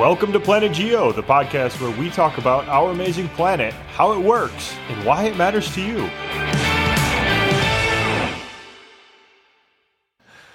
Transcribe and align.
Welcome 0.00 0.32
to 0.32 0.40
Planet 0.40 0.72
Geo, 0.72 1.12
the 1.12 1.22
podcast 1.22 1.78
where 1.78 1.94
we 2.00 2.08
talk 2.08 2.38
about 2.38 2.66
our 2.68 2.90
amazing 2.90 3.28
planet, 3.28 3.74
how 3.92 4.12
it 4.12 4.18
works, 4.18 4.74
and 4.88 5.04
why 5.04 5.24
it 5.24 5.36
matters 5.36 5.70
to 5.74 5.82
you. 5.82 6.06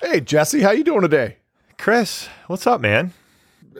Hey 0.01 0.19
Jesse, 0.21 0.61
how 0.61 0.71
you 0.71 0.83
doing 0.83 1.01
today? 1.01 1.37
Chris, 1.77 2.27
what's 2.47 2.65
up, 2.65 2.81
man? 2.81 3.13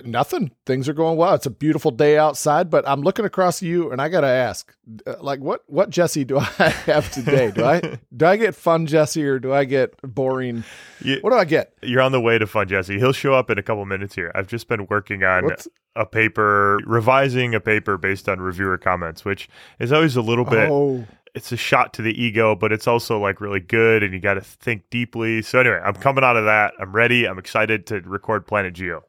Nothing. 0.04 0.52
Things 0.66 0.90
are 0.90 0.94
going 0.94 1.18
well. 1.18 1.34
It's 1.36 1.46
a 1.46 1.52
beautiful 1.52 1.92
day 1.92 2.18
outside, 2.18 2.70
but 2.70 2.88
I'm 2.88 3.02
looking 3.02 3.26
across 3.26 3.62
you 3.62 3.92
and 3.92 4.02
I 4.02 4.10
got 4.10 4.22
to 4.22 4.28
ask, 4.28 4.76
uh, 5.06 5.16
like 5.22 5.40
what 5.40 5.64
what 5.68 5.90
Jesse 5.90 6.26
do 6.26 6.38
I 6.60 6.70
have 6.86 7.12
today? 7.12 7.52
Do 7.52 7.64
I 7.64 8.00
do 8.16 8.26
I 8.26 8.38
get 8.38 8.56
fun 8.56 8.86
Jesse 8.88 9.24
or 9.24 9.40
do 9.40 9.54
I 9.54 9.66
get 9.66 9.96
boring? 10.02 10.64
You, 11.02 11.20
what 11.22 11.32
do 11.32 11.38
I 11.38 11.46
get? 11.46 11.74
You're 11.82 12.02
on 12.02 12.12
the 12.12 12.22
way 12.22 12.38
to 12.38 12.48
fun 12.48 12.68
Jesse. 12.68 12.98
He'll 12.98 13.14
show 13.14 13.34
up 13.34 13.50
in 13.50 13.58
a 13.58 13.64
couple 13.64 13.86
minutes 13.86 14.16
here. 14.16 14.32
I've 14.36 14.48
just 14.48 14.68
been 14.68 14.88
working 14.90 15.24
on 15.24 15.46
What's, 15.46 15.68
a 15.96 16.06
paper, 16.06 16.80
revising 16.86 17.56
a 17.56 17.62
paper 17.62 17.98
based 17.98 18.28
on 18.28 18.40
reviewer 18.40 18.78
comments, 18.78 19.24
which 19.24 19.48
is 19.80 19.94
always 19.94 20.16
a 20.16 20.22
little 20.22 20.46
bit 20.46 20.70
oh 20.70 21.06
it's 21.36 21.52
a 21.52 21.58
shot 21.58 21.94
to 21.94 22.02
the 22.02 22.20
ego, 22.20 22.56
but 22.56 22.72
it's 22.72 22.88
also 22.88 23.20
like 23.20 23.42
really 23.42 23.60
good 23.60 24.02
and 24.02 24.14
you 24.14 24.20
got 24.20 24.36
to 24.36 24.42
think 24.42 24.90
deeply. 24.90 25.42
So 25.42 25.60
anyway, 25.60 25.82
I'm 25.84 25.94
coming 25.94 26.24
out 26.24 26.38
of 26.38 26.46
that. 26.46 26.74
I'm 26.80 26.94
ready. 26.94 27.28
I'm 27.28 27.38
excited 27.38 27.86
to 27.88 28.00
record 28.00 28.48
Planet 28.48 28.74
Geo. 28.74 29.04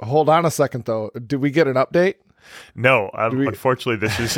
Hold 0.00 0.28
on 0.28 0.44
a 0.46 0.50
second 0.50 0.84
though. 0.84 1.10
Did 1.26 1.38
we 1.38 1.50
get 1.50 1.66
an 1.66 1.74
update? 1.74 2.14
No, 2.74 3.10
um, 3.14 3.38
we... 3.38 3.46
unfortunately, 3.48 3.96
this 3.96 4.18
is 4.20 4.34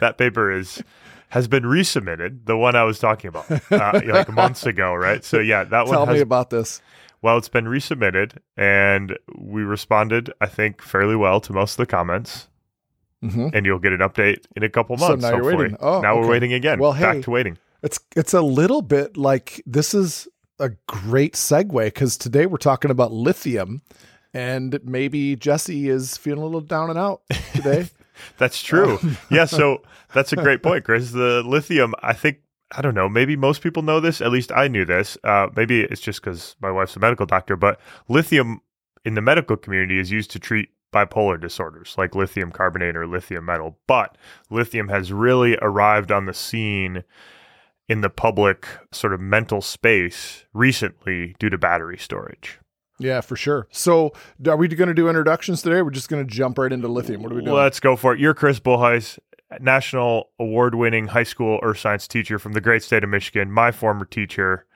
that 0.00 0.18
paper 0.18 0.50
is 0.50 0.82
has 1.30 1.48
been 1.48 1.64
resubmitted. 1.64 2.46
The 2.46 2.56
one 2.56 2.74
I 2.74 2.84
was 2.84 2.98
talking 2.98 3.28
about, 3.28 3.50
uh, 3.70 4.00
like 4.06 4.32
months 4.32 4.64
ago, 4.66 4.94
right? 4.94 5.24
So 5.24 5.38
yeah, 5.38 5.64
that 5.64 5.86
one. 5.86 5.94
Tell 5.94 6.06
has, 6.06 6.14
me 6.14 6.20
about 6.20 6.50
this. 6.50 6.80
Well, 7.20 7.36
it's 7.36 7.48
been 7.48 7.66
resubmitted, 7.66 8.38
and 8.56 9.18
we 9.36 9.62
responded, 9.62 10.32
I 10.40 10.46
think, 10.46 10.80
fairly 10.80 11.16
well 11.16 11.40
to 11.40 11.52
most 11.52 11.72
of 11.72 11.78
the 11.78 11.86
comments. 11.86 12.48
Mm-hmm. 13.22 13.48
And 13.52 13.66
you'll 13.66 13.80
get 13.80 13.92
an 13.92 13.98
update 13.98 14.44
in 14.54 14.62
a 14.62 14.68
couple 14.68 14.96
months. 14.96 15.24
So 15.24 15.28
now 15.28 15.34
hopefully. 15.34 15.54
you're 15.54 15.62
waiting. 15.62 15.76
Oh, 15.80 16.00
now 16.00 16.12
okay. 16.12 16.20
we're 16.20 16.30
waiting 16.30 16.52
again. 16.52 16.78
Well, 16.78 16.92
hey, 16.92 17.02
back 17.02 17.22
to 17.22 17.30
waiting. 17.32 17.58
It's 17.82 17.98
it's 18.14 18.32
a 18.32 18.42
little 18.42 18.80
bit 18.80 19.16
like 19.16 19.60
this 19.66 19.92
is 19.92 20.28
a 20.60 20.70
great 20.86 21.34
segue 21.34 21.84
because 21.84 22.16
today 22.16 22.46
we're 22.46 22.58
talking 22.58 22.92
about 22.92 23.12
lithium 23.12 23.82
and 24.38 24.78
maybe 24.84 25.34
Jesse 25.34 25.88
is 25.88 26.16
feeling 26.16 26.42
a 26.42 26.44
little 26.44 26.60
down 26.60 26.90
and 26.90 26.98
out 26.98 27.22
today. 27.54 27.88
that's 28.38 28.62
true. 28.62 28.98
Um, 29.02 29.18
yeah, 29.32 29.46
so 29.46 29.82
that's 30.14 30.32
a 30.32 30.36
great 30.36 30.62
point, 30.62 30.84
Chris. 30.84 31.10
The 31.10 31.42
lithium, 31.44 31.92
I 32.04 32.12
think, 32.12 32.38
I 32.70 32.80
don't 32.80 32.94
know, 32.94 33.08
maybe 33.08 33.34
most 33.34 33.62
people 33.62 33.82
know 33.82 33.98
this. 33.98 34.20
At 34.20 34.30
least 34.30 34.52
I 34.52 34.68
knew 34.68 34.84
this. 34.84 35.18
Uh, 35.24 35.48
maybe 35.56 35.80
it's 35.80 36.00
just 36.00 36.22
because 36.22 36.54
my 36.60 36.70
wife's 36.70 36.94
a 36.94 37.00
medical 37.00 37.26
doctor, 37.26 37.56
but 37.56 37.80
lithium 38.08 38.60
in 39.04 39.14
the 39.14 39.20
medical 39.20 39.56
community 39.56 39.98
is 39.98 40.12
used 40.12 40.30
to 40.30 40.38
treat 40.38 40.68
bipolar 40.94 41.40
disorders 41.40 41.96
like 41.98 42.14
lithium 42.14 42.52
carbonate 42.52 42.96
or 42.96 43.08
lithium 43.08 43.44
metal. 43.44 43.76
But 43.88 44.16
lithium 44.50 44.88
has 44.88 45.12
really 45.12 45.58
arrived 45.60 46.12
on 46.12 46.26
the 46.26 46.34
scene 46.34 47.02
in 47.88 48.02
the 48.02 48.10
public 48.10 48.68
sort 48.92 49.12
of 49.12 49.20
mental 49.20 49.62
space 49.62 50.44
recently 50.52 51.34
due 51.40 51.50
to 51.50 51.58
battery 51.58 51.98
storage. 51.98 52.60
Yeah, 52.98 53.20
for 53.20 53.36
sure. 53.36 53.68
So, 53.70 54.12
are 54.46 54.56
we 54.56 54.68
going 54.68 54.88
to 54.88 54.94
do 54.94 55.08
introductions 55.08 55.62
today? 55.62 55.82
We're 55.82 55.90
just 55.90 56.08
going 56.08 56.26
to 56.26 56.32
jump 56.32 56.58
right 56.58 56.72
into 56.72 56.88
lithium. 56.88 57.22
What 57.22 57.32
are 57.32 57.36
we 57.36 57.42
doing? 57.42 57.56
Let's 57.56 57.80
go 57.80 57.96
for 57.96 58.12
it. 58.12 58.20
You're 58.20 58.34
Chris 58.34 58.58
Bolhuis, 58.58 59.18
national 59.60 60.30
award 60.38 60.74
winning 60.74 61.06
high 61.06 61.22
school 61.22 61.60
earth 61.62 61.78
science 61.78 62.08
teacher 62.08 62.38
from 62.38 62.52
the 62.52 62.60
great 62.60 62.82
state 62.82 63.04
of 63.04 63.10
Michigan, 63.10 63.50
my 63.50 63.70
former 63.70 64.04
teacher. 64.04 64.66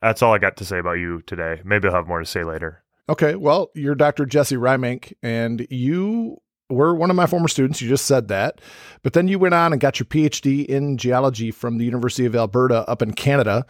That's 0.00 0.22
all 0.22 0.32
I 0.32 0.38
got 0.38 0.56
to 0.58 0.64
say 0.64 0.78
about 0.78 0.92
you 0.92 1.22
today. 1.22 1.60
Maybe 1.64 1.88
I'll 1.88 1.94
have 1.94 2.06
more 2.06 2.20
to 2.20 2.26
say 2.26 2.44
later. 2.44 2.82
Okay. 3.08 3.34
Well, 3.34 3.70
you're 3.74 3.94
Dr. 3.94 4.26
Jesse 4.26 4.56
Reimink, 4.56 5.12
and 5.22 5.66
you 5.70 6.40
were 6.70 6.94
one 6.94 7.10
of 7.10 7.16
my 7.16 7.26
former 7.26 7.48
students. 7.48 7.80
You 7.80 7.88
just 7.88 8.06
said 8.06 8.28
that. 8.28 8.60
But 9.02 9.14
then 9.14 9.28
you 9.28 9.38
went 9.38 9.54
on 9.54 9.72
and 9.72 9.80
got 9.80 9.98
your 9.98 10.06
PhD 10.06 10.64
in 10.66 10.98
geology 10.98 11.50
from 11.50 11.78
the 11.78 11.84
University 11.84 12.26
of 12.26 12.36
Alberta 12.36 12.88
up 12.88 13.02
in 13.02 13.12
Canada 13.12 13.66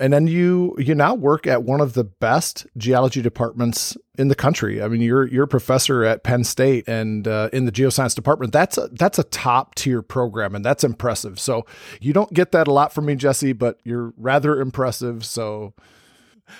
and 0.00 0.12
then 0.12 0.26
you 0.26 0.74
you 0.78 0.94
now 0.94 1.14
work 1.14 1.46
at 1.46 1.62
one 1.62 1.80
of 1.80 1.92
the 1.92 2.04
best 2.04 2.66
geology 2.76 3.20
departments 3.20 3.96
in 4.18 4.28
the 4.28 4.34
country. 4.34 4.82
I 4.82 4.88
mean, 4.88 5.02
you're 5.02 5.28
you're 5.28 5.44
a 5.44 5.48
professor 5.48 6.04
at 6.04 6.24
Penn 6.24 6.42
State 6.42 6.88
and 6.88 7.28
uh, 7.28 7.50
in 7.52 7.66
the 7.66 7.72
geoscience 7.72 8.14
department. 8.14 8.52
That's 8.52 8.78
a 8.78 8.88
that's 8.92 9.18
a 9.18 9.24
top 9.24 9.74
tier 9.74 10.02
program, 10.02 10.54
and 10.54 10.64
that's 10.64 10.82
impressive. 10.82 11.38
So 11.38 11.66
you 12.00 12.12
don't 12.12 12.32
get 12.32 12.52
that 12.52 12.66
a 12.66 12.72
lot 12.72 12.92
from 12.92 13.06
me, 13.06 13.14
Jesse, 13.14 13.52
but 13.52 13.78
you're 13.84 14.12
rather 14.16 14.60
impressive. 14.60 15.24
So. 15.24 15.74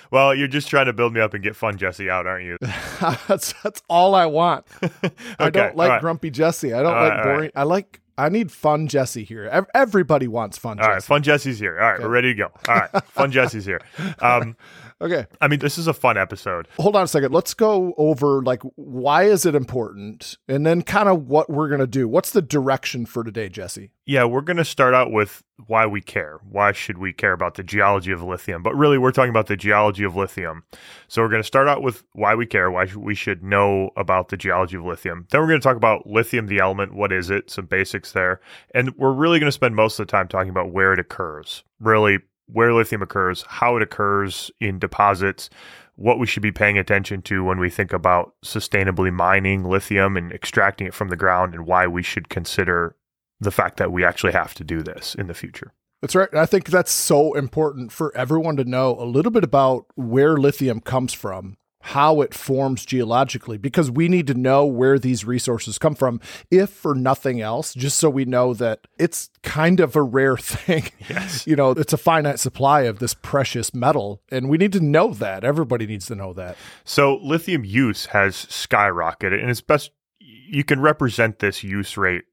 Well, 0.09 0.33
you're 0.33 0.47
just 0.47 0.69
trying 0.69 0.85
to 0.85 0.93
build 0.93 1.13
me 1.13 1.19
up 1.19 1.33
and 1.33 1.43
get 1.43 1.53
fun 1.53 1.77
Jesse 1.77 2.09
out, 2.09 2.25
aren't 2.25 2.45
you? 2.45 2.57
that's 3.27 3.53
that's 3.61 3.81
all 3.89 4.15
I 4.15 4.25
want. 4.25 4.65
okay, 4.81 5.01
I 5.39 5.49
don't 5.49 5.75
like 5.75 5.89
right. 5.89 6.01
grumpy 6.01 6.29
Jesse. 6.29 6.73
I 6.73 6.81
don't 6.81 6.95
all 6.95 7.07
like 7.09 7.23
boring. 7.23 7.39
Right. 7.39 7.51
I 7.55 7.63
like 7.63 7.99
I 8.21 8.29
need 8.29 8.51
fun 8.51 8.87
Jesse 8.87 9.23
here. 9.23 9.65
Everybody 9.73 10.27
wants 10.27 10.57
fun. 10.57 10.79
All 10.79 10.85
Jesse. 10.85 10.93
right, 10.93 11.03
fun 11.03 11.23
Jesse's 11.23 11.57
here. 11.57 11.79
All 11.79 11.87
right, 11.87 11.95
okay. 11.95 12.03
we're 12.03 12.11
ready 12.11 12.33
to 12.33 12.37
go. 12.37 12.51
All 12.67 12.75
right, 12.75 13.03
fun 13.05 13.31
Jesse's 13.31 13.65
here. 13.65 13.81
Um, 14.19 14.55
Okay. 15.01 15.25
I 15.41 15.47
mean, 15.47 15.59
this 15.59 15.79
is 15.79 15.87
a 15.87 15.93
fun 15.93 16.17
episode. 16.17 16.67
Hold 16.79 16.95
on 16.95 17.03
a 17.03 17.07
second. 17.07 17.33
Let's 17.33 17.55
go 17.55 17.93
over 17.97 18.43
like 18.43 18.61
why 18.75 19.23
is 19.23 19.45
it 19.45 19.55
important 19.55 20.37
and 20.47 20.65
then 20.65 20.83
kind 20.83 21.09
of 21.09 21.27
what 21.27 21.49
we're 21.49 21.69
going 21.69 21.81
to 21.81 21.87
do. 21.87 22.07
What's 22.07 22.31
the 22.31 22.41
direction 22.41 23.07
for 23.07 23.23
today, 23.23 23.49
Jesse? 23.49 23.91
Yeah, 24.05 24.25
we're 24.25 24.41
going 24.41 24.57
to 24.57 24.65
start 24.65 24.93
out 24.93 25.11
with 25.11 25.43
why 25.67 25.85
we 25.85 26.01
care. 26.01 26.39
Why 26.49 26.71
should 26.71 26.97
we 26.97 27.13
care 27.13 27.33
about 27.33 27.55
the 27.55 27.63
geology 27.63 28.11
of 28.11 28.21
lithium? 28.21 28.61
But 28.61 28.75
really, 28.75 28.97
we're 28.97 29.11
talking 29.11 29.29
about 29.29 29.47
the 29.47 29.57
geology 29.57 30.03
of 30.03 30.15
lithium. 30.15 30.63
So 31.07 31.21
we're 31.21 31.29
going 31.29 31.41
to 31.41 31.47
start 31.47 31.67
out 31.67 31.81
with 31.81 32.03
why 32.13 32.35
we 32.35 32.45
care, 32.45 32.69
why 32.69 32.87
we 32.95 33.15
should 33.15 33.43
know 33.43 33.91
about 33.95 34.29
the 34.29 34.37
geology 34.37 34.77
of 34.77 34.85
lithium. 34.85 35.27
Then 35.29 35.41
we're 35.41 35.47
going 35.47 35.61
to 35.61 35.63
talk 35.63 35.77
about 35.77 36.07
lithium, 36.07 36.47
the 36.47 36.59
element, 36.59 36.93
what 36.93 37.11
is 37.11 37.29
it, 37.29 37.49
some 37.49 37.65
basics 37.65 38.11
there. 38.11 38.41
And 38.75 38.95
we're 38.97 39.13
really 39.13 39.39
going 39.39 39.47
to 39.47 39.51
spend 39.51 39.75
most 39.75 39.99
of 39.99 40.07
the 40.07 40.11
time 40.11 40.27
talking 40.27 40.49
about 40.49 40.71
where 40.71 40.93
it 40.93 40.99
occurs. 40.99 41.63
Really 41.79 42.19
where 42.51 42.73
lithium 42.73 43.01
occurs, 43.01 43.43
how 43.47 43.77
it 43.77 43.83
occurs 43.83 44.51
in 44.59 44.79
deposits, 44.79 45.49
what 45.95 46.19
we 46.19 46.27
should 46.27 46.43
be 46.43 46.51
paying 46.51 46.77
attention 46.77 47.21
to 47.21 47.43
when 47.43 47.59
we 47.59 47.69
think 47.69 47.93
about 47.93 48.33
sustainably 48.43 49.11
mining 49.11 49.63
lithium 49.63 50.17
and 50.17 50.31
extracting 50.31 50.87
it 50.87 50.93
from 50.93 51.09
the 51.09 51.17
ground, 51.17 51.53
and 51.53 51.65
why 51.65 51.87
we 51.87 52.03
should 52.03 52.29
consider 52.29 52.95
the 53.39 53.51
fact 53.51 53.77
that 53.77 53.91
we 53.91 54.03
actually 54.03 54.33
have 54.33 54.53
to 54.53 54.63
do 54.63 54.83
this 54.83 55.15
in 55.15 55.27
the 55.27 55.33
future. 55.33 55.73
That's 56.01 56.15
right. 56.15 56.33
I 56.33 56.47
think 56.47 56.65
that's 56.65 56.91
so 56.91 57.33
important 57.33 57.91
for 57.91 58.15
everyone 58.17 58.57
to 58.57 58.63
know 58.63 58.95
a 58.99 59.05
little 59.05 59.31
bit 59.31 59.43
about 59.43 59.85
where 59.95 60.35
lithium 60.37 60.79
comes 60.81 61.13
from 61.13 61.57
how 61.81 62.21
it 62.21 62.33
forms 62.33 62.85
geologically 62.85 63.57
because 63.57 63.89
we 63.89 64.07
need 64.07 64.27
to 64.27 64.33
know 64.33 64.65
where 64.65 64.99
these 64.99 65.25
resources 65.25 65.77
come 65.77 65.95
from 65.95 66.19
if 66.49 66.69
for 66.69 66.95
nothing 66.95 67.41
else 67.41 67.73
just 67.73 67.97
so 67.97 68.09
we 68.09 68.25
know 68.25 68.53
that 68.53 68.87
it's 68.99 69.29
kind 69.43 69.79
of 69.79 69.95
a 69.95 70.01
rare 70.01 70.37
thing. 70.37 70.83
Yes. 71.09 71.45
You 71.47 71.55
know 71.55 71.71
it's 71.71 71.93
a 71.93 71.97
finite 71.97 72.39
supply 72.39 72.81
of 72.81 72.99
this 72.99 73.13
precious 73.13 73.73
metal 73.73 74.21
and 74.29 74.49
we 74.49 74.57
need 74.57 74.73
to 74.73 74.79
know 74.79 75.13
that. 75.15 75.43
Everybody 75.43 75.87
needs 75.87 76.05
to 76.07 76.15
know 76.15 76.33
that. 76.33 76.55
So 76.83 77.17
lithium 77.17 77.65
use 77.65 78.07
has 78.07 78.35
skyrocketed 78.35 79.39
and 79.39 79.49
it's 79.49 79.61
best 79.61 79.91
you 80.19 80.63
can 80.63 80.81
represent 80.81 81.39
this 81.39 81.63
use 81.63 81.97
rate 81.97 82.23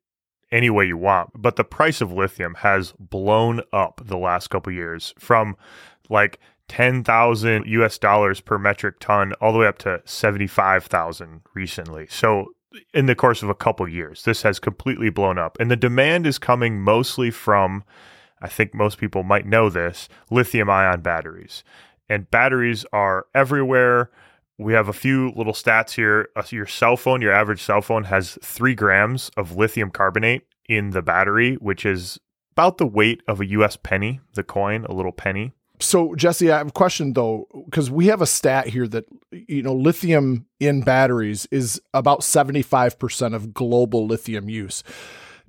any 0.50 0.70
way 0.70 0.86
you 0.86 0.96
want 0.96 1.30
but 1.34 1.56
the 1.56 1.64
price 1.64 2.00
of 2.00 2.10
lithium 2.10 2.54
has 2.54 2.92
blown 2.98 3.60
up 3.72 4.00
the 4.04 4.16
last 4.16 4.48
couple 4.48 4.72
years 4.72 5.14
from 5.18 5.56
like 6.08 6.38
10,000 6.68 7.64
US 7.66 7.98
dollars 7.98 8.40
per 8.40 8.58
metric 8.58 8.96
ton 9.00 9.32
all 9.40 9.52
the 9.52 9.58
way 9.58 9.66
up 9.66 9.78
to 9.78 10.02
75,000 10.04 11.42
recently. 11.54 12.06
So 12.08 12.52
in 12.94 13.06
the 13.06 13.14
course 13.14 13.42
of 13.42 13.48
a 13.48 13.54
couple 13.54 13.88
years, 13.88 14.24
this 14.24 14.42
has 14.42 14.58
completely 14.58 15.10
blown 15.10 15.38
up. 15.38 15.56
And 15.58 15.70
the 15.70 15.76
demand 15.76 16.26
is 16.26 16.38
coming 16.38 16.80
mostly 16.80 17.30
from 17.30 17.84
I 18.40 18.48
think 18.48 18.74
most 18.74 18.98
people 18.98 19.22
might 19.22 19.46
know 19.46 19.68
this, 19.68 20.08
lithium 20.30 20.70
ion 20.70 21.00
batteries. 21.00 21.64
And 22.08 22.30
batteries 22.30 22.86
are 22.92 23.26
everywhere. 23.34 24.10
We 24.56 24.72
have 24.72 24.88
a 24.88 24.92
few 24.92 25.32
little 25.36 25.52
stats 25.52 25.92
here. 25.92 26.28
Uh, 26.34 26.42
your 26.50 26.66
cell 26.66 26.96
phone, 26.96 27.20
your 27.20 27.32
average 27.32 27.62
cell 27.62 27.82
phone 27.82 28.04
has 28.04 28.38
3 28.42 28.74
grams 28.74 29.30
of 29.36 29.56
lithium 29.56 29.90
carbonate 29.90 30.46
in 30.68 30.90
the 30.90 31.02
battery, 31.02 31.54
which 31.56 31.84
is 31.84 32.18
about 32.52 32.78
the 32.78 32.86
weight 32.86 33.22
of 33.28 33.40
a 33.40 33.46
US 33.46 33.76
penny, 33.76 34.20
the 34.34 34.42
coin, 34.42 34.84
a 34.84 34.92
little 34.92 35.12
penny. 35.12 35.52
So 35.80 36.14
Jesse, 36.14 36.50
I 36.50 36.58
have 36.58 36.68
a 36.68 36.72
question 36.72 37.12
though, 37.12 37.46
because 37.66 37.90
we 37.90 38.06
have 38.06 38.20
a 38.20 38.26
stat 38.26 38.66
here 38.66 38.88
that 38.88 39.04
you 39.30 39.62
know 39.62 39.74
lithium 39.74 40.46
in 40.58 40.82
batteries 40.82 41.46
is 41.50 41.80
about 41.94 42.24
seventy 42.24 42.62
five 42.62 42.98
percent 42.98 43.34
of 43.34 43.54
global 43.54 44.06
lithium 44.06 44.48
use. 44.48 44.82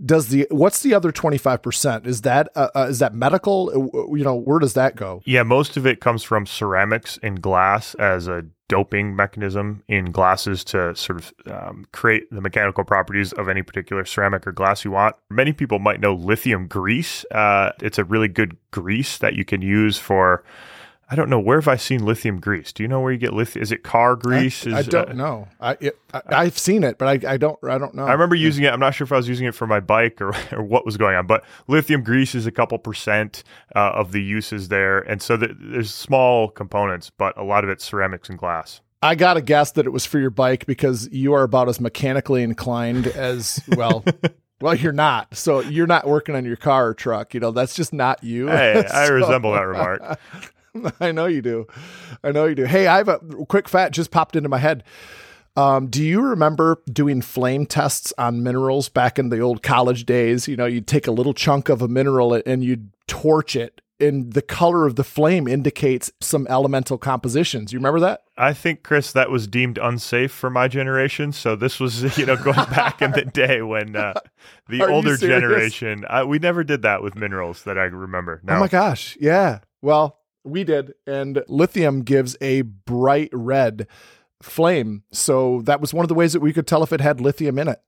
Does 0.03 0.29
the 0.29 0.47
what's 0.49 0.81
the 0.81 0.93
other 0.93 1.11
twenty 1.11 1.37
five 1.37 1.61
percent? 1.61 2.07
Is 2.07 2.21
that 2.21 2.49
uh, 2.55 2.69
uh, 2.75 2.87
is 2.89 2.99
that 2.99 3.13
medical? 3.13 3.69
Uh, 3.69 4.15
you 4.15 4.23
know, 4.23 4.35
where 4.35 4.59
does 4.59 4.73
that 4.73 4.95
go? 4.95 5.21
Yeah, 5.25 5.43
most 5.43 5.75
of 5.75 5.85
it 5.85 5.99
comes 5.99 6.23
from 6.23 6.45
ceramics 6.45 7.19
and 7.21 7.41
glass 7.41 7.95
as 7.95 8.27
a 8.27 8.45
doping 8.69 9.15
mechanism 9.15 9.83
in 9.87 10.11
glasses 10.11 10.63
to 10.63 10.95
sort 10.95 11.19
of 11.19 11.33
um, 11.51 11.85
create 11.91 12.29
the 12.31 12.39
mechanical 12.39 12.83
properties 12.83 13.33
of 13.33 13.49
any 13.49 13.61
particular 13.63 14.05
ceramic 14.05 14.47
or 14.47 14.51
glass 14.53 14.85
you 14.85 14.91
want. 14.91 15.15
Many 15.29 15.51
people 15.51 15.79
might 15.79 15.99
know 15.99 16.13
lithium 16.13 16.67
grease. 16.67 17.25
Uh, 17.31 17.71
it's 17.81 17.97
a 17.97 18.05
really 18.05 18.27
good 18.27 18.55
grease 18.71 19.17
that 19.17 19.33
you 19.33 19.43
can 19.43 19.61
use 19.61 19.97
for 19.97 20.43
I 21.11 21.15
don't 21.15 21.29
know 21.29 21.39
where 21.39 21.59
have 21.59 21.67
I 21.67 21.75
seen 21.75 22.05
lithium 22.05 22.39
grease. 22.39 22.71
Do 22.71 22.83
you 22.83 22.87
know 22.87 22.99
where 22.99 23.11
you 23.11 23.17
get 23.17 23.33
lithium? 23.33 23.63
Is 23.63 23.71
it 23.71 23.81
car 23.81 24.15
grease? 24.15 24.67
I, 24.67 24.77
I 24.77 24.81
don't 24.83 25.09
uh, 25.09 25.13
know. 25.13 25.47
I, 25.59 25.77
it, 25.79 25.99
I 26.13 26.21
I've 26.29 26.57
seen 26.57 26.83
it, 26.83 26.99
but 26.99 27.07
I, 27.07 27.33
I 27.33 27.37
don't 27.37 27.57
I 27.63 27.79
don't 27.79 27.95
know. 27.95 28.05
I 28.05 28.11
remember 28.11 28.35
using 28.35 28.63
it. 28.63 28.71
I'm 28.71 28.79
not 28.79 28.93
sure 28.93 29.05
if 29.05 29.11
I 29.11 29.17
was 29.17 29.27
using 29.27 29.47
it 29.47 29.55
for 29.55 29.65
my 29.65 29.79
bike 29.79 30.21
or, 30.21 30.35
or 30.51 30.63
what 30.63 30.85
was 30.85 30.97
going 30.97 31.15
on, 31.15 31.25
but 31.25 31.43
lithium 31.67 32.03
grease 32.03 32.35
is 32.35 32.45
a 32.45 32.51
couple 32.51 32.77
percent 32.77 33.43
uh, 33.75 33.91
of 33.95 34.11
the 34.11 34.21
uses 34.21 34.67
there, 34.67 34.99
and 34.99 35.21
so 35.21 35.35
th- 35.35 35.51
there's 35.59 35.93
small 35.93 36.49
components, 36.49 37.09
but 37.09 37.35
a 37.37 37.43
lot 37.43 37.63
of 37.63 37.71
it's 37.71 37.83
ceramics 37.83 38.29
and 38.29 38.37
glass. 38.37 38.81
I 39.01 39.15
got 39.15 39.35
to 39.35 39.41
guess 39.41 39.71
that 39.71 39.85
it 39.85 39.91
was 39.91 40.05
for 40.05 40.19
your 40.19 40.29
bike 40.29 40.65
because 40.65 41.09
you 41.11 41.33
are 41.33 41.43
about 41.43 41.69
as 41.69 41.79
mechanically 41.79 42.43
inclined 42.43 43.07
as 43.07 43.61
well. 43.75 44.03
well, 44.61 44.75
you're 44.75 44.91
not. 44.91 45.35
So 45.35 45.61
you're 45.61 45.87
not 45.87 46.05
working 46.05 46.35
on 46.35 46.43
your 46.43 46.57
car 46.57 46.89
or 46.89 46.93
truck. 46.93 47.33
You 47.33 47.39
know, 47.39 47.51
that's 47.51 47.75
just 47.75 47.93
not 47.93 48.23
you. 48.23 48.47
Hey, 48.47 48.85
I 48.85 49.07
resemble 49.07 49.53
that 49.53 49.61
remark. 49.61 50.19
I 50.99 51.11
know 51.11 51.25
you 51.25 51.41
do. 51.41 51.67
I 52.23 52.31
know 52.31 52.45
you 52.45 52.55
do. 52.55 52.65
Hey, 52.65 52.87
I 52.87 52.97
have 52.97 53.07
a 53.07 53.19
quick 53.47 53.69
fact 53.69 53.95
just 53.95 54.11
popped 54.11 54.35
into 54.35 54.49
my 54.49 54.57
head. 54.57 54.83
Um, 55.55 55.87
do 55.87 56.03
you 56.03 56.21
remember 56.21 56.81
doing 56.91 57.21
flame 57.21 57.65
tests 57.65 58.13
on 58.17 58.43
minerals 58.43 58.87
back 58.87 59.19
in 59.19 59.29
the 59.29 59.39
old 59.39 59.63
college 59.63 60.05
days? 60.05 60.47
You 60.47 60.55
know, 60.55 60.65
you'd 60.65 60.87
take 60.87 61.07
a 61.07 61.11
little 61.11 61.33
chunk 61.33 61.69
of 61.69 61.81
a 61.81 61.87
mineral 61.87 62.33
and 62.45 62.63
you'd 62.63 62.91
torch 63.07 63.55
it, 63.55 63.81
and 63.99 64.31
the 64.33 64.41
color 64.41 64.85
of 64.85 64.95
the 64.95 65.03
flame 65.03 65.47
indicates 65.47 66.11
some 66.21 66.47
elemental 66.47 66.97
compositions. 66.97 67.73
You 67.73 67.79
remember 67.79 67.99
that? 67.99 68.21
I 68.37 68.53
think, 68.53 68.83
Chris, 68.83 69.11
that 69.11 69.29
was 69.29 69.47
deemed 69.47 69.77
unsafe 69.77 70.31
for 70.31 70.49
my 70.49 70.69
generation. 70.69 71.33
So 71.33 71.55
this 71.55 71.79
was, 71.79 72.17
you 72.17 72.25
know, 72.25 72.37
going 72.37 72.55
back 72.69 73.01
in 73.01 73.11
the 73.11 73.25
day 73.25 73.61
when 73.61 73.95
uh, 73.95 74.13
the 74.69 74.81
Are 74.83 74.89
older 74.89 75.17
generation, 75.17 76.05
I, 76.09 76.23
we 76.23 76.39
never 76.39 76.63
did 76.63 76.83
that 76.83 77.03
with 77.03 77.15
minerals 77.15 77.63
that 77.63 77.77
I 77.77 77.83
remember. 77.83 78.41
Oh 78.47 78.59
my 78.59 78.69
gosh. 78.69 79.17
Yeah. 79.19 79.59
Well, 79.81 80.18
we 80.49 80.63
did. 80.63 80.93
And 81.07 81.43
lithium 81.47 82.01
gives 82.01 82.35
a 82.41 82.61
bright 82.61 83.29
red 83.33 83.87
flame. 84.41 85.03
So 85.11 85.61
that 85.63 85.81
was 85.81 85.93
one 85.93 86.03
of 86.03 86.09
the 86.09 86.15
ways 86.15 86.33
that 86.33 86.39
we 86.39 86.53
could 86.53 86.67
tell 86.67 86.83
if 86.83 86.93
it 86.93 87.01
had 87.01 87.21
lithium 87.21 87.59
in 87.59 87.67
it. 87.67 87.81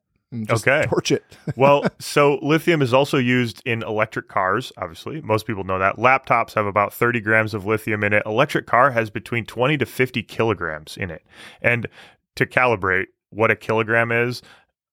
Okay. 0.49 0.85
Torch 0.87 1.11
it. 1.11 1.23
well, 1.57 1.83
so 1.99 2.39
lithium 2.41 2.81
is 2.81 2.93
also 2.93 3.17
used 3.17 3.61
in 3.65 3.83
electric 3.83 4.29
cars, 4.29 4.71
obviously. 4.77 5.19
Most 5.21 5.45
people 5.45 5.65
know 5.65 5.79
that. 5.79 5.97
Laptops 5.97 6.53
have 6.53 6.65
about 6.65 6.93
30 6.93 7.19
grams 7.19 7.53
of 7.53 7.65
lithium 7.65 8.03
in 8.03 8.13
it. 8.13 8.23
Electric 8.25 8.65
car 8.65 8.91
has 8.91 9.09
between 9.09 9.45
20 9.45 9.77
to 9.77 9.85
50 9.85 10.23
kilograms 10.23 10.95
in 10.95 11.11
it. 11.11 11.25
And 11.61 11.87
to 12.35 12.45
calibrate 12.45 13.07
what 13.29 13.51
a 13.51 13.57
kilogram 13.57 14.11
is, 14.11 14.41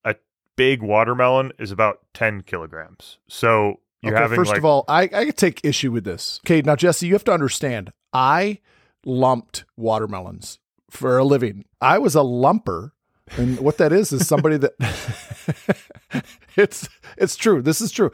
a 0.03 0.15
big 0.57 0.81
watermelon 0.81 1.53
is 1.57 1.71
about 1.71 1.99
10 2.13 2.41
kilograms. 2.41 3.17
So 3.29 3.79
you're 4.01 4.13
okay, 4.13 4.21
having 4.21 4.35
first 4.37 4.49
like 4.49 4.57
of 4.59 4.65
all, 4.65 4.85
I, 4.87 5.03
I 5.03 5.25
could 5.25 5.37
take 5.37 5.61
issue 5.63 5.91
with 5.91 6.03
this. 6.03 6.39
Okay, 6.45 6.61
now 6.61 6.75
Jesse, 6.75 7.07
you 7.07 7.13
have 7.13 7.23
to 7.25 7.33
understand. 7.33 7.91
I 8.13 8.59
lumped 9.05 9.65
watermelons 9.77 10.59
for 10.89 11.17
a 11.17 11.23
living. 11.23 11.65
I 11.81 11.97
was 11.97 12.15
a 12.15 12.19
lumper, 12.19 12.91
and 13.37 13.59
what 13.59 13.77
that 13.77 13.91
is 13.91 14.11
is 14.11 14.27
somebody 14.27 14.57
that 14.57 14.73
it's 16.55 16.87
it's 17.17 17.35
true. 17.35 17.61
This 17.61 17.81
is 17.81 17.91
true. 17.91 18.11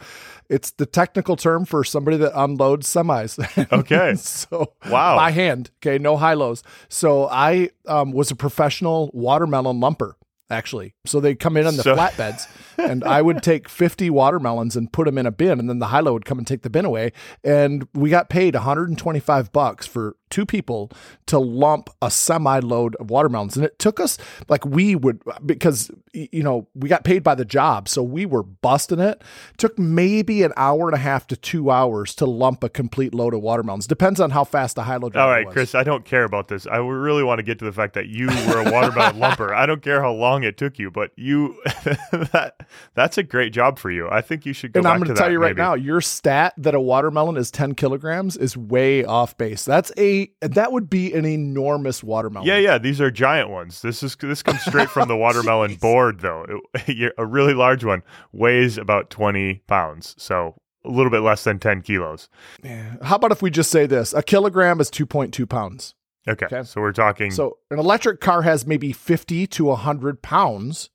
It's 0.49 0.71
the 0.71 0.85
technical 0.85 1.35
term 1.35 1.65
for 1.65 1.83
somebody 1.83 2.17
that 2.17 2.39
unloads 2.39 2.87
semis. 2.87 3.39
Okay. 3.71 4.15
so 4.15 4.73
Wow. 4.89 5.15
by 5.15 5.31
hand. 5.31 5.71
Okay, 5.81 5.97
no 5.97 6.17
high 6.17 6.33
lows. 6.35 6.61
So 6.87 7.27
I 7.27 7.69
um, 7.87 8.11
was 8.11 8.29
a 8.31 8.35
professional 8.35 9.09
watermelon 9.13 9.79
lumper. 9.79 10.13
Actually, 10.50 10.94
so 11.07 11.19
they 11.19 11.33
come 11.33 11.57
in 11.57 11.65
on 11.65 11.75
the 11.75 11.81
So- 11.81 11.95
flatbeds, 11.95 12.47
and 12.77 13.03
I 13.03 13.21
would 13.24 13.42
take 13.42 13.68
50 13.68 14.12
watermelons 14.12 14.75
and 14.75 14.94
put 14.94 15.06
them 15.06 15.18
in 15.18 15.25
a 15.25 15.31
bin, 15.31 15.59
and 15.59 15.68
then 15.68 15.80
the 15.80 15.88
high 15.88 16.01
low 16.01 16.13
would 16.13 16.25
come 16.25 16.38
and 16.38 16.45
take 16.45 16.62
the 16.62 16.69
bin 16.69 16.86
away. 16.86 17.13
And 17.44 17.88
we 17.95 18.12
got 18.12 18.30
paid 18.30 18.53
125 18.53 19.51
bucks 19.51 19.88
for 19.88 20.15
two 20.35 20.45
people 20.45 20.91
to 21.27 21.39
lump 21.39 21.89
a 22.01 22.11
semi 22.11 22.59
load 22.59 22.93
of 22.95 23.09
watermelons. 23.09 23.55
And 23.55 23.65
it 23.65 23.79
took 23.79 24.01
us 24.01 24.17
like 24.49 24.65
we 24.65 24.93
would 24.93 25.21
because 25.45 25.89
you 26.11 26.43
know 26.43 26.67
we 26.75 26.89
got 26.89 27.05
paid 27.05 27.23
by 27.23 27.35
the 27.35 27.45
job, 27.45 27.87
so 27.87 28.03
we 28.03 28.25
were 28.25 28.43
busting 28.43 28.99
it. 28.99 29.21
took 29.57 29.79
maybe 29.79 30.43
an 30.43 30.51
hour 30.57 30.89
and 30.89 30.93
a 30.93 30.99
half 30.99 31.25
to 31.27 31.37
two 31.37 31.71
hours 31.71 32.13
to 32.15 32.25
lump 32.25 32.65
a 32.65 32.69
complete 32.69 33.13
load 33.13 33.33
of 33.33 33.39
watermelons. 33.39 33.87
Depends 33.87 34.19
on 34.19 34.31
how 34.31 34.43
fast 34.43 34.75
the 34.75 34.83
high 34.83 34.97
low. 34.97 35.09
All 35.15 35.29
right, 35.29 35.45
was. 35.45 35.53
Chris, 35.53 35.73
I 35.73 35.83
don't 35.83 36.03
care 36.03 36.25
about 36.25 36.49
this. 36.49 36.67
I 36.67 36.77
really 36.77 37.23
want 37.23 37.39
to 37.39 37.43
get 37.43 37.59
to 37.59 37.65
the 37.65 37.71
fact 37.71 37.93
that 37.93 38.07
you 38.07 38.27
were 38.27 38.67
a 38.67 38.71
watermelon 38.73 39.15
lumper. 39.21 39.55
I 39.55 39.65
don't 39.65 39.81
care 39.81 40.01
how 40.01 40.11
long 40.11 40.43
it 40.43 40.57
took 40.57 40.77
you, 40.77 40.91
but 40.91 41.11
you 41.15 41.55
that 42.11 42.67
that's 42.93 43.17
a 43.17 43.23
great 43.23 43.53
job 43.53 43.79
for 43.79 43.89
you. 43.89 44.09
I 44.09 44.19
think 44.19 44.45
you 44.45 44.51
should 44.51 44.73
go 44.73 44.81
And 44.81 44.87
I'm 44.87 44.97
going 44.97 45.07
to 45.07 45.13
to 45.13 45.17
tell 45.17 45.27
that, 45.27 45.31
you 45.31 45.39
right 45.39 45.55
maybe. 45.55 45.61
now, 45.61 45.75
your 45.75 46.01
stat 46.01 46.53
that 46.57 46.75
a 46.75 46.81
watermelon 46.81 47.37
is 47.37 47.51
10 47.51 47.75
kilograms 47.75 48.35
is 48.35 48.57
way 48.57 49.05
off 49.05 49.37
base. 49.37 49.63
That's 49.63 49.93
a 49.97 50.25
that 50.42 50.72
would 50.72 50.89
be 50.89 51.13
an 51.13 51.25
enormous 51.25 52.04
watermelon. 52.04 52.48
Yeah, 52.48 52.57
yeah, 52.57 52.77
these 52.77 53.00
are 53.01 53.10
giant 53.12 53.50
ones. 53.50 53.81
This 53.81 54.04
is 54.04 54.16
this 54.16 54.42
comes 54.44 54.62
straight 54.62 54.89
from 54.89 55.07
the 55.07 55.16
watermelon 55.25 55.75
board, 55.75 56.19
though. 56.22 56.45
It, 56.88 57.13
a 57.18 57.25
really 57.25 57.54
large 57.54 57.83
one 57.83 58.04
weighs 58.31 58.77
about 58.77 59.10
twenty 59.10 59.62
pounds, 59.68 60.16
so 60.18 60.56
a 60.83 60.89
little 60.89 61.10
bit 61.12 61.22
less 61.22 61.44
than 61.44 61.60
ten 61.60 61.81
kilos. 61.81 62.30
Yeah. 62.63 62.95
How 63.01 63.16
about 63.16 63.31
if 63.31 63.42
we 63.42 63.50
just 63.50 63.72
say 63.72 63.86
this? 63.86 64.13
A 64.13 64.22
kilogram 64.22 64.80
is 64.80 64.92
2.2 64.92 65.48
pounds. 65.50 65.95
Okay, 66.28 66.45
Okay. 66.45 66.63
so 66.63 66.81
we're 66.81 66.92
talking. 66.92 67.31
So 67.31 67.57
an 67.71 67.80
electric 67.80 68.19
car 68.19 68.42
has 68.44 68.66
maybe 68.68 68.92
50 68.92 69.48
to 69.48 69.66
100 69.66 70.21
pounds 70.21 70.89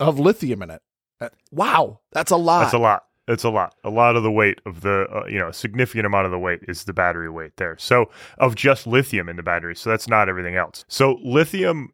of 0.00 0.18
lithium 0.18 0.62
in 0.62 0.70
it. 0.70 0.82
Wow, 1.50 2.00
that's 2.12 2.30
a 2.30 2.36
lot. 2.36 2.60
that's 2.62 2.74
a 2.74 2.78
lot. 2.78 3.04
It's 3.28 3.44
a 3.44 3.50
lot. 3.50 3.74
A 3.84 3.90
lot 3.90 4.16
of 4.16 4.22
the 4.22 4.30
weight 4.30 4.60
of 4.64 4.80
the, 4.80 5.06
uh, 5.14 5.26
you 5.26 5.38
know, 5.38 5.48
a 5.48 5.52
significant 5.52 6.06
amount 6.06 6.26
of 6.26 6.32
the 6.32 6.38
weight 6.38 6.60
is 6.66 6.84
the 6.84 6.92
battery 6.92 7.30
weight 7.30 7.56
there. 7.56 7.76
So 7.78 8.10
of 8.38 8.54
just 8.54 8.86
lithium 8.86 9.28
in 9.28 9.36
the 9.36 9.42
battery. 9.42 9.76
So 9.76 9.90
that's 9.90 10.08
not 10.08 10.28
everything 10.28 10.56
else. 10.56 10.84
So 10.88 11.18
lithium 11.22 11.92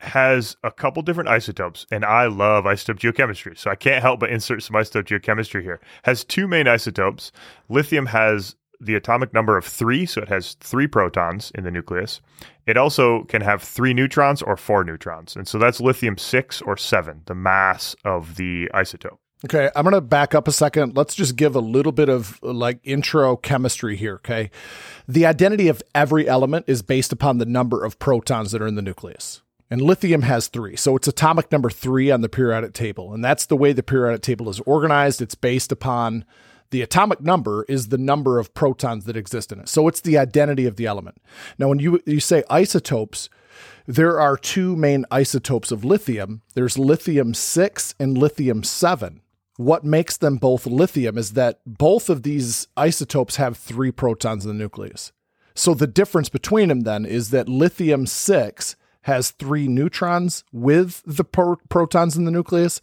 has 0.00 0.56
a 0.62 0.70
couple 0.70 1.02
different 1.02 1.28
isotopes, 1.28 1.86
and 1.90 2.04
I 2.04 2.26
love 2.26 2.64
isotope 2.64 2.98
geochemistry. 2.98 3.58
So 3.58 3.70
I 3.70 3.74
can't 3.74 4.02
help 4.02 4.20
but 4.20 4.30
insert 4.30 4.62
some 4.62 4.76
isotope 4.76 5.06
geochemistry 5.06 5.62
here. 5.62 5.80
Has 6.04 6.24
two 6.24 6.46
main 6.46 6.68
isotopes. 6.68 7.32
Lithium 7.68 8.06
has 8.06 8.56
the 8.78 8.94
atomic 8.94 9.32
number 9.32 9.56
of 9.56 9.64
three, 9.64 10.04
so 10.04 10.20
it 10.20 10.28
has 10.28 10.54
three 10.54 10.86
protons 10.86 11.50
in 11.54 11.64
the 11.64 11.70
nucleus. 11.70 12.20
It 12.66 12.76
also 12.76 13.24
can 13.24 13.40
have 13.40 13.62
three 13.62 13.94
neutrons 13.94 14.42
or 14.42 14.56
four 14.56 14.84
neutrons. 14.84 15.34
And 15.34 15.48
so 15.48 15.58
that's 15.58 15.80
lithium 15.80 16.18
six 16.18 16.60
or 16.60 16.76
seven, 16.76 17.22
the 17.24 17.34
mass 17.34 17.96
of 18.04 18.36
the 18.36 18.68
isotope. 18.74 19.18
Okay, 19.46 19.70
I'm 19.76 19.84
going 19.84 19.94
to 19.94 20.00
back 20.00 20.34
up 20.34 20.48
a 20.48 20.52
second. 20.52 20.96
Let's 20.96 21.14
just 21.14 21.36
give 21.36 21.54
a 21.54 21.60
little 21.60 21.92
bit 21.92 22.08
of 22.08 22.42
like 22.42 22.80
intro 22.82 23.36
chemistry 23.36 23.96
here, 23.96 24.14
okay? 24.14 24.50
The 25.06 25.24
identity 25.24 25.68
of 25.68 25.80
every 25.94 26.26
element 26.26 26.64
is 26.66 26.82
based 26.82 27.12
upon 27.12 27.38
the 27.38 27.46
number 27.46 27.84
of 27.84 28.00
protons 28.00 28.50
that 28.50 28.60
are 28.60 28.66
in 28.66 28.74
the 28.74 28.82
nucleus. 28.82 29.42
And 29.70 29.80
lithium 29.80 30.22
has 30.22 30.48
three. 30.48 30.74
So 30.74 30.96
it's 30.96 31.06
atomic 31.06 31.52
number 31.52 31.70
three 31.70 32.10
on 32.10 32.22
the 32.22 32.28
periodic 32.28 32.72
table. 32.72 33.14
And 33.14 33.24
that's 33.24 33.46
the 33.46 33.56
way 33.56 33.72
the 33.72 33.84
periodic 33.84 34.22
table 34.22 34.48
is 34.48 34.58
organized. 34.60 35.22
It's 35.22 35.36
based 35.36 35.70
upon 35.70 36.24
the 36.70 36.82
atomic 36.82 37.20
number 37.20 37.64
is 37.68 37.90
the 37.90 37.98
number 37.98 38.40
of 38.40 38.52
protons 38.52 39.04
that 39.04 39.16
exist 39.16 39.52
in 39.52 39.60
it. 39.60 39.68
So 39.68 39.86
it's 39.86 40.00
the 40.00 40.18
identity 40.18 40.66
of 40.66 40.74
the 40.74 40.86
element. 40.86 41.18
Now, 41.56 41.68
when 41.68 41.78
you, 41.78 42.02
you 42.04 42.18
say 42.18 42.42
isotopes, 42.50 43.28
there 43.86 44.18
are 44.18 44.36
two 44.36 44.74
main 44.74 45.04
isotopes 45.12 45.70
of 45.70 45.84
lithium 45.84 46.42
there's 46.54 46.76
lithium 46.76 47.32
6 47.32 47.94
and 48.00 48.18
lithium 48.18 48.64
7. 48.64 49.20
What 49.56 49.84
makes 49.84 50.16
them 50.16 50.36
both 50.36 50.66
lithium 50.66 51.16
is 51.16 51.32
that 51.32 51.60
both 51.66 52.10
of 52.10 52.22
these 52.22 52.68
isotopes 52.76 53.36
have 53.36 53.56
three 53.56 53.90
protons 53.90 54.44
in 54.44 54.50
the 54.50 54.62
nucleus. 54.62 55.12
So 55.54 55.72
the 55.72 55.86
difference 55.86 56.28
between 56.28 56.68
them 56.68 56.80
then 56.80 57.06
is 57.06 57.30
that 57.30 57.48
lithium 57.48 58.06
6 58.06 58.76
has 59.06 59.30
three 59.30 59.68
neutrons 59.68 60.42
with 60.52 61.00
the 61.06 61.22
pro- 61.22 61.56
protons 61.68 62.16
in 62.16 62.24
the 62.24 62.30
nucleus, 62.32 62.80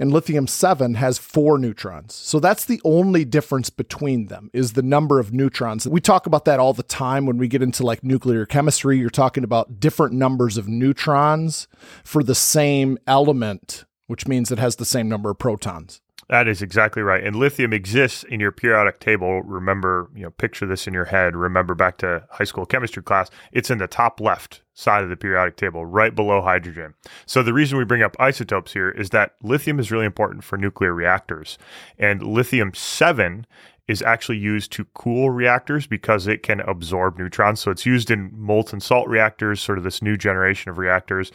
and 0.00 0.12
lithium 0.12 0.48
7 0.48 0.94
has 0.94 1.16
four 1.16 1.58
neutrons. 1.58 2.12
So 2.12 2.40
that's 2.40 2.64
the 2.64 2.80
only 2.84 3.24
difference 3.24 3.70
between 3.70 4.26
them 4.26 4.50
is 4.52 4.72
the 4.72 4.82
number 4.82 5.20
of 5.20 5.32
neutrons. 5.32 5.86
We 5.86 6.00
talk 6.00 6.26
about 6.26 6.44
that 6.44 6.58
all 6.58 6.74
the 6.74 6.82
time 6.82 7.24
when 7.24 7.38
we 7.38 7.46
get 7.46 7.62
into 7.62 7.84
like 7.84 8.02
nuclear 8.02 8.46
chemistry. 8.46 8.98
You're 8.98 9.10
talking 9.10 9.44
about 9.44 9.78
different 9.78 10.12
numbers 10.12 10.56
of 10.56 10.66
neutrons 10.68 11.68
for 12.02 12.24
the 12.24 12.34
same 12.34 12.98
element, 13.06 13.84
which 14.08 14.26
means 14.26 14.50
it 14.50 14.58
has 14.58 14.74
the 14.74 14.84
same 14.84 15.08
number 15.08 15.30
of 15.30 15.38
protons. 15.38 16.00
That 16.30 16.46
is 16.46 16.62
exactly 16.62 17.02
right. 17.02 17.24
And 17.24 17.34
lithium 17.34 17.72
exists 17.72 18.22
in 18.22 18.38
your 18.38 18.52
periodic 18.52 19.00
table. 19.00 19.42
Remember, 19.42 20.08
you 20.14 20.22
know, 20.22 20.30
picture 20.30 20.64
this 20.64 20.86
in 20.86 20.94
your 20.94 21.06
head. 21.06 21.34
Remember 21.34 21.74
back 21.74 21.98
to 21.98 22.24
high 22.30 22.44
school 22.44 22.64
chemistry 22.64 23.02
class. 23.02 23.30
It's 23.50 23.68
in 23.68 23.78
the 23.78 23.88
top 23.88 24.20
left 24.20 24.62
side 24.72 25.02
of 25.02 25.10
the 25.10 25.16
periodic 25.16 25.56
table, 25.56 25.84
right 25.84 26.14
below 26.14 26.40
hydrogen. 26.40 26.94
So 27.26 27.42
the 27.42 27.52
reason 27.52 27.78
we 27.78 27.84
bring 27.84 28.04
up 28.04 28.14
isotopes 28.20 28.72
here 28.72 28.90
is 28.90 29.10
that 29.10 29.32
lithium 29.42 29.80
is 29.80 29.90
really 29.90 30.06
important 30.06 30.44
for 30.44 30.56
nuclear 30.56 30.94
reactors. 30.94 31.58
And 31.98 32.22
lithium 32.22 32.74
7 32.74 33.44
is 33.88 34.00
actually 34.00 34.38
used 34.38 34.70
to 34.70 34.84
cool 34.94 35.30
reactors 35.30 35.88
because 35.88 36.28
it 36.28 36.44
can 36.44 36.60
absorb 36.60 37.18
neutrons. 37.18 37.58
So 37.58 37.72
it's 37.72 37.86
used 37.86 38.08
in 38.08 38.30
molten 38.32 38.78
salt 38.78 39.08
reactors, 39.08 39.60
sort 39.60 39.78
of 39.78 39.84
this 39.84 40.00
new 40.00 40.16
generation 40.16 40.70
of 40.70 40.78
reactors. 40.78 41.32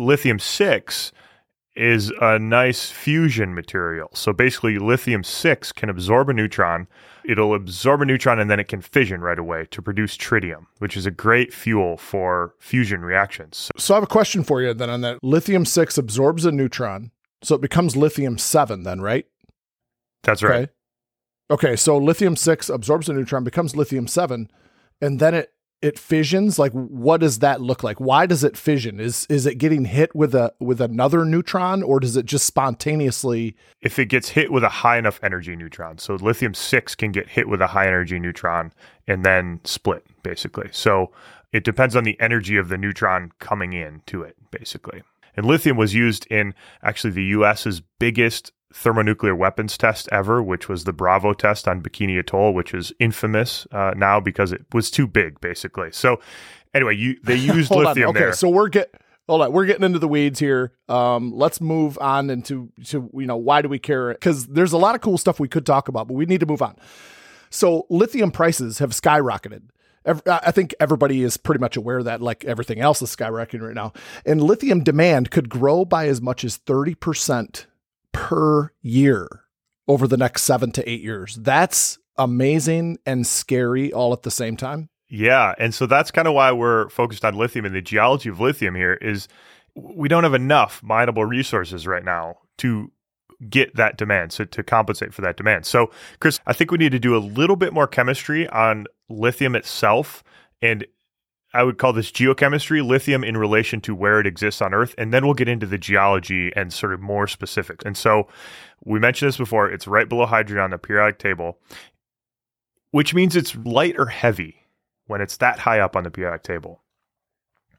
Lithium 0.00 0.40
6 0.40 1.12
is 1.76 2.12
a 2.20 2.38
nice 2.38 2.90
fusion 2.90 3.54
material. 3.54 4.08
So 4.14 4.32
basically, 4.32 4.78
lithium 4.78 5.22
6 5.22 5.72
can 5.72 5.88
absorb 5.88 6.28
a 6.28 6.32
neutron. 6.32 6.88
It'll 7.24 7.54
absorb 7.54 8.02
a 8.02 8.04
neutron 8.04 8.38
and 8.38 8.50
then 8.50 8.60
it 8.60 8.68
can 8.68 8.80
fission 8.80 9.20
right 9.20 9.38
away 9.38 9.66
to 9.70 9.82
produce 9.82 10.16
tritium, 10.16 10.66
which 10.78 10.96
is 10.96 11.06
a 11.06 11.10
great 11.10 11.52
fuel 11.52 11.96
for 11.96 12.54
fusion 12.58 13.02
reactions. 13.02 13.70
So 13.76 13.94
I 13.94 13.96
have 13.96 14.04
a 14.04 14.08
question 14.08 14.44
for 14.44 14.62
you 14.62 14.72
then 14.74 14.90
on 14.90 15.00
that. 15.02 15.18
Lithium 15.22 15.64
6 15.64 15.98
absorbs 15.98 16.44
a 16.44 16.52
neutron. 16.52 17.10
So 17.42 17.54
it 17.54 17.60
becomes 17.60 17.96
lithium 17.96 18.38
7 18.38 18.82
then, 18.82 19.00
right? 19.00 19.26
That's 20.22 20.42
right. 20.42 20.62
Okay. 20.64 20.72
Okay, 21.48 21.76
so 21.76 21.96
lithium 21.96 22.34
6 22.34 22.68
absorbs 22.68 23.08
a 23.08 23.12
neutron, 23.12 23.44
becomes 23.44 23.76
lithium 23.76 24.08
7, 24.08 24.50
and 25.00 25.20
then 25.20 25.32
it 25.32 25.52
it 25.82 25.98
fissions 25.98 26.58
like 26.58 26.72
what 26.72 27.20
does 27.20 27.40
that 27.40 27.60
look 27.60 27.82
like? 27.82 28.00
Why 28.00 28.26
does 28.26 28.42
it 28.42 28.56
fission? 28.56 28.98
Is 28.98 29.26
is 29.28 29.46
it 29.46 29.56
getting 29.56 29.84
hit 29.84 30.14
with 30.14 30.34
a 30.34 30.52
with 30.58 30.80
another 30.80 31.24
neutron 31.24 31.82
or 31.82 32.00
does 32.00 32.16
it 32.16 32.26
just 32.26 32.46
spontaneously 32.46 33.56
if 33.80 33.98
it 33.98 34.06
gets 34.06 34.30
hit 34.30 34.50
with 34.50 34.64
a 34.64 34.68
high 34.68 34.98
enough 34.98 35.20
energy 35.22 35.54
neutron 35.54 35.98
so 35.98 36.14
lithium 36.14 36.54
6 36.54 36.94
can 36.94 37.12
get 37.12 37.28
hit 37.28 37.48
with 37.48 37.60
a 37.60 37.68
high 37.68 37.86
energy 37.86 38.18
neutron 38.18 38.72
and 39.06 39.24
then 39.24 39.60
split 39.64 40.04
basically. 40.22 40.68
So 40.72 41.12
it 41.52 41.64
depends 41.64 41.94
on 41.94 42.04
the 42.04 42.18
energy 42.20 42.56
of 42.56 42.68
the 42.68 42.78
neutron 42.78 43.30
coming 43.38 43.72
in 43.72 44.02
to 44.06 44.22
it 44.22 44.36
basically. 44.50 45.02
And 45.36 45.44
lithium 45.44 45.76
was 45.76 45.94
used 45.94 46.26
in 46.30 46.54
actually 46.82 47.10
the 47.10 47.24
US's 47.24 47.82
biggest 47.98 48.52
thermonuclear 48.76 49.34
weapons 49.34 49.78
test 49.78 50.06
ever, 50.12 50.42
which 50.42 50.68
was 50.68 50.84
the 50.84 50.92
Bravo 50.92 51.32
test 51.32 51.66
on 51.66 51.80
Bikini 51.80 52.18
Atoll, 52.18 52.52
which 52.52 52.74
is 52.74 52.92
infamous 52.98 53.66
uh, 53.72 53.92
now 53.96 54.20
because 54.20 54.52
it 54.52 54.66
was 54.72 54.90
too 54.90 55.06
big, 55.06 55.40
basically. 55.40 55.90
So, 55.92 56.20
anyway, 56.74 56.94
you 56.94 57.18
they 57.22 57.36
used 57.54 57.70
lithium 57.70 58.10
okay, 58.10 58.18
there. 58.18 58.32
So 58.34 58.48
we're 58.48 58.68
get 58.68 58.94
hold 59.26 59.42
on, 59.42 59.52
we're 59.52 59.64
getting 59.64 59.84
into 59.84 59.98
the 59.98 60.08
weeds 60.08 60.38
here. 60.38 60.72
Um, 60.88 61.32
let's 61.32 61.60
move 61.60 61.98
on 62.00 62.28
into 62.28 62.70
to 62.88 63.10
you 63.14 63.26
know 63.26 63.38
why 63.38 63.62
do 63.62 63.68
we 63.68 63.78
care? 63.78 64.12
Because 64.12 64.46
there's 64.46 64.72
a 64.72 64.78
lot 64.78 64.94
of 64.94 65.00
cool 65.00 65.16
stuff 65.16 65.40
we 65.40 65.48
could 65.48 65.64
talk 65.64 65.88
about, 65.88 66.06
but 66.06 66.14
we 66.14 66.26
need 66.26 66.40
to 66.40 66.46
move 66.46 66.60
on. 66.60 66.76
So 67.48 67.86
lithium 67.88 68.30
prices 68.30 68.78
have 68.78 68.90
skyrocketed. 68.90 69.62
I 70.26 70.52
think 70.52 70.72
everybody 70.78 71.24
is 71.24 71.36
pretty 71.36 71.58
much 71.58 71.76
aware 71.76 72.00
that, 72.00 72.22
like 72.22 72.44
everything 72.44 72.78
else, 72.78 73.02
is 73.02 73.14
skyrocketing 73.14 73.62
right 73.62 73.74
now. 73.74 73.92
And 74.24 74.40
lithium 74.40 74.84
demand 74.84 75.32
could 75.32 75.48
grow 75.48 75.84
by 75.84 76.06
as 76.06 76.20
much 76.20 76.44
as 76.44 76.58
30% 76.58 77.66
per 78.16 78.72
year 78.80 79.28
over 79.86 80.08
the 80.08 80.16
next 80.16 80.42
seven 80.42 80.72
to 80.72 80.90
eight 80.90 81.02
years. 81.02 81.36
That's 81.36 81.98
amazing 82.16 82.98
and 83.04 83.26
scary 83.26 83.92
all 83.92 84.14
at 84.14 84.22
the 84.22 84.30
same 84.30 84.56
time. 84.56 84.88
Yeah. 85.08 85.54
And 85.58 85.74
so 85.74 85.86
that's 85.86 86.10
kind 86.10 86.26
of 86.26 86.32
why 86.32 86.50
we're 86.50 86.88
focused 86.88 87.24
on 87.26 87.36
lithium 87.36 87.66
and 87.66 87.74
the 87.74 87.82
geology 87.82 88.30
of 88.30 88.40
lithium 88.40 88.74
here 88.74 88.94
is 88.94 89.28
we 89.74 90.08
don't 90.08 90.24
have 90.24 90.34
enough 90.34 90.82
mineable 90.82 91.26
resources 91.26 91.86
right 91.86 92.04
now 92.04 92.36
to 92.58 92.90
get 93.50 93.76
that 93.76 93.98
demand 93.98 94.32
so 94.32 94.46
to 94.46 94.62
compensate 94.62 95.12
for 95.12 95.20
that 95.20 95.36
demand. 95.36 95.66
So 95.66 95.90
Chris, 96.18 96.40
I 96.46 96.54
think 96.54 96.70
we 96.70 96.78
need 96.78 96.92
to 96.92 96.98
do 96.98 97.14
a 97.14 97.18
little 97.20 97.56
bit 97.56 97.74
more 97.74 97.86
chemistry 97.86 98.48
on 98.48 98.86
lithium 99.10 99.54
itself 99.54 100.24
and 100.62 100.86
I 101.56 101.62
would 101.62 101.78
call 101.78 101.94
this 101.94 102.12
geochemistry, 102.12 102.86
lithium 102.86 103.24
in 103.24 103.36
relation 103.36 103.80
to 103.82 103.94
where 103.94 104.20
it 104.20 104.26
exists 104.26 104.60
on 104.60 104.74
Earth. 104.74 104.94
And 104.98 105.12
then 105.12 105.24
we'll 105.24 105.34
get 105.34 105.48
into 105.48 105.66
the 105.66 105.78
geology 105.78 106.52
and 106.54 106.72
sort 106.72 106.92
of 106.92 107.00
more 107.00 107.26
specifics. 107.26 107.84
And 107.84 107.96
so 107.96 108.28
we 108.84 108.98
mentioned 108.98 109.28
this 109.28 109.38
before 109.38 109.70
it's 109.70 109.86
right 109.86 110.08
below 110.08 110.26
hydrogen 110.26 110.62
on 110.62 110.70
the 110.70 110.78
periodic 110.78 111.18
table, 111.18 111.58
which 112.90 113.14
means 113.14 113.34
it's 113.34 113.56
light 113.56 113.96
or 113.98 114.06
heavy 114.06 114.66
when 115.06 115.20
it's 115.20 115.38
that 115.38 115.60
high 115.60 115.80
up 115.80 115.96
on 115.96 116.04
the 116.04 116.10
periodic 116.10 116.42
table. 116.42 116.82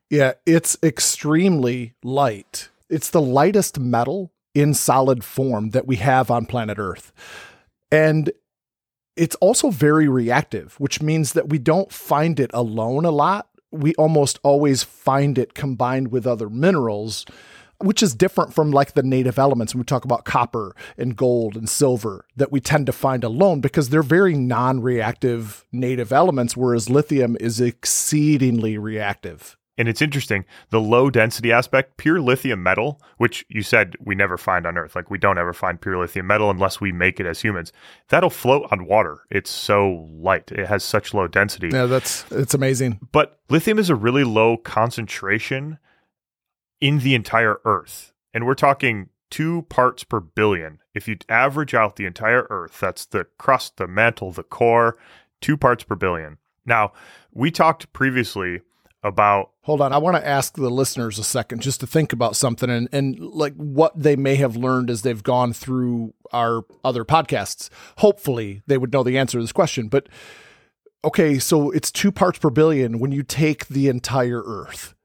Yeah, 0.09 0.33
it's 0.45 0.77
extremely 0.81 1.93
light. 2.03 2.69
It's 2.89 3.11
the 3.11 3.21
lightest 3.21 3.77
metal 3.77 4.31
in 4.55 4.73
solid 4.73 5.23
form 5.23 5.69
that 5.71 5.85
we 5.85 5.97
have 5.97 6.31
on 6.31 6.47
planet 6.47 6.79
Earth. 6.79 7.11
And 7.91 8.31
it's 9.15 9.35
also 9.35 9.69
very 9.69 10.07
reactive, 10.07 10.79
which 10.79 11.01
means 11.01 11.33
that 11.33 11.49
we 11.49 11.59
don't 11.59 11.91
find 11.91 12.39
it 12.39 12.49
alone 12.53 13.05
a 13.05 13.11
lot 13.11 13.49
we 13.79 13.93
almost 13.95 14.39
always 14.43 14.83
find 14.83 15.37
it 15.37 15.53
combined 15.53 16.11
with 16.11 16.27
other 16.27 16.49
minerals, 16.49 17.25
which 17.79 18.01
is 18.01 18.15
different 18.15 18.53
from 18.53 18.71
like 18.71 18.93
the 18.93 19.03
native 19.03 19.37
elements 19.37 19.73
when 19.73 19.79
we 19.79 19.85
talk 19.85 20.05
about 20.05 20.25
copper 20.25 20.75
and 20.97 21.15
gold 21.15 21.55
and 21.55 21.69
silver 21.69 22.25
that 22.35 22.51
we 22.51 22.59
tend 22.59 22.85
to 22.87 22.91
find 22.91 23.23
alone 23.23 23.61
because 23.61 23.89
they're 23.89 24.03
very 24.03 24.33
non 24.33 24.81
reactive 24.81 25.65
native 25.71 26.11
elements, 26.11 26.57
whereas 26.57 26.89
lithium 26.89 27.37
is 27.39 27.61
exceedingly 27.61 28.77
reactive. 28.77 29.57
And 29.77 29.87
it's 29.87 30.01
interesting, 30.01 30.43
the 30.71 30.81
low 30.81 31.09
density 31.09 31.51
aspect, 31.51 31.97
pure 31.97 32.19
lithium 32.19 32.63
metal, 32.63 32.99
which 33.17 33.45
you 33.47 33.61
said 33.61 33.95
we 33.99 34.15
never 34.15 34.37
find 34.37 34.65
on 34.65 34.77
Earth, 34.77 34.95
like 34.95 35.11
we 35.11 35.19
don't 35.19 35.37
ever 35.37 35.53
find 35.53 35.79
pure 35.79 35.97
lithium 35.99 36.25
metal 36.25 36.49
unless 36.49 36.81
we 36.81 36.91
make 36.91 37.19
it 37.19 37.27
as 37.27 37.41
humans. 37.41 37.71
That'll 38.09 38.31
float 38.31 38.67
on 38.71 38.87
water. 38.87 39.19
It's 39.29 39.51
so 39.51 40.07
light. 40.11 40.51
It 40.51 40.65
has 40.65 40.83
such 40.83 41.13
low 41.13 41.27
density. 41.27 41.69
Yeah, 41.71 41.85
that's 41.85 42.25
it's 42.31 42.55
amazing. 42.55 42.99
But 43.11 43.39
lithium 43.49 43.77
is 43.77 43.89
a 43.91 43.95
really 43.95 44.23
low 44.23 44.57
concentration 44.57 45.77
in 46.81 46.99
the 46.99 47.13
entire 47.13 47.59
Earth. 47.63 48.13
And 48.33 48.45
we're 48.45 48.55
talking 48.55 49.09
two 49.29 49.63
parts 49.63 50.03
per 50.03 50.19
billion. 50.19 50.79
If 50.93 51.07
you 51.07 51.17
average 51.29 51.73
out 51.73 51.97
the 51.97 52.05
entire 52.05 52.47
Earth, 52.49 52.79
that's 52.79 53.05
the 53.05 53.27
crust, 53.37 53.77
the 53.77 53.87
mantle, 53.87 54.31
the 54.31 54.43
core, 54.43 54.97
two 55.39 55.57
parts 55.57 55.83
per 55.83 55.95
billion. 55.95 56.37
Now, 56.65 56.93
we 57.31 57.51
talked 57.51 57.93
previously 57.93 58.61
about 59.03 59.51
hold 59.61 59.79
on 59.79 59.93
i 59.93 59.97
want 59.97 60.17
to 60.17 60.27
ask 60.27 60.55
the 60.55 60.69
listeners 60.69 61.19
a 61.19 61.23
second 61.23 61.61
just 61.61 61.79
to 61.79 61.87
think 61.87 62.11
about 62.11 62.35
something 62.35 62.69
and 62.69 62.89
and 62.91 63.19
like 63.19 63.53
what 63.53 63.97
they 63.97 64.15
may 64.15 64.35
have 64.35 64.55
learned 64.55 64.89
as 64.89 65.03
they've 65.03 65.23
gone 65.23 65.53
through 65.53 66.13
our 66.33 66.63
other 66.83 67.05
podcasts 67.05 67.69
hopefully 67.99 68.61
they 68.65 68.77
would 68.77 68.91
know 68.91 69.03
the 69.03 69.17
answer 69.17 69.37
to 69.37 69.43
this 69.43 69.51
question 69.51 69.87
but 69.87 70.09
okay 71.03 71.37
so 71.37 71.69
it's 71.71 71.91
two 71.91 72.11
parts 72.11 72.39
per 72.39 72.49
billion 72.49 72.97
when 72.97 73.11
you 73.11 73.21
take 73.21 73.67
the 73.67 73.87
entire 73.87 74.41
earth 74.43 74.95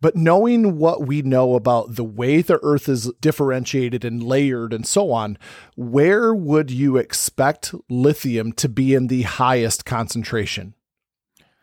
but 0.00 0.16
knowing 0.16 0.78
what 0.78 1.06
we 1.06 1.22
know 1.22 1.54
about 1.54 1.96
the 1.96 2.04
way 2.04 2.42
the 2.42 2.60
earth 2.62 2.88
is 2.88 3.10
differentiated 3.20 4.04
and 4.04 4.22
layered 4.22 4.72
and 4.72 4.86
so 4.86 5.10
on, 5.10 5.38
where 5.76 6.34
would 6.34 6.70
you 6.70 6.96
expect 6.96 7.74
lithium 7.88 8.52
to 8.52 8.68
be 8.68 8.94
in 8.94 9.06
the 9.06 9.22
highest 9.22 9.84
concentration? 9.84 10.74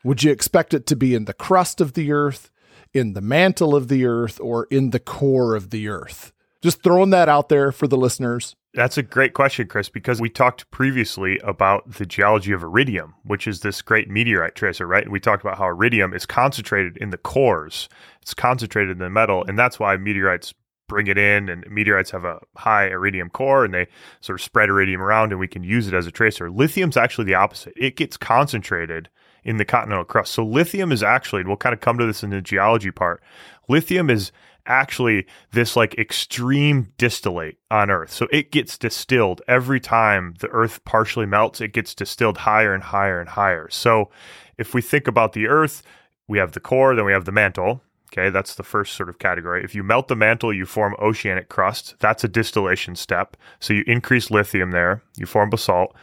Would 0.04 0.24
you 0.24 0.32
expect 0.32 0.74
it 0.74 0.86
to 0.88 0.96
be 0.96 1.16
in 1.16 1.26
the 1.26 1.34
crust 1.34 1.82
of 1.82 1.94
the 1.94 2.12
earth, 2.12 2.52
in 2.94 3.14
the 3.14 3.22
mantle 3.22 3.76
of 3.76 3.88
the 3.88 4.06
earth, 4.06 4.40
or 4.40 4.68
in 4.70 4.92
the 4.92 5.00
core 5.00 5.56
of 5.56 5.70
the 5.70 5.88
earth? 5.88 6.32
Just 6.62 6.82
throwing 6.82 7.12
that 7.12 7.30
out 7.30 7.50
there 7.50 7.72
for 7.72 7.88
the 7.88 7.98
listeners. 7.98 8.56
That's 8.74 8.98
a 8.98 9.04
great 9.04 9.34
question, 9.34 9.68
Chris, 9.68 9.90
because 9.90 10.22
we 10.22 10.30
talked 10.30 10.70
previously 10.70 11.40
about 11.40 11.94
the 11.94 12.06
geology 12.06 12.52
of 12.52 12.62
iridium, 12.62 13.16
which 13.24 13.48
is 13.48 13.62
this 13.62 13.82
great 13.82 14.10
meteorite 14.10 14.56
tracer, 14.56 14.86
right? 14.86 15.04
And 15.04 15.12
we 15.12 15.20
talked 15.20 15.44
about 15.44 15.58
how 15.58 15.66
iridium 15.66 16.14
is 16.14 16.26
concentrated 16.26 16.96
in 16.98 17.10
the 17.10 17.18
cores, 17.18 17.90
it's 18.22 18.34
concentrated 18.34 18.92
in 18.92 19.00
the 19.00 19.10
metal, 19.10 19.44
and 19.48 19.58
that's 19.58 19.80
why 19.80 19.98
meteorites 19.98 20.54
bring 20.88 21.08
it 21.08 21.18
in 21.18 21.50
and 21.50 21.66
meteorites 21.70 22.12
have 22.12 22.24
a 22.24 22.40
high 22.56 22.88
iridium 22.88 23.30
core 23.30 23.66
and 23.66 23.74
they 23.74 23.88
sort 24.22 24.40
of 24.40 24.44
spread 24.44 24.70
iridium 24.70 25.02
around 25.02 25.32
and 25.32 25.40
we 25.40 25.48
can 25.48 25.64
use 25.64 25.88
it 25.88 25.94
as 25.94 26.08
a 26.08 26.12
tracer. 26.12 26.50
Lithium's 26.50 26.98
actually 26.98 27.26
the 27.26 27.36
opposite. 27.36 27.74
It 27.76 27.96
gets 27.96 28.16
concentrated 28.16 29.10
in 29.48 29.56
the 29.56 29.66
continental 29.66 30.04
crust. 30.04 30.34
So 30.34 30.46
lithium 30.46 30.92
is 30.92 31.02
actually, 31.02 31.40
and 31.40 31.48
we'll 31.48 31.58
kind 31.58 31.74
of 31.74 31.80
come 31.80 31.98
to 31.98 32.06
this 32.06 32.22
in 32.22 32.30
the 32.30 32.42
geology 32.42 32.92
part. 32.92 33.24
Lithium 33.70 34.10
is 34.10 34.34
actually 34.66 35.26
this 35.54 35.78
like 35.78 35.98
extreme 35.98 36.92
distillate 36.98 37.58
on 37.72 37.90
Earth. 37.90 38.12
So 38.12 38.28
it 38.30 38.52
gets 38.52 38.78
distilled 38.78 39.42
every 39.48 39.80
time 39.80 40.36
the 40.40 40.50
Earth 40.50 40.84
partially 40.84 41.26
melts, 41.26 41.62
it 41.62 41.72
gets 41.72 41.96
distilled 41.96 42.40
higher 42.40 42.74
and 42.74 42.84
higher 42.84 43.22
and 43.22 43.30
higher. 43.30 43.70
So 43.70 44.10
if 44.58 44.74
we 44.74 44.82
think 44.82 45.08
about 45.08 45.32
the 45.32 45.48
Earth, 45.48 45.82
we 46.28 46.38
have 46.40 46.52
the 46.52 46.60
core, 46.60 46.94
then 46.94 47.06
we 47.06 47.14
have 47.14 47.26
the 47.26 47.32
mantle. 47.32 47.82
Okay, 48.12 48.30
that's 48.30 48.56
the 48.56 48.64
first 48.64 48.96
sort 48.96 49.10
of 49.10 49.20
category. 49.20 49.64
If 49.64 49.76
you 49.76 49.84
melt 49.84 50.10
the 50.10 50.16
mantle, 50.16 50.54
you 50.54 50.66
form 50.66 50.96
oceanic 51.00 51.48
crust. 51.48 51.96
That's 52.00 52.24
a 52.24 52.30
distillation 52.30 52.96
step. 52.96 53.38
So 53.60 53.74
you 53.74 53.84
increase 53.88 54.30
lithium 54.30 54.72
there, 54.72 55.04
you 55.18 55.26
form 55.26 55.50
basalt 55.50 55.96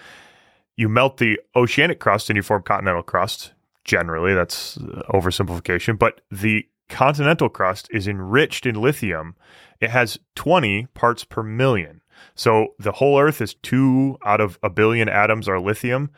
you 0.76 0.88
melt 0.88 1.18
the 1.18 1.38
oceanic 1.54 2.00
crust 2.00 2.30
and 2.30 2.36
you 2.36 2.42
form 2.42 2.62
continental 2.62 3.02
crust. 3.02 3.52
Generally, 3.84 4.34
that's 4.34 4.78
uh, 4.78 5.02
oversimplification, 5.10 5.98
but 5.98 6.22
the 6.30 6.66
continental 6.88 7.48
crust 7.48 7.88
is 7.90 8.08
enriched 8.08 8.66
in 8.66 8.80
lithium. 8.80 9.36
It 9.80 9.90
has 9.90 10.18
20 10.36 10.86
parts 10.94 11.24
per 11.24 11.42
million. 11.42 12.00
So 12.34 12.68
the 12.78 12.92
whole 12.92 13.20
Earth 13.20 13.40
is 13.40 13.54
two 13.54 14.16
out 14.24 14.40
of 14.40 14.58
a 14.62 14.70
billion 14.70 15.08
atoms 15.08 15.48
are 15.48 15.60
lithium. 15.60 16.10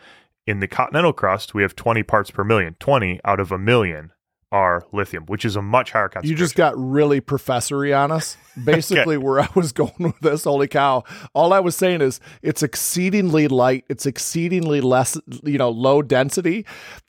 In 0.47 0.61
the 0.61 0.69
continental 0.69 1.13
crust, 1.13 1.55
we 1.55 1.63
have 1.63 1.75
20 1.75 2.05
parts 2.05 2.31
per 2.31 2.45
million, 2.45 2.77
20 2.79 3.21
out 3.25 3.41
of 3.41 3.51
a 3.51 3.59
million 3.59 4.13
are 4.53 4.85
lithium, 4.93 5.26
which 5.26 5.45
is 5.45 5.57
a 5.57 5.62
much 5.62 5.91
higher 5.93 6.09
concentration. 6.09 6.31
You 6.31 6.37
just 6.37 6.55
got 6.55 6.75
really 6.76 7.21
professory 7.21 7.93
on 7.93 8.12
us. 8.12 8.37
Basically, 8.65 9.19
where 9.19 9.41
I 9.41 9.49
was 9.55 9.73
going 9.73 9.93
with 9.99 10.19
this, 10.21 10.45
holy 10.45 10.67
cow! 10.67 11.05
All 11.35 11.53
I 11.53 11.61
was 11.61 11.76
saying 11.76 12.00
is 12.00 12.21
it's 12.41 12.62
exceedingly 12.62 13.49
light. 13.49 13.85
It's 13.91 14.07
exceedingly 14.07 14.81
less, 14.81 15.19
you 15.43 15.59
know, 15.59 15.69
low 15.69 16.00
density, 16.00 16.65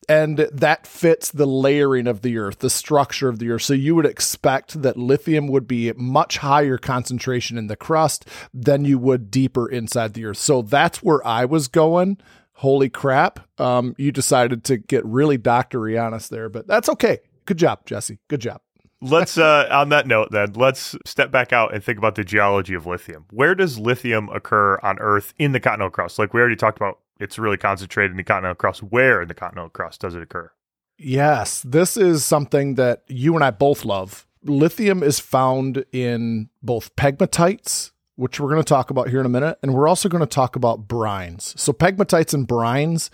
and 0.10 0.40
that 0.40 0.86
fits 0.86 1.32
the 1.32 1.46
layering 1.46 2.06
of 2.06 2.22
the 2.22 2.38
Earth, 2.38 2.60
the 2.60 2.70
structure 2.70 3.30
of 3.30 3.40
the 3.40 3.50
Earth. 3.50 3.62
So 3.62 3.74
you 3.74 3.96
would 3.96 4.06
expect 4.06 4.82
that 4.82 4.98
lithium 4.98 5.48
would 5.48 5.70
be 5.70 5.94
much 5.94 6.40
higher 6.40 6.78
concentration 6.78 7.58
in 7.58 7.68
the 7.68 7.78
crust 7.78 8.28
than 8.54 8.84
you 8.84 9.00
would 9.00 9.32
deeper 9.32 9.70
inside 9.70 10.16
the 10.16 10.26
Earth. 10.26 10.38
So 10.38 10.62
that's 10.62 11.02
where 11.02 11.26
I 11.26 11.46
was 11.46 11.70
going 11.70 12.18
holy 12.58 12.90
crap, 12.90 13.40
um, 13.62 13.94
you 14.00 14.12
decided 14.12 14.64
to 14.64 14.78
get 14.78 15.06
really 15.06 15.38
doctory 15.38 15.96
on 15.96 16.12
us 16.12 16.28
there, 16.28 16.50
but 16.50 16.66
that's 16.66 16.90
okay. 16.90 17.20
Good 17.48 17.58
job, 17.58 17.86
Jesse. 17.86 18.20
Good 18.28 18.42
job. 18.42 18.62
let's 19.02 19.38
uh, 19.38 19.68
on 19.72 19.90
that 19.90 20.08
note 20.08 20.30
then 20.32 20.52
let's 20.54 20.96
step 21.06 21.30
back 21.32 21.54
out 21.54 21.72
and 21.74 21.84
think 21.84 22.00
about 22.00 22.16
the 22.16 22.24
geology 22.24 22.74
of 22.74 22.88
lithium 22.88 23.26
where 23.32 23.54
does 23.54 23.78
lithium 23.78 24.28
occur 24.30 24.80
on 24.82 24.98
earth 25.00 25.36
in 25.38 25.52
the 25.52 25.60
continental 25.60 25.92
crust 25.92 26.18
like 26.18 26.34
we 26.34 26.40
already 26.40 26.56
talked 26.56 26.78
about 26.78 26.98
it's 27.20 27.38
really 27.38 27.58
concentrated 27.58 28.10
in 28.10 28.18
the 28.18 28.24
continental 28.24 28.56
crust 28.56 28.82
where 28.82 29.22
in 29.22 29.28
the 29.28 29.36
continental 29.36 29.70
crust 29.70 30.02
does 30.02 30.16
it 30.16 30.22
occur 30.24 30.52
yes 30.98 31.62
this 31.62 31.96
is 31.96 32.26
something 32.26 32.74
that 32.74 33.04
you 33.08 33.36
and 33.36 33.44
i 33.44 33.52
both 33.52 33.86
love 33.86 34.26
lithium 34.44 35.04
is 35.04 35.20
found 35.20 35.86
in 35.92 36.50
both 36.64 36.96
pegmatites 36.96 37.92
which 38.18 38.40
we're 38.40 38.50
going 38.50 38.62
to 38.62 38.68
talk 38.68 38.90
about 38.90 39.10
here 39.10 39.20
in 39.20 39.26
a 39.26 39.30
minute. 39.30 39.58
And 39.64 39.74
we're 39.74 39.88
also 39.88 40.10
going 40.10 40.22
to 40.22 40.28
talk 40.28 40.56
about 40.56 40.88
brines. 40.88 41.58
So, 41.58 41.72
pegmatites 41.72 42.34
and 42.34 42.48
brines, 42.48 43.10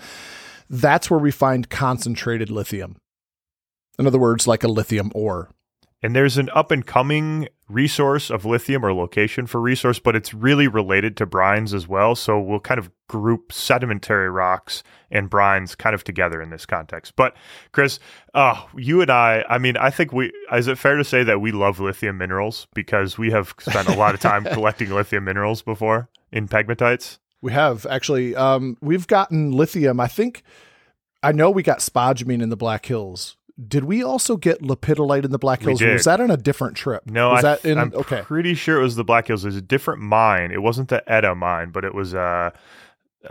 that's 0.69 1.11
where 1.11 1.19
we 1.19 1.29
find 1.29 1.69
concentrated 1.69 2.49
lithium. 2.49 2.95
In 3.99 4.07
other 4.07 4.19
words, 4.19 4.47
like 4.47 4.63
a 4.63 4.67
lithium 4.67 5.11
ore. 5.13 5.49
And 6.03 6.13
there's 6.13 6.37
an 6.37 6.49
up 6.53 6.69
and 6.69 6.85
coming 6.85 7.47
resource 7.69 8.29
of 8.29 8.43
lithium 8.43 8.85
or 8.85 8.93
location 8.93 9.47
for 9.47 9.61
resource, 9.61 9.99
but 9.99 10.17
it's 10.17 10.33
really 10.33 10.67
related 10.67 11.15
to 11.17 11.25
brines 11.25 11.73
as 11.73 11.87
well. 11.87 12.13
So 12.13 12.39
we'll 12.39 12.59
kind 12.59 12.77
of 12.77 12.91
group 13.07 13.53
sedimentary 13.53 14.29
rocks 14.29 14.83
and 15.09 15.31
brines 15.31 15.77
kind 15.77 15.95
of 15.95 16.03
together 16.03 16.41
in 16.41 16.49
this 16.49 16.65
context. 16.65 17.15
But 17.15 17.35
Chris, 17.71 17.99
uh, 18.33 18.61
you 18.75 19.01
and 19.01 19.09
I, 19.09 19.45
I 19.49 19.57
mean, 19.59 19.77
I 19.77 19.89
think 19.89 20.11
we, 20.11 20.33
is 20.51 20.67
it 20.67 20.77
fair 20.77 20.97
to 20.97 21.05
say 21.05 21.23
that 21.23 21.39
we 21.39 21.53
love 21.53 21.79
lithium 21.79 22.17
minerals 22.17 22.67
because 22.73 23.17
we 23.17 23.31
have 23.31 23.55
spent 23.59 23.87
a 23.87 23.95
lot 23.95 24.13
of 24.13 24.19
time 24.19 24.43
collecting 24.51 24.89
lithium 24.89 25.23
minerals 25.23 25.61
before 25.61 26.09
in 26.33 26.49
pegmatites? 26.49 27.19
We 27.41 27.53
have 27.53 27.85
actually. 27.85 28.35
Um, 28.35 28.77
we've 28.81 29.07
gotten 29.07 29.51
lithium, 29.51 29.99
I 29.99 30.07
think. 30.07 30.43
I 31.21 31.31
know 31.31 31.49
we 31.49 31.63
got 31.63 31.79
spodumene 31.79 32.41
in 32.41 32.49
the 32.49 32.57
Black 32.57 32.85
Hills 32.85 33.37
did 33.67 33.83
we 33.83 34.03
also 34.03 34.35
get 34.35 34.61
lepidolite 34.61 35.25
in 35.25 35.31
the 35.31 35.37
Black 35.37 35.61
Hills? 35.61 35.81
Was 35.81 36.05
that 36.05 36.19
on 36.19 36.31
a 36.31 36.37
different 36.37 36.75
trip? 36.75 37.03
No, 37.05 37.29
was 37.29 37.43
I, 37.43 37.55
that 37.55 37.65
in? 37.65 37.77
I'm 37.77 37.93
okay, 37.93 38.21
pretty 38.23 38.55
sure 38.55 38.79
it 38.79 38.83
was 38.83 38.95
the 38.95 39.03
Black 39.03 39.27
Hills. 39.27 39.43
It 39.45 39.49
was 39.49 39.55
a 39.55 39.61
different 39.61 40.01
mine. 40.01 40.51
It 40.51 40.61
wasn't 40.61 40.89
the 40.89 41.09
Etta 41.11 41.35
mine, 41.35 41.69
but 41.69 41.85
it 41.85 41.93
was 41.93 42.15
uh, 42.15 42.49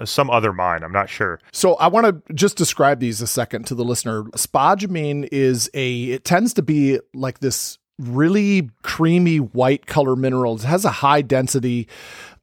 some 0.04 0.30
other 0.30 0.52
mine. 0.52 0.84
I'm 0.84 0.92
not 0.92 1.08
sure. 1.08 1.40
So 1.52 1.74
I 1.74 1.88
want 1.88 2.06
to 2.26 2.34
just 2.34 2.56
describe 2.56 3.00
these 3.00 3.20
a 3.20 3.26
second 3.26 3.66
to 3.66 3.74
the 3.74 3.84
listener. 3.84 4.24
Spodumene 4.36 5.28
is 5.32 5.68
a. 5.74 6.04
It 6.04 6.24
tends 6.24 6.54
to 6.54 6.62
be 6.62 7.00
like 7.12 7.40
this 7.40 7.78
really 7.98 8.70
creamy 8.82 9.38
white 9.38 9.86
color 9.86 10.16
mineral. 10.16 10.56
It 10.56 10.62
has 10.62 10.84
a 10.84 10.90
high 10.90 11.22
density 11.22 11.88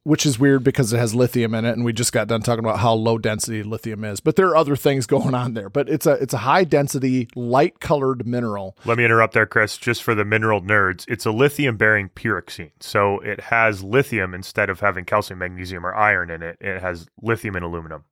which 0.04 0.24
is 0.24 0.38
weird 0.38 0.64
because 0.64 0.92
it 0.92 0.98
has 0.98 1.14
lithium 1.14 1.54
in 1.54 1.64
it 1.64 1.72
and 1.72 1.84
we 1.84 1.92
just 1.92 2.12
got 2.12 2.28
done 2.28 2.42
talking 2.42 2.64
about 2.64 2.78
how 2.78 2.92
low 2.94 3.18
density 3.18 3.62
lithium 3.62 4.04
is. 4.04 4.20
But 4.20 4.36
there 4.36 4.48
are 4.48 4.56
other 4.56 4.76
things 4.76 5.06
going 5.06 5.34
on 5.34 5.54
there. 5.54 5.68
But 5.68 5.88
it's 5.88 6.06
a 6.06 6.12
it's 6.12 6.34
a 6.34 6.38
high 6.38 6.64
density 6.64 7.28
light 7.34 7.80
colored 7.80 8.26
mineral. 8.26 8.76
Let 8.84 8.98
me 8.98 9.04
interrupt 9.04 9.34
there 9.34 9.46
chris 9.46 9.76
just 9.76 10.02
for 10.02 10.14
the 10.14 10.24
mineral 10.24 10.62
nerds. 10.62 11.04
It's 11.08 11.26
a 11.26 11.30
lithium 11.30 11.76
bearing 11.76 12.08
pyroxene. 12.10 12.72
So 12.80 13.20
it 13.20 13.40
has 13.40 13.82
lithium 13.82 14.34
instead 14.34 14.70
of 14.70 14.80
having 14.80 15.04
calcium 15.04 15.38
magnesium 15.38 15.84
or 15.84 15.94
iron 15.94 16.30
in 16.30 16.42
it. 16.42 16.56
It 16.60 16.80
has 16.80 17.06
lithium 17.20 17.56
and 17.56 17.64
aluminum 17.64 18.04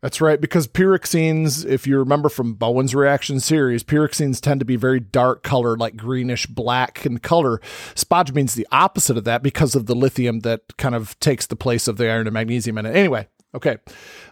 that's 0.00 0.20
right, 0.20 0.40
because 0.40 0.68
pyroxenes, 0.68 1.66
if 1.66 1.86
you 1.86 1.98
remember 1.98 2.28
from 2.28 2.54
Bowen's 2.54 2.94
reaction 2.94 3.40
series, 3.40 3.82
pyroxenes 3.82 4.40
tend 4.40 4.60
to 4.60 4.66
be 4.66 4.76
very 4.76 5.00
dark 5.00 5.42
color, 5.42 5.76
like 5.76 5.96
greenish 5.96 6.46
black 6.46 7.04
in 7.04 7.18
color. 7.18 7.60
Spodumene's 7.94 8.54
the 8.54 8.66
opposite 8.70 9.16
of 9.16 9.24
that 9.24 9.42
because 9.42 9.74
of 9.74 9.86
the 9.86 9.96
lithium 9.96 10.40
that 10.40 10.76
kind 10.76 10.94
of 10.94 11.18
takes 11.20 11.46
the 11.46 11.56
place 11.56 11.88
of 11.88 11.96
the 11.96 12.08
iron 12.08 12.26
and 12.26 12.34
magnesium 12.34 12.78
in 12.78 12.86
it. 12.86 12.94
Anyway, 12.94 13.26
okay. 13.54 13.78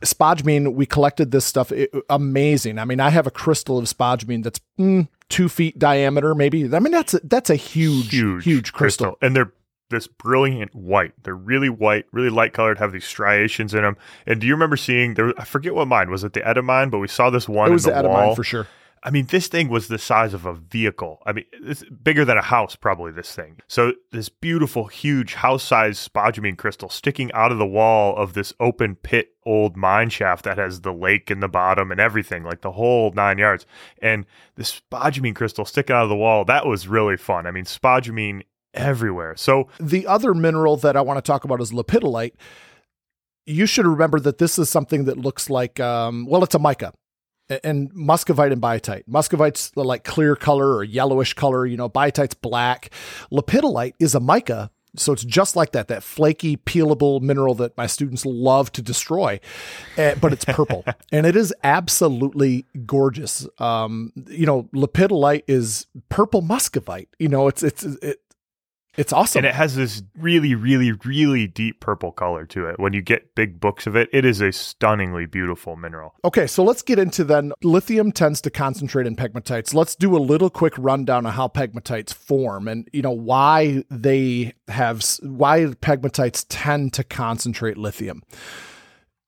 Spodumene, 0.02 0.74
we 0.74 0.86
collected 0.86 1.32
this 1.32 1.44
stuff. 1.44 1.72
It, 1.72 1.90
amazing. 2.08 2.78
I 2.78 2.84
mean, 2.84 3.00
I 3.00 3.10
have 3.10 3.26
a 3.26 3.32
crystal 3.32 3.78
of 3.78 3.86
spodumene 3.86 4.44
that's 4.44 4.60
mm, 4.78 5.08
two 5.28 5.48
feet 5.48 5.78
diameter, 5.78 6.34
maybe. 6.34 6.72
I 6.72 6.78
mean, 6.78 6.92
that's 6.92 7.14
a, 7.14 7.20
that's 7.24 7.50
a 7.50 7.56
huge, 7.56 8.12
huge, 8.12 8.44
huge 8.44 8.72
crystal. 8.72 9.12
crystal. 9.12 9.18
And 9.26 9.34
they're 9.34 9.52
this 9.90 10.06
brilliant 10.06 10.74
white. 10.74 11.12
They're 11.22 11.34
really 11.34 11.68
white, 11.68 12.06
really 12.12 12.30
light 12.30 12.52
colored, 12.52 12.78
have 12.78 12.92
these 12.92 13.04
striations 13.04 13.74
in 13.74 13.82
them. 13.82 13.96
And 14.26 14.40
do 14.40 14.46
you 14.46 14.54
remember 14.54 14.76
seeing 14.76 15.14
there? 15.14 15.32
I 15.38 15.44
forget 15.44 15.74
what 15.74 15.88
mine 15.88 16.10
was 16.10 16.24
it, 16.24 16.32
the 16.32 16.46
Etta 16.46 16.62
mine, 16.62 16.90
but 16.90 16.98
we 16.98 17.08
saw 17.08 17.30
this 17.30 17.48
one. 17.48 17.70
It 17.70 17.72
was 17.72 17.86
in 17.86 17.94
the, 17.94 18.02
the 18.02 18.08
wall. 18.08 18.34
for 18.34 18.44
sure. 18.44 18.66
I 19.02 19.10
mean, 19.10 19.26
this 19.26 19.46
thing 19.46 19.68
was 19.68 19.86
the 19.86 19.98
size 19.98 20.34
of 20.34 20.46
a 20.46 20.54
vehicle. 20.54 21.22
I 21.24 21.32
mean, 21.32 21.44
it's 21.52 21.84
bigger 21.84 22.24
than 22.24 22.38
a 22.38 22.42
house, 22.42 22.74
probably. 22.74 23.12
This 23.12 23.32
thing. 23.32 23.58
So 23.68 23.92
this 24.10 24.28
beautiful, 24.28 24.86
huge 24.86 25.34
house-sized 25.34 26.12
spodumene 26.12 26.58
crystal 26.58 26.88
sticking 26.88 27.30
out 27.32 27.52
of 27.52 27.58
the 27.58 27.66
wall 27.66 28.16
of 28.16 28.32
this 28.32 28.52
open 28.58 28.96
pit 28.96 29.28
old 29.44 29.76
mine 29.76 30.10
shaft 30.10 30.44
that 30.44 30.58
has 30.58 30.80
the 30.80 30.92
lake 30.92 31.30
in 31.30 31.38
the 31.38 31.46
bottom 31.46 31.92
and 31.92 32.00
everything, 32.00 32.42
like 32.42 32.62
the 32.62 32.72
whole 32.72 33.12
nine 33.12 33.38
yards. 33.38 33.64
And 34.02 34.26
this 34.56 34.80
spodumene 34.80 35.36
crystal 35.36 35.64
sticking 35.64 35.94
out 35.94 36.02
of 36.02 36.08
the 36.08 36.16
wall, 36.16 36.44
that 36.46 36.66
was 36.66 36.88
really 36.88 37.16
fun. 37.16 37.46
I 37.46 37.52
mean, 37.52 37.64
spodumene 37.64 38.42
everywhere. 38.76 39.34
So 39.36 39.68
the 39.80 40.06
other 40.06 40.34
mineral 40.34 40.76
that 40.78 40.96
I 40.96 41.00
want 41.00 41.18
to 41.18 41.22
talk 41.22 41.44
about 41.44 41.60
is 41.60 41.72
lepidolite. 41.72 42.34
You 43.46 43.66
should 43.66 43.86
remember 43.86 44.20
that 44.20 44.38
this 44.38 44.58
is 44.58 44.68
something 44.68 45.04
that 45.04 45.18
looks 45.18 45.48
like, 45.48 45.78
um, 45.80 46.26
well, 46.26 46.42
it's 46.42 46.54
a 46.54 46.58
mica 46.58 46.92
and 47.62 47.92
muscovite 47.94 48.52
and 48.52 48.60
biotite. 48.60 49.04
Muscovite's 49.06 49.76
like 49.76 50.04
clear 50.04 50.36
color 50.36 50.74
or 50.74 50.84
yellowish 50.84 51.34
color, 51.34 51.66
you 51.66 51.76
know, 51.76 51.88
biotite's 51.88 52.34
black. 52.34 52.90
Lepidolite 53.30 53.94
is 53.98 54.14
a 54.14 54.20
mica. 54.20 54.70
So 54.98 55.12
it's 55.12 55.24
just 55.24 55.56
like 55.56 55.72
that, 55.72 55.88
that 55.88 56.02
flaky, 56.02 56.56
peelable 56.56 57.20
mineral 57.20 57.54
that 57.56 57.76
my 57.76 57.86
students 57.86 58.24
love 58.24 58.72
to 58.72 58.82
destroy, 58.82 59.40
uh, 59.98 60.14
but 60.14 60.32
it's 60.32 60.46
purple 60.46 60.86
and 61.12 61.26
it 61.26 61.36
is 61.36 61.52
absolutely 61.62 62.64
gorgeous. 62.86 63.46
Um, 63.58 64.12
you 64.26 64.46
know, 64.46 64.64
lepidolite 64.74 65.42
is 65.46 65.86
purple 66.08 66.40
muscovite. 66.40 67.10
You 67.18 67.28
know, 67.28 67.46
it's 67.46 67.62
it's 67.62 67.84
it, 67.84 68.20
it's 68.96 69.12
awesome. 69.12 69.40
And 69.40 69.46
it 69.46 69.54
has 69.54 69.76
this 69.76 70.02
really, 70.18 70.54
really, 70.54 70.92
really 70.92 71.46
deep 71.46 71.80
purple 71.80 72.12
color 72.12 72.46
to 72.46 72.66
it. 72.66 72.78
When 72.78 72.92
you 72.92 73.02
get 73.02 73.34
big 73.34 73.60
books 73.60 73.86
of 73.86 73.96
it, 73.96 74.08
it 74.12 74.24
is 74.24 74.40
a 74.40 74.52
stunningly 74.52 75.26
beautiful 75.26 75.76
mineral. 75.76 76.14
Okay, 76.24 76.46
so 76.46 76.64
let's 76.64 76.82
get 76.82 76.98
into 76.98 77.24
then. 77.24 77.52
Lithium 77.62 78.12
tends 78.12 78.40
to 78.42 78.50
concentrate 78.50 79.06
in 79.06 79.16
pegmatites. 79.16 79.74
Let's 79.74 79.94
do 79.94 80.16
a 80.16 80.18
little 80.18 80.50
quick 80.50 80.74
rundown 80.78 81.26
of 81.26 81.34
how 81.34 81.48
pegmatites 81.48 82.12
form 82.12 82.68
and 82.68 82.88
you 82.92 83.02
know 83.02 83.10
why 83.10 83.84
they 83.90 84.54
have 84.68 85.02
why 85.22 85.64
pegmatites 85.80 86.44
tend 86.48 86.92
to 86.94 87.04
concentrate 87.04 87.76
lithium. 87.76 88.22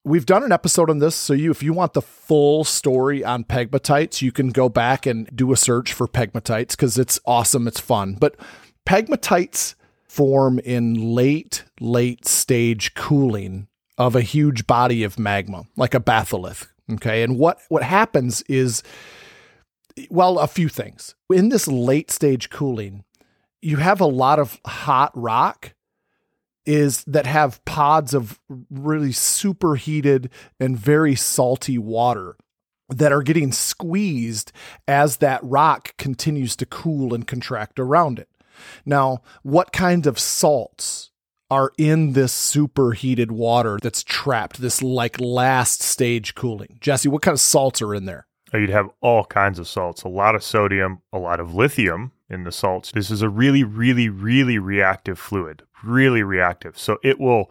We've 0.04 0.26
done 0.26 0.42
an 0.42 0.52
episode 0.52 0.88
on 0.88 1.00
this, 1.00 1.14
so 1.14 1.34
you 1.34 1.50
if 1.50 1.62
you 1.62 1.72
want 1.72 1.92
the 1.92 2.00
full 2.02 2.64
story 2.64 3.22
on 3.22 3.44
pegmatites, 3.44 4.22
you 4.22 4.32
can 4.32 4.48
go 4.48 4.68
back 4.68 5.04
and 5.04 5.28
do 5.34 5.52
a 5.52 5.56
search 5.56 5.92
for 5.92 6.06
pegmatites 6.06 6.70
because 6.70 6.96
it's 6.98 7.20
awesome, 7.26 7.68
it's 7.68 7.80
fun. 7.80 8.14
But 8.14 8.36
Pegmatites 8.88 9.74
form 10.06 10.58
in 10.60 11.14
late, 11.14 11.64
late 11.78 12.26
stage 12.26 12.94
cooling 12.94 13.68
of 13.98 14.16
a 14.16 14.22
huge 14.22 14.66
body 14.66 15.04
of 15.04 15.18
magma, 15.18 15.66
like 15.76 15.92
a 15.92 16.00
batholith. 16.00 16.68
Okay. 16.94 17.22
And 17.22 17.38
what, 17.38 17.60
what 17.68 17.82
happens 17.82 18.40
is, 18.48 18.82
well, 20.08 20.38
a 20.38 20.46
few 20.46 20.70
things. 20.70 21.14
In 21.30 21.50
this 21.50 21.68
late 21.68 22.10
stage 22.10 22.48
cooling, 22.48 23.04
you 23.60 23.76
have 23.76 24.00
a 24.00 24.06
lot 24.06 24.38
of 24.38 24.58
hot 24.64 25.12
rock 25.14 25.74
is 26.64 27.04
that 27.04 27.26
have 27.26 27.62
pods 27.66 28.14
of 28.14 28.40
really 28.70 29.12
superheated 29.12 30.30
and 30.58 30.78
very 30.78 31.14
salty 31.14 31.76
water 31.76 32.36
that 32.88 33.12
are 33.12 33.22
getting 33.22 33.52
squeezed 33.52 34.50
as 34.86 35.18
that 35.18 35.40
rock 35.42 35.94
continues 35.98 36.56
to 36.56 36.64
cool 36.64 37.12
and 37.12 37.26
contract 37.26 37.78
around 37.78 38.18
it. 38.18 38.28
Now, 38.84 39.22
what 39.42 39.72
kind 39.72 40.06
of 40.06 40.18
salts 40.18 41.10
are 41.50 41.72
in 41.78 42.12
this 42.12 42.32
superheated 42.32 43.32
water 43.32 43.78
that's 43.82 44.02
trapped, 44.02 44.60
this 44.60 44.82
like 44.82 45.20
last 45.20 45.82
stage 45.82 46.34
cooling? 46.34 46.78
Jesse, 46.80 47.08
what 47.08 47.22
kind 47.22 47.34
of 47.34 47.40
salts 47.40 47.80
are 47.80 47.94
in 47.94 48.04
there? 48.04 48.26
Oh, 48.52 48.58
you'd 48.58 48.70
have 48.70 48.88
all 49.00 49.24
kinds 49.24 49.58
of 49.58 49.68
salts, 49.68 50.02
a 50.02 50.08
lot 50.08 50.34
of 50.34 50.42
sodium, 50.42 51.02
a 51.12 51.18
lot 51.18 51.40
of 51.40 51.54
lithium 51.54 52.12
in 52.30 52.44
the 52.44 52.52
salts. 52.52 52.92
This 52.92 53.10
is 53.10 53.22
a 53.22 53.28
really, 53.28 53.64
really, 53.64 54.08
really 54.08 54.58
reactive 54.58 55.18
fluid, 55.18 55.62
really 55.84 56.22
reactive. 56.22 56.78
So 56.78 56.98
it 57.02 57.20
will 57.20 57.50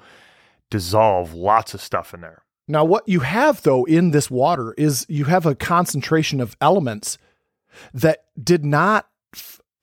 dissolve 0.69 1.33
lots 1.33 1.73
of 1.73 1.81
stuff 1.81 2.13
in 2.13 2.21
there. 2.21 2.43
Now, 2.67 2.83
what 2.83 3.07
you 3.07 3.21
have 3.21 3.61
though 3.61 3.85
in 3.85 4.11
this 4.11 4.29
water 4.29 4.73
is 4.77 5.05
you 5.07 5.25
have 5.25 5.45
a 5.45 5.55
concentration 5.55 6.41
of 6.41 6.57
elements 6.59 7.17
that 7.93 8.25
did 8.41 8.65
not 8.65 9.07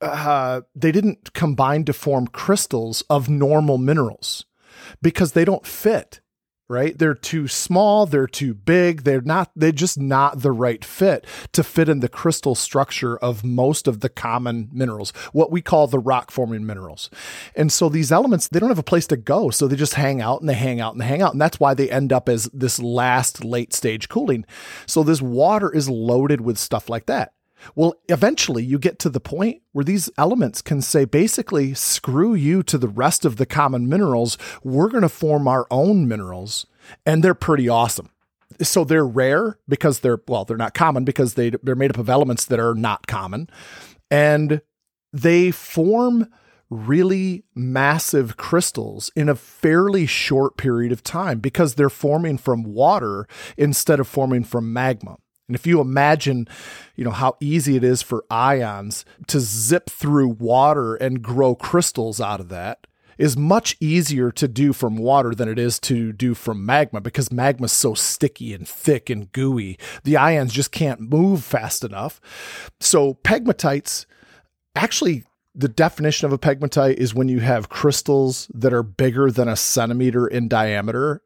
uh, 0.05 0.61
they 0.75 0.91
didn't 0.91 1.33
combine 1.33 1.85
to 1.85 1.93
form 1.93 2.27
crystals 2.27 3.03
of 3.09 3.29
normal 3.29 3.77
minerals 3.77 4.45
because 5.01 5.31
they 5.33 5.45
don't 5.45 5.65
fit 5.65 6.21
right? 6.67 6.97
They're 6.97 7.13
too 7.13 7.47
small 7.47 8.05
they're 8.05 8.27
too 8.27 8.53
big 8.53 9.03
they're 9.03 9.21
not 9.21 9.51
they're 9.55 9.71
just 9.71 9.99
not 9.99 10.41
the 10.41 10.51
right 10.51 10.83
fit 10.83 11.25
to 11.53 11.63
fit 11.63 11.89
in 11.89 11.99
the 11.99 12.09
crystal 12.09 12.55
structure 12.55 13.17
of 13.17 13.43
most 13.43 13.87
of 13.87 13.99
the 13.99 14.09
common 14.09 14.69
minerals 14.71 15.11
what 15.31 15.51
we 15.51 15.61
call 15.61 15.87
the 15.87 15.99
rock 15.99 16.31
forming 16.31 16.65
minerals. 16.65 17.09
And 17.55 17.71
so 17.71 17.89
these 17.89 18.11
elements 18.11 18.47
they 18.47 18.59
don't 18.59 18.69
have 18.69 18.79
a 18.79 18.83
place 18.83 19.07
to 19.07 19.17
go 19.17 19.49
so 19.49 19.67
they 19.67 19.75
just 19.75 19.93
hang 19.93 20.21
out 20.21 20.41
and 20.41 20.49
they 20.49 20.55
hang 20.55 20.79
out 20.79 20.93
and 20.93 21.01
they 21.01 21.05
hang 21.05 21.21
out 21.21 21.33
and 21.33 21.41
that's 21.41 21.59
why 21.59 21.73
they 21.73 21.89
end 21.89 22.11
up 22.11 22.27
as 22.29 22.49
this 22.53 22.79
last 22.79 23.43
late 23.43 23.73
stage 23.73 24.09
cooling. 24.09 24.45
So 24.87 25.03
this 25.03 25.21
water 25.21 25.73
is 25.73 25.89
loaded 25.89 26.41
with 26.41 26.57
stuff 26.57 26.89
like 26.89 27.05
that 27.05 27.34
well, 27.75 27.95
eventually 28.09 28.63
you 28.63 28.79
get 28.79 28.99
to 28.99 29.09
the 29.09 29.19
point 29.19 29.61
where 29.71 29.85
these 29.85 30.09
elements 30.17 30.61
can 30.61 30.81
say, 30.81 31.05
basically, 31.05 31.73
screw 31.73 32.33
you 32.33 32.63
to 32.63 32.77
the 32.77 32.87
rest 32.87 33.25
of 33.25 33.37
the 33.37 33.45
common 33.45 33.89
minerals. 33.89 34.37
We're 34.63 34.89
going 34.89 35.03
to 35.03 35.09
form 35.09 35.47
our 35.47 35.65
own 35.71 36.07
minerals, 36.07 36.65
and 37.05 37.23
they're 37.23 37.33
pretty 37.33 37.69
awesome. 37.69 38.09
So 38.61 38.83
they're 38.83 39.05
rare 39.05 39.57
because 39.67 39.99
they're, 39.99 40.19
well, 40.27 40.45
they're 40.45 40.57
not 40.57 40.73
common 40.73 41.03
because 41.03 41.33
they, 41.33 41.51
they're 41.63 41.75
made 41.75 41.91
up 41.91 41.97
of 41.97 42.09
elements 42.09 42.45
that 42.45 42.59
are 42.59 42.75
not 42.75 43.07
common. 43.07 43.49
And 44.11 44.61
they 45.11 45.51
form 45.51 46.27
really 46.69 47.43
massive 47.53 48.37
crystals 48.37 49.11
in 49.15 49.29
a 49.29 49.35
fairly 49.35 50.05
short 50.05 50.57
period 50.57 50.91
of 50.91 51.03
time 51.03 51.39
because 51.39 51.75
they're 51.75 51.89
forming 51.89 52.37
from 52.37 52.63
water 52.63 53.27
instead 53.57 53.99
of 53.99 54.07
forming 54.07 54.43
from 54.43 54.73
magma. 54.73 55.17
And 55.47 55.55
if 55.55 55.67
you 55.67 55.79
imagine, 55.79 56.47
you 56.95 57.03
know, 57.03 57.11
how 57.11 57.37
easy 57.39 57.75
it 57.75 57.83
is 57.83 58.01
for 58.01 58.25
ions 58.29 59.05
to 59.27 59.39
zip 59.39 59.89
through 59.89 60.29
water 60.29 60.95
and 60.95 61.21
grow 61.21 61.55
crystals 61.55 62.19
out 62.19 62.39
of 62.39 62.49
that 62.49 62.87
is 63.17 63.37
much 63.37 63.77
easier 63.79 64.31
to 64.31 64.47
do 64.47 64.73
from 64.73 64.97
water 64.97 65.33
than 65.33 65.47
it 65.47 65.57
is 65.57 65.79
to 65.79 66.11
do 66.11 66.33
from 66.33 66.65
magma 66.65 66.99
because 66.99 67.31
magma's 67.31 67.71
so 67.71 67.93
sticky 67.93 68.53
and 68.53 68.67
thick 68.67 69.09
and 69.09 69.31
gooey. 69.31 69.77
The 70.03 70.17
ions 70.17 70.51
just 70.51 70.71
can't 70.71 70.99
move 70.99 71.43
fast 71.43 71.83
enough. 71.83 72.19
So 72.79 73.13
pegmatites 73.23 74.05
actually 74.75 75.23
the 75.57 75.69
definition 75.69 76.25
of 76.25 76.33
a 76.33 76.37
pegmatite 76.37 76.95
is 76.95 77.15
when 77.15 77.29
you 77.29 77.39
have 77.39 77.69
crystals 77.69 78.51
that 78.53 78.73
are 78.73 78.83
bigger 78.83 79.31
than 79.31 79.47
a 79.47 79.55
centimeter 79.55 80.27
in 80.27 80.49
diameter 80.49 81.21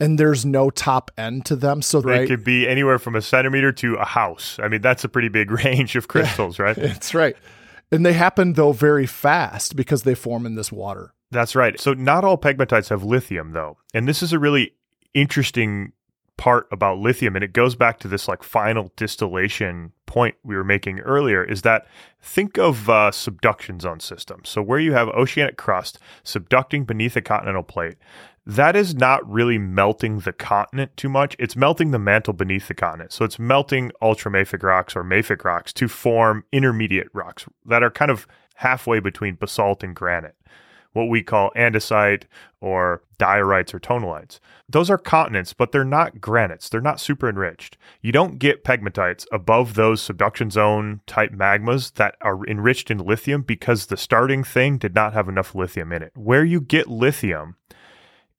and 0.00 0.18
there's 0.18 0.46
no 0.46 0.70
top 0.70 1.10
end 1.16 1.44
to 1.46 1.56
them. 1.56 1.82
So 1.82 2.00
they 2.00 2.20
right? 2.20 2.28
could 2.28 2.42
be 2.42 2.66
anywhere 2.66 2.98
from 2.98 3.14
a 3.14 3.22
centimeter 3.22 3.70
to 3.72 3.94
a 3.96 4.04
house. 4.04 4.58
I 4.60 4.68
mean, 4.68 4.80
that's 4.80 5.04
a 5.04 5.08
pretty 5.08 5.28
big 5.28 5.50
range 5.64 5.94
of 5.94 6.08
crystals, 6.08 6.58
right? 6.58 6.74
That's 6.74 7.14
right. 7.14 7.36
And 7.92 8.04
they 8.06 8.14
happen 8.14 8.54
though 8.54 8.72
very 8.72 9.06
fast 9.06 9.76
because 9.76 10.04
they 10.04 10.14
form 10.14 10.46
in 10.46 10.54
this 10.54 10.72
water. 10.72 11.12
That's 11.30 11.54
right. 11.54 11.78
So 11.78 11.92
not 11.92 12.24
all 12.24 12.38
pegmatites 12.38 12.88
have 12.88 13.04
lithium 13.04 13.52
though. 13.52 13.76
And 13.94 14.08
this 14.08 14.22
is 14.22 14.32
a 14.32 14.38
really 14.38 14.72
interesting 15.12 15.92
part 16.36 16.66
about 16.72 16.96
lithium 16.98 17.36
and 17.36 17.44
it 17.44 17.52
goes 17.52 17.74
back 17.74 17.98
to 17.98 18.08
this 18.08 18.26
like 18.26 18.42
final 18.42 18.90
distillation 18.96 19.92
point 20.06 20.34
we 20.42 20.56
were 20.56 20.64
making 20.64 20.98
earlier 21.00 21.44
is 21.44 21.60
that 21.60 21.86
think 22.22 22.58
of 22.58 22.88
uh, 22.88 23.10
subduction 23.10 23.80
zone 23.80 24.00
systems 24.00 24.48
so 24.48 24.62
where 24.62 24.78
you 24.78 24.92
have 24.92 25.08
oceanic 25.08 25.56
crust 25.56 25.98
subducting 26.24 26.86
beneath 26.86 27.16
a 27.16 27.22
continental 27.22 27.62
plate 27.62 27.96
that 28.46 28.74
is 28.74 28.94
not 28.94 29.28
really 29.30 29.58
melting 29.58 30.20
the 30.20 30.32
continent 30.32 30.96
too 30.96 31.08
much. 31.08 31.36
It's 31.38 31.54
melting 31.54 31.90
the 31.90 31.98
mantle 31.98 32.32
beneath 32.32 32.68
the 32.68 32.74
continent. 32.74 33.12
So 33.12 33.24
it's 33.24 33.38
melting 33.38 33.92
ultramafic 34.02 34.62
rocks 34.62 34.96
or 34.96 35.04
mafic 35.04 35.44
rocks 35.44 35.72
to 35.74 35.88
form 35.88 36.44
intermediate 36.50 37.08
rocks 37.12 37.46
that 37.66 37.82
are 37.82 37.90
kind 37.90 38.10
of 38.10 38.26
halfway 38.56 38.98
between 38.98 39.36
basalt 39.36 39.82
and 39.82 39.94
granite, 39.94 40.36
what 40.92 41.04
we 41.04 41.22
call 41.22 41.50
andesite 41.56 42.24
or 42.60 43.02
diorites 43.18 43.72
or 43.72 43.80
tonalites. 43.80 44.40
Those 44.68 44.90
are 44.90 44.98
continents, 44.98 45.52
but 45.52 45.72
they're 45.72 45.84
not 45.84 46.20
granites. 46.20 46.68
They're 46.68 46.80
not 46.80 47.00
super 47.00 47.28
enriched. 47.28 47.76
You 48.02 48.12
don't 48.12 48.38
get 48.38 48.64
pegmatites 48.64 49.26
above 49.32 49.74
those 49.74 50.00
subduction 50.00 50.50
zone 50.50 51.00
type 51.06 51.32
magmas 51.32 51.94
that 51.94 52.16
are 52.20 52.44
enriched 52.46 52.90
in 52.90 52.98
lithium 52.98 53.42
because 53.42 53.86
the 53.86 53.96
starting 53.96 54.44
thing 54.44 54.78
did 54.78 54.94
not 54.94 55.12
have 55.12 55.28
enough 55.28 55.54
lithium 55.54 55.92
in 55.92 56.02
it. 56.02 56.12
Where 56.14 56.44
you 56.44 56.60
get 56.60 56.88
lithium 56.88 57.56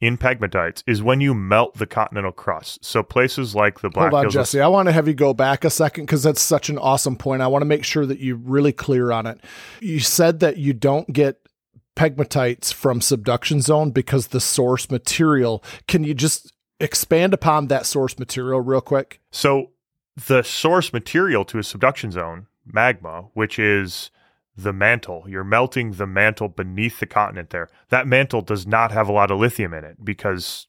in 0.02 0.18
pegmatites 0.18 0.84
is 0.88 1.04
when 1.04 1.22
you 1.22 1.34
melt 1.34 1.76
the 1.76 1.86
continental 1.86 2.32
crust. 2.32 2.84
So 2.84 3.04
places 3.04 3.54
like 3.54 3.82
the 3.82 3.90
Black 3.90 4.10
Hold 4.10 4.14
on, 4.14 4.24
Hills 4.24 4.34
Jesse. 4.34 4.60
I 4.60 4.68
want 4.68 4.88
to 4.88 4.92
have 4.92 5.08
you 5.08 5.14
go 5.14 5.34
back 5.34 5.64
a 5.64 5.70
second 5.70 6.06
because 6.06 6.24
that's 6.24 6.42
such 6.42 6.70
an 6.70 6.80
awesome 6.80 7.16
point. 7.16 7.44
I 7.44 7.48
want 7.48 7.62
to 7.62 7.68
make 7.68 7.86
sure 7.86 8.06
that 8.08 8.20
you're 8.20 8.36
really 8.36 8.74
clear 8.74 9.12
on 9.12 9.28
it. 9.28 9.40
You 9.80 10.00
said 10.00 10.40
that 10.40 10.58
you 10.58 10.74
don't 10.74 11.12
get 11.14 11.38
pegmatites 12.02 12.74
from 12.74 13.00
subduction 13.00 13.62
zone 13.62 13.92
because 13.92 14.28
the 14.28 14.42
source 14.42 14.90
material. 14.90 15.64
Can 15.88 16.04
you 16.04 16.16
just 16.16 16.52
expand 16.80 17.32
upon 17.32 17.68
that 17.68 17.86
source 17.86 18.18
material 18.18 18.60
real 18.60 18.82
quick? 18.82 19.22
So 19.30 19.72
the 20.16 20.42
source 20.42 20.92
material 20.92 21.46
to 21.46 21.60
a 21.60 21.64
subduction 21.64 22.10
zone, 22.12 22.48
magma, 22.66 23.30
which 23.34 23.60
is 23.60 24.10
the 24.58 24.74
mantle. 24.74 25.26
You're 25.28 25.44
melting 25.44 25.94
the 25.94 26.08
mantle 26.08 26.48
beneath 26.48 27.00
the 27.00 27.06
continent 27.06 27.52
there. 27.52 27.70
That 27.90 28.08
mantle 28.08 28.42
does 28.42 28.66
not 28.66 28.92
have 28.92 29.08
a 29.08 29.14
lot 29.14 29.30
of 29.30 29.40
lithium 29.40 29.74
in 29.74 29.84
it 29.84 30.04
because 30.04 30.66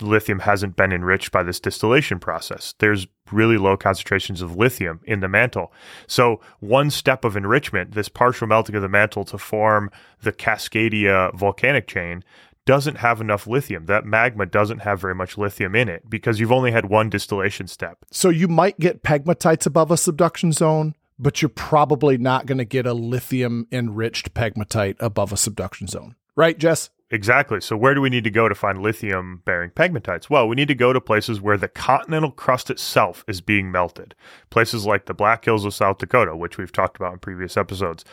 lithium 0.00 0.40
hasn't 0.40 0.76
been 0.76 0.92
enriched 0.92 1.32
by 1.32 1.42
this 1.42 1.60
distillation 1.60 2.18
process. 2.18 2.74
There's 2.78 3.06
really 3.32 3.56
low 3.56 3.76
concentrations 3.76 4.42
of 4.42 4.56
lithium 4.56 5.00
in 5.04 5.20
the 5.20 5.28
mantle. 5.28 5.72
So, 6.06 6.40
one 6.60 6.90
step 6.90 7.24
of 7.24 7.36
enrichment, 7.36 7.92
this 7.92 8.08
partial 8.08 8.46
melting 8.46 8.74
of 8.74 8.82
the 8.82 8.88
mantle 8.88 9.24
to 9.26 9.38
form 9.38 9.90
the 10.22 10.32
Cascadia 10.32 11.34
volcanic 11.34 11.86
chain, 11.86 12.24
doesn't 12.66 12.96
have 12.96 13.20
enough 13.20 13.46
lithium. 13.46 13.86
That 13.86 14.06
magma 14.06 14.46
doesn't 14.46 14.80
have 14.80 15.00
very 15.00 15.14
much 15.14 15.36
lithium 15.36 15.74
in 15.74 15.88
it 15.88 16.08
because 16.08 16.40
you've 16.40 16.52
only 16.52 16.72
had 16.72 16.86
one 16.86 17.10
distillation 17.10 17.66
step. 17.66 17.98
So, 18.10 18.28
you 18.28 18.48
might 18.48 18.78
get 18.78 19.02
pegmatites 19.02 19.66
above 19.66 19.90
a 19.90 19.96
subduction 19.96 20.52
zone, 20.52 20.94
but 21.18 21.40
you're 21.40 21.48
probably 21.48 22.18
not 22.18 22.46
going 22.46 22.58
to 22.58 22.64
get 22.64 22.86
a 22.86 22.94
lithium 22.94 23.66
enriched 23.70 24.34
pegmatite 24.34 24.96
above 25.00 25.32
a 25.32 25.36
subduction 25.36 25.86
zone. 25.86 26.16
Right, 26.36 26.58
Jess? 26.58 26.90
Exactly. 27.14 27.60
So, 27.60 27.76
where 27.76 27.94
do 27.94 28.00
we 28.00 28.10
need 28.10 28.24
to 28.24 28.30
go 28.30 28.48
to 28.48 28.56
find 28.56 28.82
lithium 28.82 29.42
bearing 29.44 29.70
pegmatites? 29.70 30.28
Well, 30.28 30.48
we 30.48 30.56
need 30.56 30.66
to 30.66 30.74
go 30.74 30.92
to 30.92 31.00
places 31.00 31.40
where 31.40 31.56
the 31.56 31.68
continental 31.68 32.32
crust 32.32 32.70
itself 32.70 33.24
is 33.28 33.40
being 33.40 33.70
melted. 33.70 34.16
Places 34.50 34.84
like 34.84 35.06
the 35.06 35.14
Black 35.14 35.44
Hills 35.44 35.64
of 35.64 35.72
South 35.74 35.98
Dakota, 35.98 36.34
which 36.34 36.58
we've 36.58 36.72
talked 36.72 36.96
about 36.96 37.12
in 37.12 37.20
previous 37.20 37.56
episodes, 37.56 38.04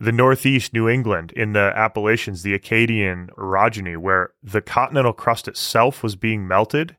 the 0.00 0.10
Northeast 0.10 0.72
New 0.72 0.88
England, 0.88 1.30
in 1.36 1.52
the 1.52 1.72
Appalachians, 1.76 2.42
the 2.42 2.52
Acadian 2.52 3.28
orogeny, 3.38 3.96
where 3.96 4.32
the 4.42 4.60
continental 4.60 5.12
crust 5.12 5.46
itself 5.46 6.02
was 6.02 6.16
being 6.16 6.48
melted 6.48 6.96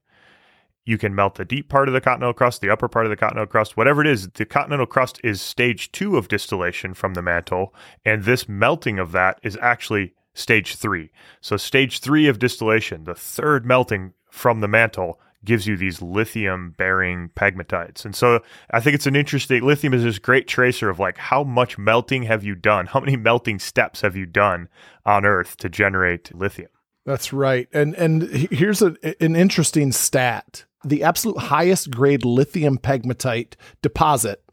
you 0.85 0.97
can 0.97 1.13
melt 1.13 1.35
the 1.35 1.45
deep 1.45 1.69
part 1.69 1.87
of 1.87 1.93
the 1.93 2.01
continental 2.01 2.33
crust, 2.33 2.61
the 2.61 2.69
upper 2.71 2.87
part 2.87 3.05
of 3.05 3.11
the 3.11 3.15
continental 3.15 3.45
crust, 3.45 3.77
whatever 3.77 4.01
it 4.01 4.07
is. 4.07 4.27
The 4.29 4.45
continental 4.45 4.87
crust 4.87 5.19
is 5.23 5.39
stage 5.39 5.91
two 5.91 6.17
of 6.17 6.27
distillation 6.27 6.95
from 6.95 7.13
the 7.13 7.21
mantle, 7.21 7.75
and 8.03 8.23
this 8.23 8.49
melting 8.49 8.97
of 8.97 9.11
that 9.11 9.39
is 9.43 9.55
actually 9.61 10.13
stage 10.39 10.75
three. 10.75 11.11
So, 11.41 11.57
stage 11.57 11.99
three 11.99 12.27
of 12.27 12.39
distillation, 12.39 13.03
the 13.03 13.15
third 13.15 13.65
melting 13.65 14.13
from 14.29 14.61
the 14.61 14.67
mantle, 14.67 15.19
gives 15.45 15.67
you 15.67 15.77
these 15.77 16.01
lithium 16.01 16.75
bearing 16.77 17.29
pegmatites. 17.35 18.03
And 18.03 18.15
so 18.15 18.41
I 18.71 18.79
think 18.79 18.95
it's 18.95 19.07
an 19.07 19.15
interesting 19.15 19.63
lithium 19.63 19.93
is 19.93 20.03
this 20.03 20.19
great 20.19 20.47
tracer 20.47 20.89
of 20.89 20.99
like 20.99 21.17
how 21.17 21.43
much 21.43 21.77
melting 21.77 22.23
have 22.23 22.43
you 22.43 22.55
done? 22.55 22.87
How 22.87 22.99
many 22.99 23.15
melting 23.15 23.59
steps 23.59 24.01
have 24.01 24.15
you 24.15 24.25
done 24.25 24.67
on 25.05 25.25
earth 25.25 25.57
to 25.57 25.69
generate 25.69 26.35
lithium? 26.35 26.69
That's 27.05 27.31
right. 27.31 27.67
And 27.73 27.95
and 27.95 28.23
here's 28.23 28.81
a, 28.81 28.95
an 29.23 29.35
interesting 29.35 29.91
stat 29.91 30.65
the 30.83 31.03
absolute 31.03 31.37
highest 31.37 31.91
grade 31.91 32.23
lithium 32.23 32.77
pegmatite 32.77 33.55
deposit 33.81 34.43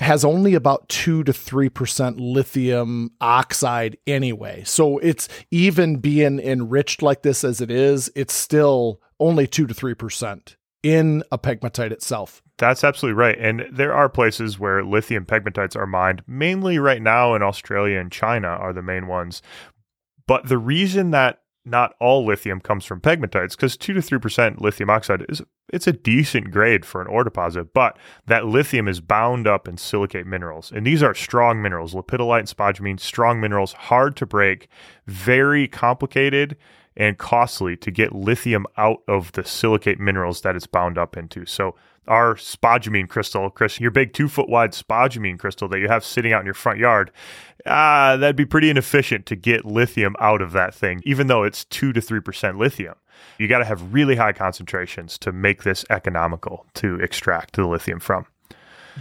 has 0.00 0.24
only 0.24 0.54
about 0.54 0.88
2 0.88 1.24
to 1.24 1.32
3% 1.32 2.14
lithium 2.18 3.10
oxide 3.20 3.98
anyway. 4.06 4.62
So 4.64 4.98
it's 4.98 5.28
even 5.50 5.96
being 5.96 6.38
enriched 6.38 7.02
like 7.02 7.22
this 7.22 7.44
as 7.44 7.60
it 7.60 7.70
is, 7.70 8.10
it's 8.14 8.34
still 8.34 9.00
only 9.18 9.46
2 9.46 9.66
to 9.66 9.74
3% 9.74 10.56
in 10.82 11.24
a 11.32 11.38
pegmatite 11.38 11.90
itself. 11.90 12.42
That's 12.58 12.84
absolutely 12.84 13.18
right. 13.18 13.38
And 13.38 13.66
there 13.72 13.92
are 13.92 14.08
places 14.08 14.58
where 14.58 14.84
lithium 14.84 15.24
pegmatites 15.24 15.76
are 15.76 15.86
mined, 15.86 16.22
mainly 16.26 16.78
right 16.78 17.02
now 17.02 17.34
in 17.34 17.42
Australia 17.42 17.98
and 17.98 18.10
China 18.10 18.48
are 18.48 18.72
the 18.72 18.82
main 18.82 19.06
ones. 19.06 19.42
But 20.26 20.48
the 20.48 20.58
reason 20.58 21.10
that 21.12 21.40
not 21.68 21.94
all 22.00 22.24
lithium 22.24 22.60
comes 22.60 22.84
from 22.84 23.00
pegmatites 23.00 23.50
because 23.50 23.76
2 23.76 23.94
to 23.94 24.00
3% 24.00 24.60
lithium 24.60 24.90
oxide 24.90 25.24
is 25.28 25.42
it's 25.70 25.86
a 25.86 25.92
decent 25.92 26.50
grade 26.50 26.84
for 26.84 27.00
an 27.00 27.06
ore 27.08 27.24
deposit 27.24 27.72
but 27.74 27.98
that 28.26 28.46
lithium 28.46 28.88
is 28.88 29.00
bound 29.00 29.46
up 29.46 29.68
in 29.68 29.76
silicate 29.76 30.26
minerals 30.26 30.72
and 30.72 30.86
these 30.86 31.02
are 31.02 31.14
strong 31.14 31.60
minerals 31.60 31.94
lepidolite 31.94 32.40
and 32.40 32.48
spodumene 32.48 32.98
strong 32.98 33.40
minerals 33.40 33.72
hard 33.74 34.16
to 34.16 34.26
break 34.26 34.68
very 35.06 35.68
complicated 35.68 36.56
and 36.98 37.16
costly 37.16 37.76
to 37.76 37.90
get 37.90 38.14
lithium 38.14 38.66
out 38.76 39.02
of 39.08 39.32
the 39.32 39.44
silicate 39.44 40.00
minerals 40.00 40.42
that 40.42 40.56
it's 40.56 40.66
bound 40.66 40.98
up 40.98 41.16
into. 41.16 41.46
So 41.46 41.76
our 42.08 42.34
spodumene 42.34 43.08
crystal, 43.08 43.48
Chris, 43.50 43.78
your 43.78 43.90
big 43.90 44.12
two 44.12 44.28
foot 44.28 44.48
wide 44.48 44.72
spodumene 44.72 45.38
crystal 45.38 45.68
that 45.68 45.78
you 45.78 45.88
have 45.88 46.04
sitting 46.04 46.32
out 46.32 46.40
in 46.40 46.46
your 46.46 46.54
front 46.54 46.78
yard, 46.78 47.12
ah, 47.66 48.16
that'd 48.18 48.36
be 48.36 48.44
pretty 48.44 48.68
inefficient 48.68 49.26
to 49.26 49.36
get 49.36 49.64
lithium 49.64 50.16
out 50.18 50.42
of 50.42 50.52
that 50.52 50.74
thing, 50.74 51.00
even 51.04 51.28
though 51.28 51.44
it's 51.44 51.64
two 51.64 51.92
to 51.92 52.00
three 52.00 52.20
percent 52.20 52.58
lithium. 52.58 52.94
You 53.38 53.46
got 53.48 53.58
to 53.58 53.64
have 53.64 53.92
really 53.92 54.16
high 54.16 54.32
concentrations 54.32 55.18
to 55.18 55.32
make 55.32 55.62
this 55.62 55.84
economical 55.90 56.66
to 56.74 56.96
extract 56.96 57.54
the 57.54 57.66
lithium 57.66 58.00
from. 58.00 58.26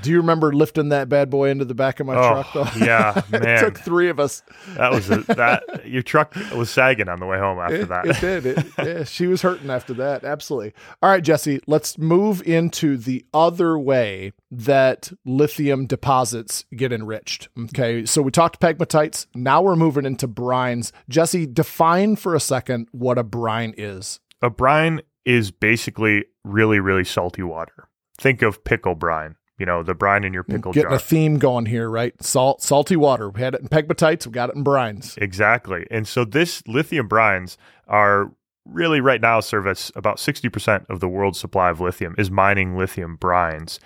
Do 0.02 0.12
you 0.12 0.18
remember 0.18 0.54
lifting 0.54 0.90
that 0.90 1.10
bad 1.10 1.30
boy 1.30 1.50
into 1.50 1.66
the 1.66 1.74
back 1.76 2.00
of 2.00 2.08
my 2.08 2.16
Oh, 2.16 2.44
truck? 2.44 2.54
Though 2.54 2.86
yeah, 2.86 3.22
man. 3.32 3.44
it 3.44 3.60
took 3.60 3.78
three 3.80 4.10
of 4.10 4.20
us. 4.20 4.44
That 4.76 4.92
was 4.92 5.10
a, 5.10 5.18
that 5.34 5.88
your 5.88 6.04
truck 6.04 6.36
was 6.56 6.70
sagging 6.70 7.10
on 7.10 7.20
the 7.20 7.26
way 7.26 7.38
home 7.40 7.60
after 7.60 7.76
It, 7.82 7.90
that. 7.90 8.06
it 8.06 8.20
did. 8.22 8.46
It, 8.46 8.66
yeah, 8.78 9.04
she 9.04 9.28
was 9.28 9.42
hurting 9.42 9.70
after 9.70 9.94
that. 9.96 10.24
Absolutely. 10.24 10.74
All 11.02 11.10
right, 11.10 11.24
Jesse. 11.24 11.60
Let's 11.68 11.98
move 11.98 12.42
into 12.48 12.98
the 12.98 13.26
other 13.34 13.78
way 13.80 14.34
that 14.52 15.12
lithium 15.26 15.86
deposits 15.88 16.66
get 16.76 16.92
enriched. 16.94 17.50
Okay, 17.60 18.06
so 18.06 18.22
we 18.22 18.32
talked 18.32 18.60
pegmatites. 18.60 19.28
Now 19.36 19.62
we're 19.62 19.76
moving 19.76 20.06
into 20.06 20.28
brines. 20.28 20.92
Jesse, 21.10 21.46
define 21.48 22.16
for 22.16 22.36
a 22.36 22.40
second 22.40 22.88
what 22.92 23.18
a 23.18 23.24
brine 23.24 23.74
is. 23.78 24.20
a 24.42 24.50
brine 24.50 25.02
is 25.26 25.52
basically 25.52 26.24
really, 26.46 26.80
really 26.80 27.04
salty 27.04 27.44
water. 27.44 27.90
Think 28.18 28.42
of 28.42 28.64
pickle 28.64 28.96
brine. 28.96 29.36
You 29.58 29.66
know, 29.66 29.82
the 29.82 29.96
brine 29.96 30.24
in 30.24 30.34
your 30.34 30.44
pickle 30.44 30.72
Getting 30.72 30.90
jar. 30.90 30.98
a 30.98 31.00
theme 31.00 31.40
going 31.40 31.66
here, 31.66 31.90
right? 31.90 32.14
Salt, 32.22 32.62
salty 32.62 32.96
water. 32.96 33.30
We 33.30 33.42
had 33.42 33.56
it 33.56 33.62
in 33.62 33.70
pegmatites. 33.70 34.26
We 34.28 34.32
got 34.32 34.50
it 34.50 34.56
in 34.56 34.64
brines. 34.64 35.18
Exactly. 35.18 35.88
And 35.90 36.08
so 36.08 36.26
this 36.26 36.62
lithium 36.68 37.10
brines 37.10 37.58
are 37.88 38.32
really 38.66 39.02
right 39.02 39.22
now 39.22 39.40
service 39.40 39.92
about 39.96 40.18
60% 40.18 40.86
of 40.90 41.00
the 41.00 41.08
world's 41.08 41.40
supply 41.40 41.70
of 41.70 41.80
lithium 41.80 42.14
is 42.18 42.30
mining 42.30 42.78
lithium 42.78 43.18
brines. 43.18 43.80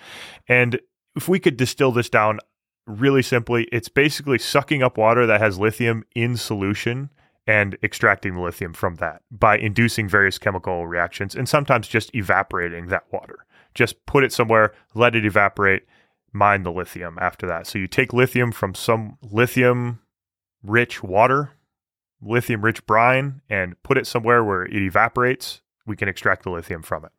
And 0.48 0.80
if 1.16 1.28
we 1.28 1.38
could 1.38 1.56
distill 1.56 1.92
this 1.92 2.10
down 2.10 2.40
really 2.86 3.22
simply, 3.22 3.68
it's 3.72 3.88
basically 3.88 4.38
sucking 4.38 4.82
up 4.82 4.98
water 4.98 5.26
that 5.26 5.40
has 5.40 5.58
lithium 5.58 6.04
in 6.14 6.36
solution 6.36 7.10
and 7.46 7.76
extracting 7.82 8.34
the 8.34 8.40
lithium 8.40 8.72
from 8.72 8.96
that 8.96 9.22
by 9.30 9.56
inducing 9.56 10.08
various 10.08 10.38
chemical 10.38 10.86
reactions 10.86 11.34
and 11.34 11.48
sometimes 11.48 11.88
just 11.88 12.14
evaporating 12.14 12.88
that 12.88 13.04
water. 13.12 13.44
Just 13.74 14.04
put 14.06 14.24
it 14.24 14.32
somewhere, 14.32 14.72
let 14.94 15.14
it 15.14 15.24
evaporate, 15.24 15.84
mine 16.32 16.62
the 16.62 16.72
lithium 16.72 17.18
after 17.20 17.46
that. 17.46 17.66
So 17.66 17.78
you 17.78 17.86
take 17.86 18.12
lithium 18.12 18.52
from 18.52 18.74
some 18.74 19.18
lithium 19.22 20.00
rich 20.62 21.02
water, 21.02 21.52
lithium 22.20 22.62
rich 22.62 22.86
brine, 22.86 23.42
and 23.48 23.80
put 23.82 23.98
it 23.98 24.06
somewhere 24.06 24.44
where 24.44 24.64
it 24.64 24.74
evaporates. 24.74 25.62
We 25.86 25.96
can 25.96 26.08
extract 26.08 26.44
the 26.44 26.50
lithium 26.50 26.82
from 26.82 27.04
it. 27.04 27.12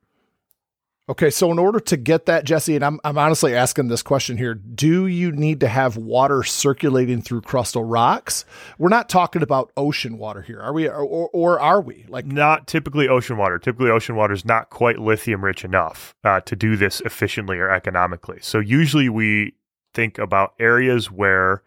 Okay, 1.10 1.30
so 1.30 1.52
in 1.52 1.60
order 1.60 1.82
to 1.82 1.98
get 1.98 2.28
that, 2.28 2.46
Jesse, 2.46 2.76
and 2.76 2.86
I'm, 2.86 2.98
I'm 3.04 3.18
honestly 3.18 3.54
asking 3.54 3.90
this 3.90 4.02
question 4.02 4.38
here 4.38 4.54
do 4.54 5.06
you 5.06 5.34
need 5.34 5.60
to 5.60 5.68
have 5.68 5.98
water 5.98 6.44
circulating 6.44 7.22
through 7.22 7.42
crustal 7.42 7.84
rocks? 7.86 8.46
We're 8.78 8.88
not 8.88 9.10
talking 9.10 9.42
about 9.42 9.74
ocean 9.76 10.18
water 10.18 10.42
here, 10.42 10.62
are 10.62 10.72
we? 10.72 10.88
Or, 10.88 11.30
or 11.34 11.60
are 11.60 11.82
we? 11.82 12.06
Like, 12.08 12.26
Not 12.26 12.68
typically 12.68 13.10
ocean 13.10 13.36
water. 13.36 13.60
Typically, 13.60 13.90
ocean 13.90 14.16
water 14.16 14.34
is 14.34 14.46
not 14.46 14.70
quite 14.70 14.98
lithium 14.98 15.44
rich 15.44 15.66
enough 15.66 16.16
uh, 16.24 16.40
to 16.42 16.56
do 16.56 16.78
this 16.78 17.02
efficiently 17.02 17.58
or 17.58 17.70
economically. 17.70 18.38
So, 18.40 18.60
usually 18.60 19.10
we 19.10 19.56
think 19.94 20.18
about 20.18 20.54
areas 20.58 21.12
where 21.12 21.64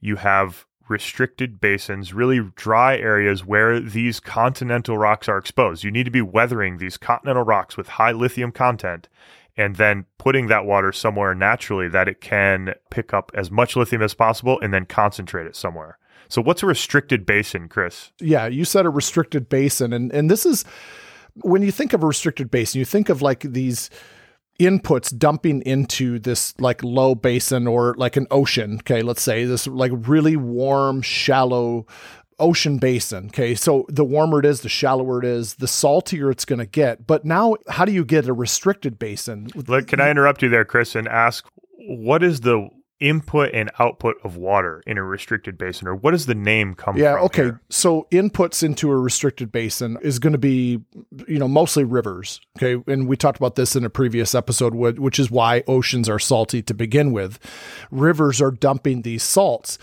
you 0.00 0.14
have 0.14 0.67
restricted 0.88 1.60
basins, 1.60 2.12
really 2.12 2.40
dry 2.56 2.96
areas 2.96 3.44
where 3.44 3.80
these 3.80 4.20
continental 4.20 4.98
rocks 4.98 5.28
are 5.28 5.38
exposed. 5.38 5.84
You 5.84 5.90
need 5.90 6.04
to 6.04 6.10
be 6.10 6.22
weathering 6.22 6.78
these 6.78 6.96
continental 6.96 7.44
rocks 7.44 7.76
with 7.76 7.88
high 7.88 8.12
lithium 8.12 8.52
content 8.52 9.08
and 9.56 9.76
then 9.76 10.06
putting 10.18 10.46
that 10.46 10.64
water 10.64 10.92
somewhere 10.92 11.34
naturally 11.34 11.88
that 11.88 12.08
it 12.08 12.20
can 12.20 12.74
pick 12.90 13.12
up 13.12 13.32
as 13.34 13.50
much 13.50 13.76
lithium 13.76 14.02
as 14.02 14.14
possible 14.14 14.58
and 14.60 14.72
then 14.72 14.86
concentrate 14.86 15.46
it 15.46 15.56
somewhere. 15.56 15.98
So, 16.28 16.42
what's 16.42 16.62
a 16.62 16.66
restricted 16.66 17.24
basin, 17.26 17.68
Chris? 17.68 18.12
yeah, 18.20 18.46
you 18.46 18.64
said 18.64 18.86
a 18.86 18.90
restricted 18.90 19.48
basin. 19.48 19.92
And, 19.92 20.12
and 20.12 20.30
this 20.30 20.44
is 20.44 20.64
when 21.36 21.62
you 21.62 21.72
think 21.72 21.92
of 21.92 22.02
a 22.02 22.06
restricted 22.06 22.50
basin, 22.50 22.78
you 22.78 22.84
think 22.84 23.08
of 23.08 23.22
like 23.22 23.40
these 23.40 23.90
inputs 24.58 25.16
dumping 25.16 25.62
into 25.62 26.18
this 26.18 26.54
like 26.58 26.82
low 26.82 27.14
basin 27.14 27.66
or 27.66 27.94
like 27.96 28.16
an 28.16 28.26
ocean. 28.30 28.76
Okay, 28.80 29.02
let's 29.02 29.22
say 29.22 29.44
this 29.44 29.66
like 29.66 29.92
really 29.94 30.36
warm, 30.36 31.02
shallow 31.02 31.86
ocean 32.38 32.78
basin. 32.78 33.26
Okay, 33.26 33.54
so 33.54 33.86
the 33.88 34.04
warmer 34.04 34.40
it 34.40 34.44
is, 34.44 34.60
the 34.60 34.68
shallower 34.68 35.18
it 35.20 35.24
is, 35.24 35.54
the 35.56 35.68
saltier 35.68 36.30
it's 36.30 36.44
going 36.44 36.58
to 36.58 36.66
get. 36.66 37.06
But 37.06 37.24
now, 37.24 37.56
how 37.68 37.84
do 37.84 37.92
you 37.92 38.04
get 38.04 38.26
a 38.26 38.32
restricted 38.32 38.98
basin? 38.98 39.48
Look, 39.54 39.88
can 39.88 40.00
I 40.00 40.10
interrupt 40.10 40.42
you 40.42 40.48
there, 40.48 40.64
Chris, 40.64 40.94
and 40.94 41.08
ask 41.08 41.46
what 41.78 42.22
is 42.22 42.40
the 42.40 42.68
input 43.00 43.50
and 43.54 43.70
output 43.78 44.16
of 44.24 44.36
water 44.36 44.82
in 44.86 44.98
a 44.98 45.02
restricted 45.02 45.56
basin, 45.56 45.86
or 45.86 45.94
what 45.94 46.10
does 46.10 46.26
the 46.26 46.34
name 46.34 46.74
come 46.74 46.96
Yeah, 46.96 47.14
from? 47.14 47.24
okay. 47.26 47.42
here? 47.44 47.60
So 47.70 48.06
inputs 48.10 48.62
into 48.62 48.90
a 48.90 48.96
restricted 48.96 49.52
basin 49.52 49.98
is 50.02 50.18
going 50.18 50.32
to 50.32 50.38
be, 50.38 50.80
you 51.28 51.38
know, 51.38 51.48
mostly 51.48 51.84
rivers. 51.84 52.40
Okay, 52.60 52.82
and 52.90 53.06
we 53.06 53.16
talked 53.16 53.38
about 53.38 53.54
this 53.54 53.76
in 53.76 53.84
a 53.84 53.90
previous 53.90 54.34
episode, 54.34 54.74
which 54.74 55.18
is 55.18 55.30
why 55.30 55.62
oceans 55.68 56.08
are 56.08 56.18
salty 56.18 56.60
to 56.62 56.74
begin 56.74 57.12
with. 57.12 57.38
Rivers 57.90 58.40
are 58.42 58.50
dumping 58.50 59.02
these 59.02 59.22
salts. 59.22 59.78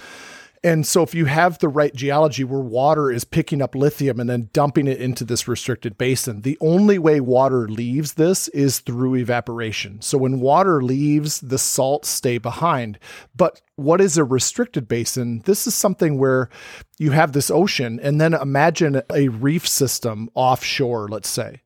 And 0.66 0.88
so, 0.88 1.04
if 1.04 1.14
you 1.14 1.26
have 1.26 1.60
the 1.60 1.70
right 1.70 1.94
geology 1.94 2.44
where 2.44 2.60
water 2.60 3.12
is 3.12 3.24
picking 3.24 3.62
up 3.62 3.76
lithium 3.76 4.20
and 4.20 4.28
then 4.28 4.50
dumping 4.52 4.88
it 4.88 5.00
into 5.00 5.24
this 5.24 5.48
restricted 5.48 5.96
basin, 5.96 6.42
the 6.42 6.58
only 6.60 6.98
way 6.98 7.20
water 7.20 7.68
leaves 7.68 8.14
this 8.14 8.48
is 8.48 8.80
through 8.80 9.14
evaporation. 9.14 10.02
So, 10.02 10.18
when 10.18 10.40
water 10.40 10.82
leaves, 10.82 11.40
the 11.40 11.60
salts 11.60 12.10
stay 12.10 12.40
behind. 12.40 12.98
But 13.36 13.62
what 13.76 14.02
is 14.02 14.18
a 14.18 14.24
restricted 14.24 14.88
basin? 14.88 15.44
This 15.46 15.68
is 15.68 15.76
something 15.76 16.18
where 16.18 16.50
you 16.98 17.12
have 17.12 17.34
this 17.34 17.52
ocean, 17.52 18.00
and 18.02 18.20
then 18.20 18.34
imagine 18.34 19.04
a 19.14 19.28
reef 19.28 19.68
system 19.68 20.32
offshore, 20.34 21.08
let's 21.10 21.30
say. 21.30 21.62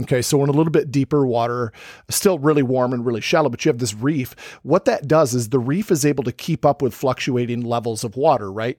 Okay, 0.00 0.22
so 0.22 0.42
in 0.42 0.48
a 0.48 0.52
little 0.52 0.72
bit 0.72 0.90
deeper 0.90 1.26
water, 1.26 1.72
still 2.08 2.38
really 2.38 2.62
warm 2.62 2.92
and 2.92 3.04
really 3.04 3.20
shallow, 3.20 3.48
but 3.48 3.64
you 3.64 3.68
have 3.68 3.78
this 3.78 3.94
reef. 3.94 4.34
What 4.62 4.84
that 4.86 5.06
does 5.06 5.34
is 5.34 5.50
the 5.50 5.58
reef 5.58 5.90
is 5.90 6.04
able 6.04 6.24
to 6.24 6.32
keep 6.32 6.64
up 6.64 6.82
with 6.82 6.94
fluctuating 6.94 7.60
levels 7.62 8.04
of 8.04 8.16
water, 8.16 8.50
right? 8.50 8.78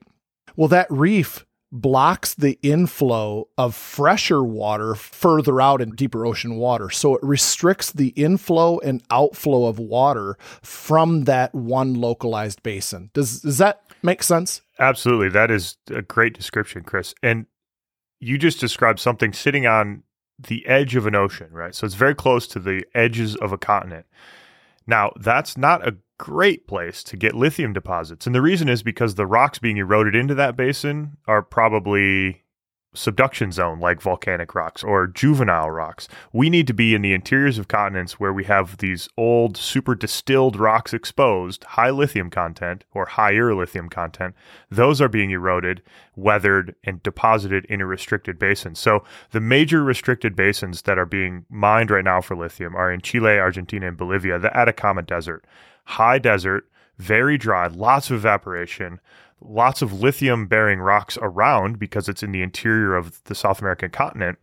Well, 0.55 0.67
that 0.69 0.87
reef 0.89 1.45
blocks 1.73 2.35
the 2.35 2.59
inflow 2.61 3.47
of 3.57 3.73
fresher 3.73 4.43
water 4.43 4.93
further 4.93 5.59
out 5.59 5.81
in 5.81 5.89
deeper 5.95 6.23
ocean 6.23 6.55
water. 6.55 6.91
So 6.91 7.15
it 7.15 7.23
restricts 7.23 7.91
the 7.91 8.09
inflow 8.09 8.77
and 8.79 9.01
outflow 9.09 9.65
of 9.65 9.79
water 9.79 10.37
from 10.61 11.23
that 11.23 11.53
one 11.55 11.95
localized 11.95 12.61
basin. 12.61 13.09
Does 13.13 13.41
does 13.41 13.57
that 13.57 13.81
make 14.03 14.21
sense? 14.21 14.61
Absolutely. 14.79 15.29
That 15.29 15.49
is 15.49 15.77
a 15.89 16.03
great 16.03 16.35
description, 16.35 16.83
Chris. 16.83 17.15
And 17.23 17.47
you 18.19 18.37
just 18.37 18.59
described 18.59 18.99
something 18.99 19.33
sitting 19.33 19.65
on 19.65 20.03
the 20.39 20.65
edge 20.67 20.95
of 20.95 21.05
an 21.05 21.15
ocean, 21.15 21.49
right? 21.51 21.75
So 21.75 21.85
it's 21.85 21.95
very 21.95 22.15
close 22.15 22.47
to 22.47 22.59
the 22.59 22.85
edges 22.93 23.35
of 23.35 23.51
a 23.51 23.57
continent. 23.57 24.05
Now, 24.85 25.11
that's 25.17 25.57
not 25.57 25.87
a 25.87 25.97
great 26.17 26.67
place 26.67 27.03
to 27.03 27.17
get 27.17 27.35
lithium 27.35 27.73
deposits. 27.73 28.25
And 28.25 28.35
the 28.35 28.41
reason 28.41 28.69
is 28.69 28.83
because 28.83 29.15
the 29.15 29.25
rocks 29.27 29.59
being 29.59 29.77
eroded 29.77 30.15
into 30.15 30.35
that 30.35 30.55
basin 30.55 31.17
are 31.27 31.41
probably 31.41 32.42
subduction 32.93 33.51
zone 33.51 33.79
like 33.79 34.01
volcanic 34.01 34.53
rocks 34.55 34.83
or 34.83 35.07
juvenile 35.07 35.69
rocks. 35.71 36.07
We 36.31 36.49
need 36.49 36.67
to 36.67 36.73
be 36.73 36.93
in 36.93 37.01
the 37.01 37.13
interiors 37.13 37.57
of 37.57 37.67
continents 37.67 38.19
where 38.19 38.33
we 38.33 38.43
have 38.45 38.77
these 38.77 39.09
old 39.17 39.57
super 39.57 39.95
distilled 39.95 40.55
rocks 40.55 40.93
exposed, 40.93 41.63
high 41.63 41.89
lithium 41.89 42.29
content 42.29 42.83
or 42.93 43.05
higher 43.05 43.53
lithium 43.53 43.89
content. 43.89 44.35
Those 44.69 45.01
are 45.01 45.09
being 45.09 45.31
eroded, 45.31 45.81
weathered 46.15 46.75
and 46.83 47.01
deposited 47.03 47.65
in 47.65 47.81
a 47.81 47.85
restricted 47.85 48.37
basin. 48.37 48.75
So 48.75 49.03
the 49.31 49.41
major 49.41 49.83
restricted 49.83 50.35
basins 50.35 50.83
that 50.83 50.97
are 50.97 51.05
being 51.05 51.45
mined 51.49 51.91
right 51.91 52.03
now 52.03 52.21
for 52.21 52.35
lithium 52.35 52.75
are 52.75 52.91
in 52.91 53.01
Chile, 53.01 53.39
Argentina 53.39 53.87
and 53.87 53.97
Bolivia, 53.97 54.39
the 54.39 54.55
Atacama 54.55 55.01
Desert. 55.01 55.45
High 55.85 56.19
desert, 56.19 56.69
very 56.97 57.37
dry, 57.37 57.67
lots 57.67 58.09
of 58.09 58.17
evaporation 58.17 58.99
lots 59.43 59.81
of 59.81 60.01
lithium 60.01 60.47
bearing 60.47 60.79
rocks 60.79 61.17
around 61.21 61.79
because 61.79 62.09
it's 62.09 62.23
in 62.23 62.31
the 62.31 62.41
interior 62.41 62.95
of 62.95 63.23
the 63.25 63.35
South 63.35 63.59
American 63.59 63.89
continent, 63.89 64.37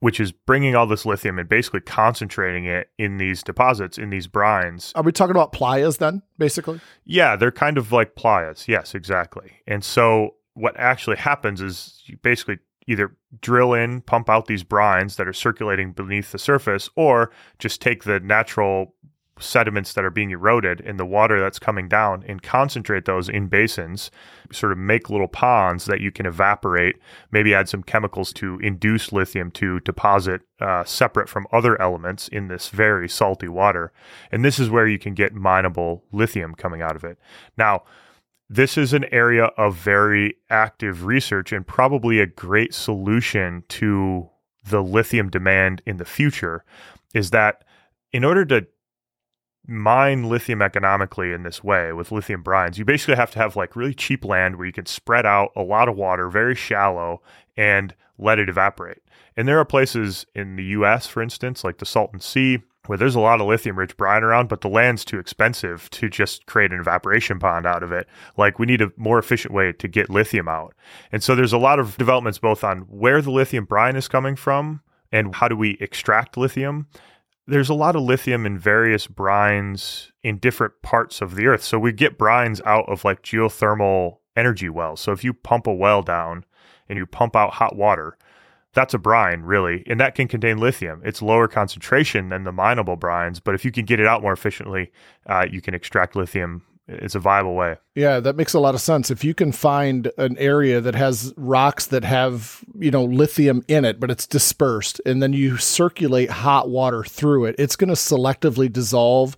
which 0.00 0.18
is 0.18 0.32
bringing 0.32 0.74
all 0.74 0.86
this 0.86 1.06
lithium 1.06 1.38
and 1.38 1.48
basically 1.48 1.80
concentrating 1.80 2.64
it 2.64 2.90
in 2.98 3.18
these 3.18 3.42
deposits, 3.42 3.98
in 3.98 4.10
these 4.10 4.26
brines. 4.26 4.92
Are 4.94 5.02
we 5.02 5.12
talking 5.12 5.32
about 5.32 5.52
playas 5.52 5.98
then, 5.98 6.22
basically? 6.38 6.80
Yeah, 7.04 7.36
they're 7.36 7.52
kind 7.52 7.78
of 7.78 7.92
like 7.92 8.14
playas. 8.14 8.66
Yes, 8.66 8.94
exactly. 8.94 9.52
And 9.66 9.84
so 9.84 10.34
what 10.54 10.76
actually 10.76 11.16
happens 11.16 11.60
is 11.60 12.02
you 12.06 12.16
basically 12.22 12.58
either 12.86 13.14
drill 13.40 13.74
in, 13.74 14.00
pump 14.00 14.28
out 14.28 14.46
these 14.46 14.64
brines 14.64 15.16
that 15.16 15.28
are 15.28 15.32
circulating 15.32 15.92
beneath 15.92 16.32
the 16.32 16.38
surface, 16.38 16.90
or 16.96 17.30
just 17.58 17.80
take 17.80 18.04
the 18.04 18.18
natural 18.20 18.94
sediments 19.40 19.92
that 19.92 20.04
are 20.04 20.10
being 20.10 20.30
eroded 20.30 20.80
in 20.80 20.96
the 20.96 21.06
water 21.06 21.40
that's 21.40 21.58
coming 21.58 21.88
down 21.88 22.24
and 22.26 22.42
concentrate 22.42 23.04
those 23.04 23.28
in 23.28 23.48
basins, 23.48 24.10
sort 24.52 24.72
of 24.72 24.78
make 24.78 25.10
little 25.10 25.28
ponds 25.28 25.86
that 25.86 26.00
you 26.00 26.10
can 26.10 26.26
evaporate, 26.26 26.96
maybe 27.30 27.54
add 27.54 27.68
some 27.68 27.82
chemicals 27.82 28.32
to 28.34 28.58
induce 28.60 29.12
lithium 29.12 29.50
to 29.50 29.80
deposit 29.80 30.42
uh, 30.60 30.84
separate 30.84 31.28
from 31.28 31.46
other 31.52 31.80
elements 31.80 32.28
in 32.28 32.48
this 32.48 32.68
very 32.68 33.08
salty 33.08 33.48
water. 33.48 33.92
And 34.30 34.44
this 34.44 34.58
is 34.58 34.70
where 34.70 34.86
you 34.86 34.98
can 34.98 35.14
get 35.14 35.34
mineable 35.34 36.04
lithium 36.12 36.54
coming 36.54 36.82
out 36.82 36.96
of 36.96 37.04
it. 37.04 37.18
Now, 37.56 37.84
this 38.48 38.76
is 38.76 38.92
an 38.92 39.04
area 39.12 39.44
of 39.56 39.76
very 39.76 40.36
active 40.50 41.04
research 41.04 41.52
and 41.52 41.66
probably 41.66 42.18
a 42.18 42.26
great 42.26 42.74
solution 42.74 43.62
to 43.68 44.28
the 44.68 44.82
lithium 44.82 45.30
demand 45.30 45.82
in 45.86 45.96
the 45.96 46.04
future 46.04 46.64
is 47.14 47.30
that 47.30 47.64
in 48.12 48.24
order 48.24 48.44
to 48.44 48.66
mine 49.66 50.28
lithium 50.28 50.62
economically 50.62 51.32
in 51.32 51.42
this 51.42 51.62
way 51.62 51.92
with 51.92 52.12
lithium 52.12 52.42
brines, 52.42 52.78
you 52.78 52.84
basically 52.84 53.16
have 53.16 53.30
to 53.32 53.38
have 53.38 53.56
like 53.56 53.76
really 53.76 53.94
cheap 53.94 54.24
land 54.24 54.56
where 54.56 54.66
you 54.66 54.72
can 54.72 54.86
spread 54.86 55.26
out 55.26 55.50
a 55.56 55.62
lot 55.62 55.88
of 55.88 55.96
water, 55.96 56.28
very 56.28 56.54
shallow, 56.54 57.22
and 57.56 57.94
let 58.18 58.38
it 58.38 58.48
evaporate. 58.48 59.02
And 59.36 59.46
there 59.46 59.58
are 59.58 59.64
places 59.64 60.26
in 60.34 60.56
the 60.56 60.64
US, 60.64 61.06
for 61.06 61.22
instance, 61.22 61.64
like 61.64 61.78
the 61.78 61.86
Salton 61.86 62.20
Sea, 62.20 62.58
where 62.86 62.98
there's 62.98 63.14
a 63.14 63.20
lot 63.20 63.40
of 63.40 63.46
lithium 63.46 63.78
rich 63.78 63.96
brine 63.96 64.22
around, 64.22 64.48
but 64.48 64.62
the 64.62 64.68
land's 64.68 65.04
too 65.04 65.18
expensive 65.18 65.88
to 65.90 66.08
just 66.08 66.46
create 66.46 66.72
an 66.72 66.80
evaporation 66.80 67.38
pond 67.38 67.66
out 67.66 67.82
of 67.82 67.92
it. 67.92 68.08
Like 68.36 68.58
we 68.58 68.66
need 68.66 68.80
a 68.80 68.90
more 68.96 69.18
efficient 69.18 69.54
way 69.54 69.72
to 69.72 69.88
get 69.88 70.10
lithium 70.10 70.48
out. 70.48 70.74
And 71.12 71.22
so 71.22 71.34
there's 71.34 71.52
a 71.52 71.58
lot 71.58 71.78
of 71.78 71.96
developments 71.98 72.38
both 72.38 72.64
on 72.64 72.80
where 72.80 73.22
the 73.22 73.30
lithium 73.30 73.64
brine 73.64 73.96
is 73.96 74.08
coming 74.08 74.34
from 74.34 74.80
and 75.12 75.34
how 75.34 75.48
do 75.48 75.56
we 75.56 75.76
extract 75.80 76.36
lithium 76.36 76.86
there's 77.46 77.68
a 77.68 77.74
lot 77.74 77.96
of 77.96 78.02
lithium 78.02 78.46
in 78.46 78.58
various 78.58 79.06
brines 79.06 80.10
in 80.22 80.38
different 80.38 80.74
parts 80.82 81.20
of 81.20 81.34
the 81.34 81.46
earth. 81.46 81.62
So 81.62 81.78
we 81.78 81.92
get 81.92 82.18
brines 82.18 82.60
out 82.64 82.88
of 82.88 83.04
like 83.04 83.22
geothermal 83.22 84.18
energy 84.36 84.68
wells. 84.68 85.00
So 85.00 85.12
if 85.12 85.24
you 85.24 85.32
pump 85.32 85.66
a 85.66 85.72
well 85.72 86.02
down 86.02 86.44
and 86.88 86.98
you 86.98 87.06
pump 87.06 87.34
out 87.34 87.54
hot 87.54 87.76
water, 87.76 88.16
that's 88.72 88.94
a 88.94 88.98
brine 88.98 89.42
really, 89.42 89.82
and 89.88 89.98
that 89.98 90.14
can 90.14 90.28
contain 90.28 90.58
lithium. 90.58 91.02
It's 91.04 91.20
lower 91.20 91.48
concentration 91.48 92.28
than 92.28 92.44
the 92.44 92.52
mineable 92.52 92.96
brines, 92.96 93.40
but 93.42 93.54
if 93.54 93.64
you 93.64 93.72
can 93.72 93.84
get 93.84 93.98
it 93.98 94.06
out 94.06 94.22
more 94.22 94.32
efficiently, 94.32 94.92
uh, 95.26 95.46
you 95.50 95.60
can 95.60 95.74
extract 95.74 96.14
lithium 96.14 96.62
it's 96.90 97.14
a 97.14 97.20
viable 97.20 97.54
way. 97.54 97.76
Yeah, 97.94 98.20
that 98.20 98.36
makes 98.36 98.52
a 98.52 98.60
lot 98.60 98.74
of 98.74 98.80
sense. 98.80 99.10
If 99.10 99.22
you 99.22 99.34
can 99.34 99.52
find 99.52 100.10
an 100.18 100.36
area 100.38 100.80
that 100.80 100.94
has 100.94 101.32
rocks 101.36 101.86
that 101.86 102.04
have, 102.04 102.64
you 102.78 102.90
know, 102.90 103.04
lithium 103.04 103.62
in 103.68 103.84
it, 103.84 104.00
but 104.00 104.10
it's 104.10 104.26
dispersed, 104.26 105.00
and 105.06 105.22
then 105.22 105.32
you 105.32 105.56
circulate 105.56 106.30
hot 106.30 106.68
water 106.68 107.04
through 107.04 107.44
it, 107.44 107.54
it's 107.58 107.76
going 107.76 107.88
to 107.88 107.94
selectively 107.94 108.72
dissolve 108.72 109.36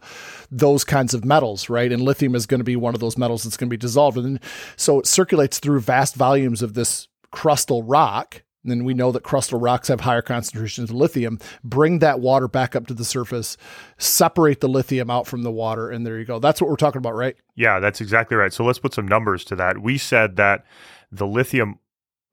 those 0.50 0.84
kinds 0.84 1.14
of 1.14 1.24
metals, 1.24 1.68
right? 1.68 1.92
And 1.92 2.02
lithium 2.02 2.34
is 2.34 2.46
going 2.46 2.60
to 2.60 2.64
be 2.64 2.76
one 2.76 2.94
of 2.94 3.00
those 3.00 3.18
metals 3.18 3.44
that's 3.44 3.56
going 3.56 3.68
to 3.68 3.74
be 3.74 3.78
dissolved. 3.78 4.18
And 4.18 4.40
so 4.76 4.98
it 4.98 5.06
circulates 5.06 5.58
through 5.58 5.80
vast 5.80 6.14
volumes 6.14 6.62
of 6.62 6.74
this 6.74 7.08
crustal 7.32 7.82
rock 7.84 8.42
and 8.62 8.70
then 8.70 8.84
we 8.84 8.94
know 8.94 9.10
that 9.12 9.22
crustal 9.22 9.60
rocks 9.60 9.88
have 9.88 10.00
higher 10.02 10.22
concentrations 10.22 10.90
of 10.90 10.96
lithium. 10.96 11.38
Bring 11.64 11.98
that 11.98 12.20
water 12.20 12.48
back 12.48 12.76
up 12.76 12.86
to 12.86 12.94
the 12.94 13.04
surface, 13.04 13.56
separate 13.98 14.60
the 14.60 14.68
lithium 14.68 15.10
out 15.10 15.26
from 15.26 15.42
the 15.42 15.50
water, 15.50 15.90
and 15.90 16.06
there 16.06 16.18
you 16.18 16.24
go. 16.24 16.38
That's 16.38 16.60
what 16.60 16.70
we're 16.70 16.76
talking 16.76 16.98
about, 16.98 17.14
right? 17.14 17.36
Yeah, 17.54 17.80
that's 17.80 18.00
exactly 18.00 18.36
right. 18.36 18.52
So 18.52 18.64
let's 18.64 18.78
put 18.78 18.94
some 18.94 19.08
numbers 19.08 19.44
to 19.46 19.56
that. 19.56 19.78
We 19.78 19.98
said 19.98 20.36
that 20.36 20.64
the 21.10 21.26
lithium 21.26 21.78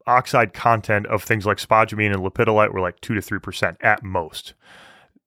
oxide 0.06 0.54
content 0.54 1.06
of 1.08 1.24
things 1.24 1.46
like 1.46 1.58
spodumene 1.58 2.14
and 2.14 2.24
lepidolite 2.24 2.74
were 2.74 2.82
like 2.82 3.00
2 3.02 3.16
to 3.16 3.22
3% 3.22 3.76
at 3.82 4.04
most 4.04 4.54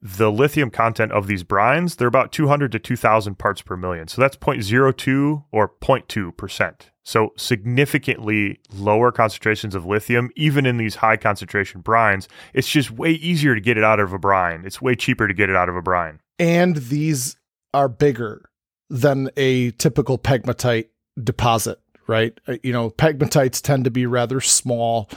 the 0.03 0.33
lithium 0.33 0.69
content 0.69 1.13
of 1.13 1.29
these 1.29 1.45
brines, 1.45 1.97
they're 1.97 2.09
about 2.09 2.33
200 2.33 2.73
to 2.73 2.79
2,000 2.81 3.37
parts 3.37 3.63
per 3.63 3.77
million. 3.77 4.09
So 4.09 4.21
that's 4.21 4.37
0.02 4.37 5.45
or 5.53 5.69
0.2%. 5.69 6.75
So 7.05 7.33
significantly 7.37 8.61
lower 8.73 9.13
concentrations 9.13 9.77
of 9.77 9.87
lithium, 9.87 10.31
even 10.35 10.67
in 10.67 10.77
these 10.77 10.97
high 10.97 11.17
concentration 11.17 11.83
brines. 11.83 12.27
It's 12.53 12.69
just 12.69 12.91
way 12.91 13.13
easier 13.13 13.55
to 13.55 13.61
get 13.61 13.79
it 13.79 13.85
out 13.85 14.01
of 14.01 14.13
a 14.13 14.19
brine. 14.19 14.65
It's 14.65 14.83
way 14.83 14.97
cheaper 14.97 15.29
to 15.29 15.35
get 15.35 15.49
it 15.49 15.57
out 15.57 15.69
of 15.69 15.77
a 15.77 15.83
brine. 15.83 16.19
And 16.39 16.77
these 16.77 17.37
are 17.73 17.89
bigger 17.89 18.49
than 18.91 19.31
a 19.37 19.71
typical 19.73 20.19
pegmatite 20.19 20.89
deposit, 21.23 21.81
right? 22.09 22.39
Uh, 22.47 22.57
you 22.63 22.73
know, 22.73 22.91
pegmatites 22.91 23.61
tend 23.63 23.85
to 23.85 23.91
be 23.91 24.07
rather 24.07 24.41
small 24.41 25.09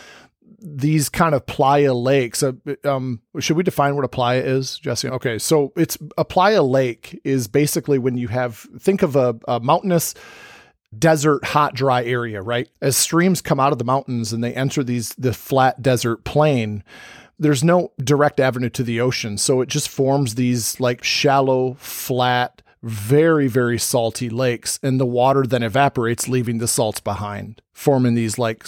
these 0.65 1.09
kind 1.09 1.35
of 1.35 1.45
playa 1.45 1.93
lakes. 1.93 2.41
Uh, 2.41 2.53
um, 2.83 3.21
should 3.39 3.55
we 3.55 3.63
define 3.63 3.95
what 3.95 4.03
a 4.03 4.09
playa 4.09 4.41
is, 4.41 4.79
Jesse? 4.79 5.09
Okay, 5.09 5.37
so 5.37 5.71
it's 5.75 5.97
a 6.17 6.25
playa 6.25 6.63
lake 6.63 7.21
is 7.23 7.47
basically 7.47 7.99
when 7.99 8.17
you 8.17 8.27
have 8.29 8.65
think 8.79 9.03
of 9.03 9.15
a, 9.15 9.37
a 9.47 9.59
mountainous 9.59 10.15
desert 10.97 11.43
hot 11.43 11.73
dry 11.75 12.03
area 12.05 12.41
right 12.41 12.69
as 12.81 12.95
streams 12.95 13.41
come 13.41 13.59
out 13.59 13.73
of 13.73 13.79
the 13.79 13.83
mountains 13.83 14.31
and 14.31 14.41
they 14.41 14.53
enter 14.53 14.81
these 14.81 15.09
the 15.17 15.33
flat 15.33 15.81
desert 15.81 16.23
plain 16.23 16.83
there's 17.37 17.65
no 17.65 17.91
direct 17.97 18.39
avenue 18.39 18.69
to 18.69 18.81
the 18.81 19.01
ocean 19.01 19.37
so 19.37 19.59
it 19.59 19.67
just 19.67 19.89
forms 19.89 20.35
these 20.35 20.79
like 20.79 21.03
shallow 21.03 21.73
flat 21.79 22.61
very, 22.85 23.47
very 23.47 23.79
salty 23.79 24.29
lakes, 24.29 24.79
and 24.83 24.99
the 24.99 25.07
water 25.07 25.43
then 25.43 25.63
evaporates, 25.63 26.27
leaving 26.29 26.59
the 26.59 26.67
salts 26.67 26.99
behind, 26.99 27.61
forming 27.73 28.13
these 28.13 28.37
like 28.37 28.63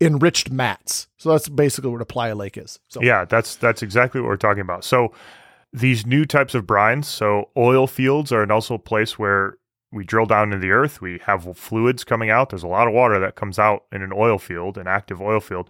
enriched 0.00 0.50
mats. 0.50 1.06
So 1.18 1.32
that's 1.32 1.50
basically 1.50 1.90
what 1.90 2.00
a 2.00 2.06
playa 2.06 2.34
lake 2.34 2.56
is. 2.56 2.80
So 2.88 3.02
yeah, 3.02 3.26
that's 3.26 3.56
that's 3.56 3.82
exactly 3.82 4.22
what 4.22 4.28
we're 4.28 4.36
talking 4.38 4.62
about. 4.62 4.84
So 4.84 5.12
these 5.70 6.06
new 6.06 6.24
types 6.24 6.54
of 6.54 6.64
brines, 6.64 7.04
so 7.04 7.50
oil 7.58 7.86
fields 7.86 8.32
are 8.32 8.50
also 8.50 8.74
a 8.74 8.78
place 8.78 9.18
where 9.18 9.58
we 9.92 10.02
drill 10.02 10.24
down 10.24 10.44
into 10.44 10.58
the 10.58 10.70
earth, 10.70 11.02
we 11.02 11.20
have 11.26 11.54
fluids 11.56 12.04
coming 12.04 12.30
out. 12.30 12.48
There's 12.48 12.62
a 12.62 12.68
lot 12.68 12.88
of 12.88 12.94
water 12.94 13.18
that 13.20 13.34
comes 13.34 13.58
out 13.58 13.84
in 13.92 14.00
an 14.00 14.12
oil 14.14 14.38
field, 14.38 14.78
an 14.78 14.86
active 14.86 15.20
oil 15.20 15.40
field 15.40 15.68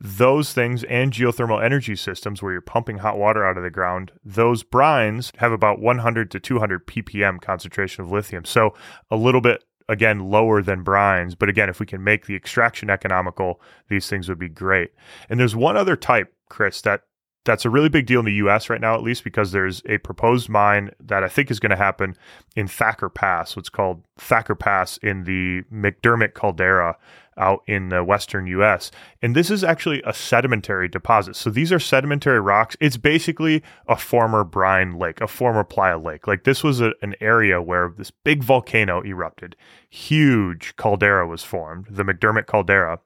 those 0.00 0.52
things 0.52 0.84
and 0.84 1.12
geothermal 1.12 1.62
energy 1.62 1.96
systems 1.96 2.40
where 2.40 2.52
you're 2.52 2.60
pumping 2.60 2.98
hot 2.98 3.18
water 3.18 3.44
out 3.44 3.56
of 3.56 3.64
the 3.64 3.70
ground, 3.70 4.12
those 4.24 4.62
brines 4.62 5.34
have 5.36 5.52
about 5.52 5.80
100 5.80 6.30
to 6.30 6.40
200 6.40 6.86
ppm 6.86 7.40
concentration 7.40 8.04
of 8.04 8.12
lithium. 8.12 8.44
So 8.44 8.74
a 9.10 9.16
little 9.16 9.40
bit 9.40 9.64
again 9.88 10.30
lower 10.30 10.62
than 10.62 10.84
brines, 10.84 11.36
but 11.36 11.48
again 11.48 11.68
if 11.68 11.80
we 11.80 11.86
can 11.86 12.04
make 12.04 12.26
the 12.26 12.36
extraction 12.36 12.90
economical, 12.90 13.60
these 13.88 14.08
things 14.08 14.28
would 14.28 14.38
be 14.38 14.48
great. 14.48 14.92
And 15.28 15.40
there's 15.40 15.56
one 15.56 15.76
other 15.76 15.96
type, 15.96 16.32
Chris, 16.48 16.80
that 16.82 17.02
that's 17.44 17.64
a 17.64 17.70
really 17.70 17.88
big 17.88 18.06
deal 18.06 18.20
in 18.20 18.26
the 18.26 18.34
US 18.34 18.68
right 18.68 18.80
now, 18.80 18.94
at 18.94 19.02
least 19.02 19.24
because 19.24 19.52
there's 19.52 19.82
a 19.86 19.98
proposed 19.98 20.50
mine 20.50 20.90
that 21.00 21.24
I 21.24 21.28
think 21.28 21.50
is 21.50 21.58
going 21.58 21.70
to 21.70 21.76
happen 21.76 22.14
in 22.54 22.68
Thacker 22.68 23.08
Pass, 23.08 23.56
what's 23.56 23.70
called 23.70 24.04
Thacker 24.18 24.54
Pass 24.54 24.98
in 24.98 25.24
the 25.24 25.62
McDermott 25.72 26.34
caldera 26.34 26.98
out 27.38 27.62
in 27.66 27.88
the 27.88 28.04
western 28.04 28.46
US. 28.46 28.90
And 29.22 29.34
this 29.34 29.50
is 29.50 29.64
actually 29.64 30.02
a 30.04 30.12
sedimentary 30.12 30.88
deposit. 30.88 31.36
So 31.36 31.50
these 31.50 31.72
are 31.72 31.78
sedimentary 31.78 32.40
rocks. 32.40 32.76
It's 32.80 32.96
basically 32.96 33.62
a 33.86 33.96
former 33.96 34.44
brine 34.44 34.98
lake, 34.98 35.20
a 35.20 35.28
former 35.28 35.64
playa 35.64 35.98
lake. 35.98 36.26
Like 36.26 36.44
this 36.44 36.62
was 36.62 36.80
a, 36.80 36.92
an 37.02 37.14
area 37.20 37.62
where 37.62 37.92
this 37.96 38.10
big 38.10 38.42
volcano 38.42 39.02
erupted. 39.02 39.56
Huge 39.88 40.76
caldera 40.76 41.26
was 41.26 41.42
formed, 41.42 41.86
the 41.90 42.04
McDermott 42.04 42.46
caldera. 42.46 43.00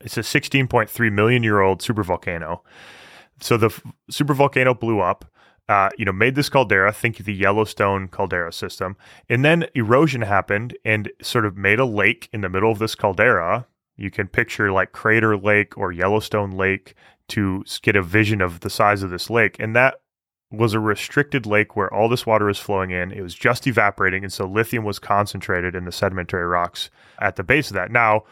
It's 0.00 0.16
a 0.16 0.20
16.3 0.20 1.12
million 1.12 1.42
year 1.42 1.60
old 1.60 1.80
supervolcano. 1.80 2.60
So 3.40 3.56
the 3.56 3.66
f- 3.66 3.82
supervolcano 4.10 4.78
blew 4.78 5.00
up 5.00 5.24
uh, 5.70 5.88
you 5.96 6.04
know, 6.04 6.12
made 6.12 6.34
this 6.34 6.48
caldera, 6.48 6.92
think 6.92 7.20
of 7.20 7.26
the 7.26 7.32
Yellowstone 7.32 8.08
caldera 8.08 8.52
system, 8.52 8.96
and 9.28 9.44
then 9.44 9.66
erosion 9.76 10.22
happened 10.22 10.76
and 10.84 11.08
sort 11.22 11.46
of 11.46 11.56
made 11.56 11.78
a 11.78 11.84
lake 11.84 12.28
in 12.32 12.40
the 12.40 12.48
middle 12.48 12.72
of 12.72 12.80
this 12.80 12.96
caldera. 12.96 13.68
You 13.96 14.10
can 14.10 14.26
picture 14.26 14.72
like 14.72 14.90
Crater 14.90 15.36
Lake 15.36 15.78
or 15.78 15.92
Yellowstone 15.92 16.50
Lake 16.50 16.96
to 17.28 17.64
get 17.82 17.94
a 17.94 18.02
vision 18.02 18.40
of 18.40 18.60
the 18.60 18.68
size 18.68 19.04
of 19.04 19.10
this 19.10 19.30
lake, 19.30 19.60
and 19.60 19.76
that 19.76 20.00
was 20.50 20.74
a 20.74 20.80
restricted 20.80 21.46
lake 21.46 21.76
where 21.76 21.94
all 21.94 22.08
this 22.08 22.26
water 22.26 22.46
was 22.46 22.58
flowing 22.58 22.90
in. 22.90 23.12
It 23.12 23.22
was 23.22 23.36
just 23.36 23.64
evaporating, 23.68 24.24
and 24.24 24.32
so 24.32 24.46
lithium 24.46 24.82
was 24.82 24.98
concentrated 24.98 25.76
in 25.76 25.84
the 25.84 25.92
sedimentary 25.92 26.46
rocks 26.46 26.90
at 27.20 27.36
the 27.36 27.44
base 27.44 27.70
of 27.70 27.74
that. 27.74 27.92
Now, 27.92 28.24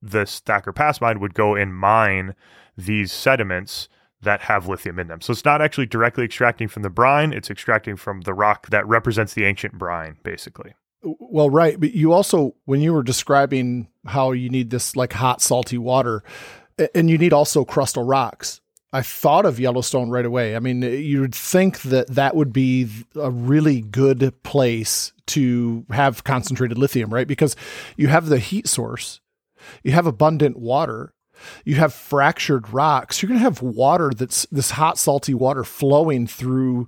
the 0.00 0.24
Thacker 0.24 0.72
Pass 0.72 1.00
mine 1.00 1.18
would 1.18 1.34
go 1.34 1.56
and 1.56 1.74
mine 1.74 2.36
these 2.76 3.10
sediments 3.10 3.88
that 4.22 4.42
have 4.42 4.68
lithium 4.68 4.98
in 4.98 5.08
them. 5.08 5.20
So 5.20 5.32
it's 5.32 5.44
not 5.44 5.62
actually 5.62 5.86
directly 5.86 6.24
extracting 6.24 6.68
from 6.68 6.82
the 6.82 6.90
brine, 6.90 7.32
it's 7.32 7.50
extracting 7.50 7.96
from 7.96 8.22
the 8.22 8.34
rock 8.34 8.68
that 8.70 8.86
represents 8.86 9.34
the 9.34 9.44
ancient 9.44 9.74
brine, 9.74 10.16
basically. 10.22 10.74
Well, 11.02 11.50
right. 11.50 11.78
But 11.78 11.94
you 11.94 12.12
also, 12.12 12.56
when 12.64 12.80
you 12.80 12.92
were 12.92 13.04
describing 13.04 13.88
how 14.06 14.32
you 14.32 14.48
need 14.48 14.70
this 14.70 14.96
like 14.96 15.12
hot, 15.12 15.40
salty 15.40 15.78
water, 15.78 16.24
and 16.94 17.08
you 17.08 17.18
need 17.18 17.32
also 17.32 17.64
crustal 17.64 18.08
rocks. 18.08 18.60
I 18.92 19.02
thought 19.02 19.44
of 19.44 19.60
Yellowstone 19.60 20.08
right 20.08 20.24
away. 20.24 20.56
I 20.56 20.60
mean, 20.60 20.80
you 20.80 21.20
would 21.20 21.34
think 21.34 21.82
that 21.82 22.08
that 22.08 22.34
would 22.34 22.54
be 22.54 22.88
a 23.16 23.30
really 23.30 23.82
good 23.82 24.42
place 24.42 25.12
to 25.26 25.84
have 25.90 26.24
concentrated 26.24 26.78
lithium, 26.78 27.12
right? 27.12 27.28
Because 27.28 27.54
you 27.96 28.08
have 28.08 28.26
the 28.26 28.38
heat 28.38 28.66
source, 28.66 29.20
you 29.82 29.92
have 29.92 30.06
abundant 30.06 30.56
water, 30.56 31.12
you 31.64 31.76
have 31.76 31.92
fractured 31.94 32.72
rocks. 32.72 33.22
You're 33.22 33.28
going 33.28 33.38
to 33.40 33.44
have 33.44 33.62
water 33.62 34.10
that's 34.16 34.46
this 34.50 34.72
hot, 34.72 34.98
salty 34.98 35.34
water 35.34 35.64
flowing 35.64 36.26
through 36.26 36.86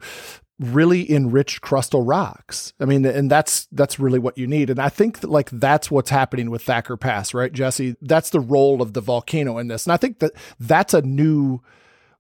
really 0.59 1.11
enriched 1.11 1.63
crustal 1.63 2.03
rocks. 2.07 2.75
I 2.79 2.85
mean, 2.85 3.05
and 3.07 3.31
that's 3.31 3.67
that's 3.73 3.99
really 3.99 4.19
what 4.19 4.37
you 4.37 4.47
need. 4.47 4.69
And 4.69 4.79
I 4.79 4.91
think 4.91 5.21
that 5.21 5.31
like 5.31 5.49
that's 5.51 5.91
what's 5.91 6.11
happening 6.11 6.51
with 6.51 6.63
Thacker 6.63 6.97
Pass, 6.99 7.33
right, 7.33 7.53
Jesse? 7.53 7.97
That's 8.03 8.31
the 8.31 8.41
role 8.41 8.83
of 8.83 8.93
the 8.93 9.01
volcano 9.01 9.57
in 9.59 9.69
this. 9.69 9.87
And 9.87 9.93
I 9.93 9.97
think 9.97 10.19
that 10.19 10.33
that's 10.59 10.93
a 10.93 11.03
new 11.03 11.61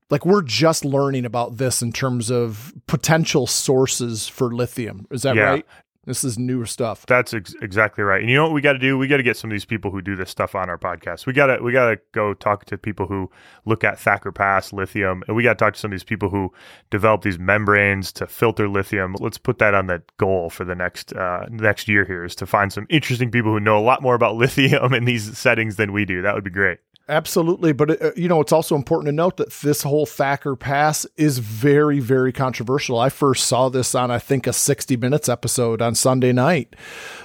like 0.08 0.26
we're 0.26 0.42
just 0.42 0.84
learning 0.84 1.24
about 1.24 1.58
this 1.58 1.82
in 1.82 1.92
terms 1.92 2.30
of 2.30 2.74
potential 2.86 3.46
sources 3.46 4.26
for 4.26 4.52
lithium. 4.52 5.06
Is 5.10 5.22
that 5.22 5.36
Yeah. 5.36 5.42
right? 5.42 5.66
This 6.06 6.24
is 6.24 6.38
newer 6.38 6.64
stuff. 6.64 7.04
That's 7.04 7.34
ex- 7.34 7.54
exactly 7.60 8.02
right. 8.02 8.22
And 8.22 8.30
you 8.30 8.36
know 8.36 8.44
what 8.44 8.54
we 8.54 8.62
got 8.62 8.72
to 8.72 8.78
do? 8.78 8.96
We 8.96 9.06
got 9.06 9.18
to 9.18 9.22
get 9.22 9.36
some 9.36 9.50
of 9.50 9.54
these 9.54 9.66
people 9.66 9.90
who 9.90 10.00
do 10.00 10.16
this 10.16 10.30
stuff 10.30 10.54
on 10.54 10.70
our 10.70 10.78
podcast. 10.78 11.26
We 11.26 11.34
got 11.34 11.46
to 11.46 11.62
we 11.62 11.72
got 11.72 11.90
to 11.90 12.00
go 12.12 12.32
talk 12.32 12.64
to 12.66 12.78
people 12.78 13.06
who 13.06 13.30
look 13.66 13.84
at 13.84 13.98
Thacker 13.98 14.32
Pass 14.32 14.72
lithium, 14.72 15.22
and 15.28 15.36
we 15.36 15.42
got 15.42 15.58
to 15.58 15.64
talk 15.64 15.74
to 15.74 15.78
some 15.78 15.90
of 15.90 15.94
these 15.94 16.04
people 16.04 16.30
who 16.30 16.52
develop 16.88 17.20
these 17.20 17.38
membranes 17.38 18.12
to 18.12 18.26
filter 18.26 18.66
lithium. 18.66 19.14
Let's 19.20 19.36
put 19.36 19.58
that 19.58 19.74
on 19.74 19.88
the 19.88 20.02
goal 20.16 20.48
for 20.48 20.64
the 20.64 20.74
next 20.74 21.12
uh, 21.12 21.46
next 21.50 21.86
year. 21.86 22.06
Here 22.06 22.24
is 22.24 22.34
to 22.36 22.46
find 22.46 22.72
some 22.72 22.86
interesting 22.88 23.30
people 23.30 23.52
who 23.52 23.60
know 23.60 23.78
a 23.78 23.84
lot 23.84 24.00
more 24.00 24.14
about 24.14 24.36
lithium 24.36 24.94
in 24.94 25.04
these 25.04 25.36
settings 25.36 25.76
than 25.76 25.92
we 25.92 26.06
do. 26.06 26.22
That 26.22 26.34
would 26.34 26.44
be 26.44 26.50
great. 26.50 26.78
Absolutely, 27.10 27.72
but 27.72 28.00
uh, 28.00 28.12
you 28.14 28.28
know 28.28 28.40
it's 28.40 28.52
also 28.52 28.76
important 28.76 29.08
to 29.08 29.12
note 29.12 29.36
that 29.38 29.50
this 29.50 29.82
whole 29.82 30.06
Thacker 30.06 30.54
Pass 30.54 31.06
is 31.16 31.38
very, 31.38 31.98
very 31.98 32.32
controversial. 32.32 33.00
I 33.00 33.08
first 33.08 33.48
saw 33.48 33.68
this 33.68 33.96
on 33.96 34.12
I 34.12 34.20
think 34.20 34.46
a 34.46 34.52
60 34.52 34.96
Minutes 34.96 35.28
episode 35.28 35.82
on 35.82 35.96
Sunday 35.96 36.32
night 36.32 36.76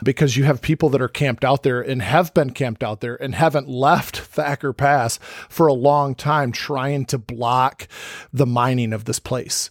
because 0.04 0.36
you 0.36 0.44
have 0.46 0.64
people 0.64 0.90
that 0.90 1.04
are 1.04 1.08
camped 1.08 1.46
out 1.46 1.62
there 1.62 1.82
and 1.82 2.02
have 2.02 2.34
been 2.34 2.50
camped 2.50 2.84
out 2.84 3.02
there 3.02 3.16
and 3.22 3.36
haven't 3.36 3.70
left 3.70 4.18
Thacker 4.18 4.74
Pass 4.74 5.20
for 5.50 5.68
a 5.68 5.74
long 5.74 6.16
time, 6.16 6.52
trying 6.52 7.06
to 7.06 7.20
block 7.20 7.88
the 8.34 8.48
mining 8.48 8.92
of 8.92 9.06
this 9.06 9.20
place. 9.20 9.70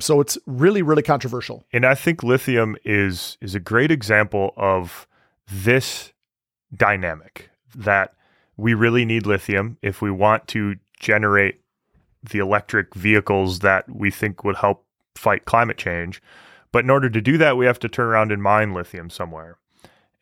So 0.00 0.20
it's 0.20 0.36
really, 0.44 0.82
really 0.82 1.04
controversial. 1.04 1.64
And 1.72 1.86
I 1.86 1.94
think 1.94 2.24
lithium 2.24 2.76
is 2.84 3.38
is 3.40 3.54
a 3.54 3.60
great 3.60 3.92
example 3.92 4.54
of 4.56 5.06
this 5.48 6.12
dynamic 6.76 7.50
that 7.76 8.14
we 8.62 8.74
really 8.74 9.04
need 9.04 9.26
lithium 9.26 9.76
if 9.82 10.00
we 10.00 10.08
want 10.08 10.46
to 10.46 10.76
generate 11.00 11.60
the 12.22 12.38
electric 12.38 12.94
vehicles 12.94 13.58
that 13.58 13.84
we 13.92 14.08
think 14.08 14.44
would 14.44 14.54
help 14.54 14.86
fight 15.16 15.44
climate 15.46 15.76
change. 15.76 16.22
But 16.70 16.84
in 16.84 16.90
order 16.90 17.10
to 17.10 17.20
do 17.20 17.36
that, 17.38 17.56
we 17.56 17.66
have 17.66 17.80
to 17.80 17.88
turn 17.88 18.06
around 18.06 18.30
and 18.30 18.40
mine 18.40 18.72
lithium 18.72 19.10
somewhere. 19.10 19.58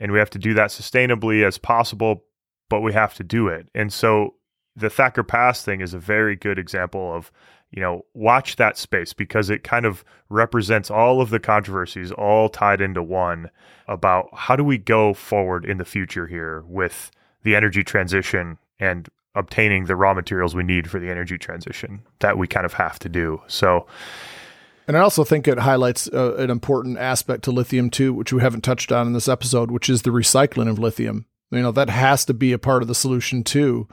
And 0.01 0.11
we 0.11 0.19
have 0.19 0.31
to 0.31 0.39
do 0.39 0.55
that 0.55 0.71
sustainably 0.71 1.47
as 1.47 1.59
possible, 1.59 2.25
but 2.71 2.81
we 2.81 2.95
have 2.95 3.13
to 3.17 3.23
do 3.23 3.47
it. 3.49 3.69
And 3.75 3.93
so 3.93 4.37
the 4.75 4.89
Thacker 4.89 5.23
Pass 5.23 5.63
thing 5.63 5.83
is 5.83 5.93
a 5.93 5.99
very 5.99 6.35
good 6.35 6.59
example 6.59 7.15
of, 7.15 7.31
you 7.71 7.83
know, 7.83 8.07
watch 8.15 8.57
that 8.57 8.79
space 8.79 9.13
because 9.13 9.51
it 9.51 9.65
kind 9.65 9.85
of 9.85 10.03
represents 10.31 10.91
all 10.91 11.21
of 11.21 11.29
the 11.29 11.41
controversies 11.41 12.11
all 12.11 12.49
tied 12.49 12.81
into 12.81 13.03
one 13.03 13.51
about 13.87 14.31
how 14.33 14.57
do 14.57 14.65
we 14.65 14.79
go 14.79 15.13
forward 15.13 15.67
in 15.67 15.77
the 15.77 15.85
future 15.85 16.27
here 16.27 16.65
with 16.67 17.11
the 17.43 17.57
energy 17.57 17.83
transition 17.83 18.59
and 18.79 19.09
obtaining 19.35 19.87
the 19.87 19.97
raw 19.97 20.13
materials 20.13 20.55
we 20.55 20.63
need 20.63 20.91
for 20.91 20.99
the 20.99 21.11
energy 21.11 21.39
transition 21.39 22.03
that 22.19 22.37
we 22.37 22.47
kind 22.47 22.67
of 22.67 22.75
have 22.75 22.99
to 22.99 23.09
do. 23.09 23.41
So, 23.47 23.87
And 24.89 24.97
I 24.97 25.01
also 25.01 25.23
think 25.23 25.47
it 25.47 25.59
highlights 25.61 26.09
uh, 26.09 26.35
an 26.37 26.51
important 26.51 26.99
aspect 26.99 27.45
to 27.45 27.53
lithium 27.53 27.91
too, 27.91 28.13
which 28.13 28.33
we 28.33 28.41
haven't 28.41 28.63
touched 28.63 28.91
on 28.91 29.07
in 29.07 29.13
this 29.13 29.29
episode, 29.29 29.71
which 29.71 29.89
is 29.89 30.03
the 30.03 30.11
recycling 30.11 30.69
of 30.69 30.79
lithium. 30.79 31.27
You 31.51 31.63
know, 31.63 31.73
that 31.73 31.91
has 31.91 32.25
to 32.27 32.35
be 32.35 32.53
a 32.53 32.59
part 32.59 32.83
of 32.83 32.89
the 32.89 32.95
solution 32.95 33.45
too. 33.45 33.89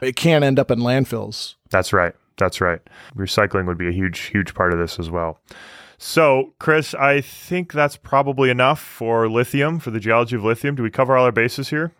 It 0.00 0.16
can't 0.16 0.44
end 0.44 0.58
up 0.58 0.70
in 0.70 0.80
landfills. 0.80 1.54
That's 1.70 1.92
right. 1.92 2.14
That's 2.36 2.60
right. 2.60 2.80
Recycling 3.16 3.66
would 3.66 3.78
be 3.78 3.88
a 3.88 3.92
huge, 3.92 4.18
huge 4.20 4.54
part 4.54 4.72
of 4.72 4.78
this 4.78 4.98
as 4.98 5.10
well. 5.10 5.40
So, 5.98 6.54
Chris, 6.58 6.94
I 6.94 7.20
think 7.20 7.72
that's 7.72 7.96
probably 7.96 8.48
enough 8.48 8.80
for 8.80 9.28
lithium, 9.28 9.78
for 9.78 9.90
the 9.90 10.00
geology 10.00 10.36
of 10.36 10.44
lithium. 10.44 10.74
Do 10.74 10.82
we 10.82 10.90
cover 10.90 11.16
all 11.16 11.26
our 11.26 11.32
bases 11.32 11.68
here? 11.68 11.92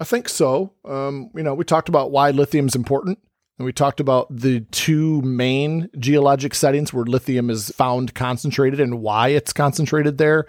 I 0.00 0.04
think 0.04 0.28
so. 0.28 0.72
Um, 0.84 1.30
you 1.36 1.42
know, 1.42 1.54
we 1.54 1.64
talked 1.64 1.90
about 1.90 2.10
why 2.10 2.30
lithium 2.30 2.66
is 2.66 2.74
important. 2.74 3.18
And 3.58 3.66
we 3.66 3.74
talked 3.74 4.00
about 4.00 4.34
the 4.34 4.60
two 4.70 5.20
main 5.20 5.90
geologic 5.98 6.54
settings 6.54 6.94
where 6.94 7.04
lithium 7.04 7.50
is 7.50 7.68
found 7.76 8.14
concentrated 8.14 8.80
and 8.80 9.02
why 9.02 9.28
it's 9.28 9.52
concentrated 9.52 10.16
there. 10.16 10.46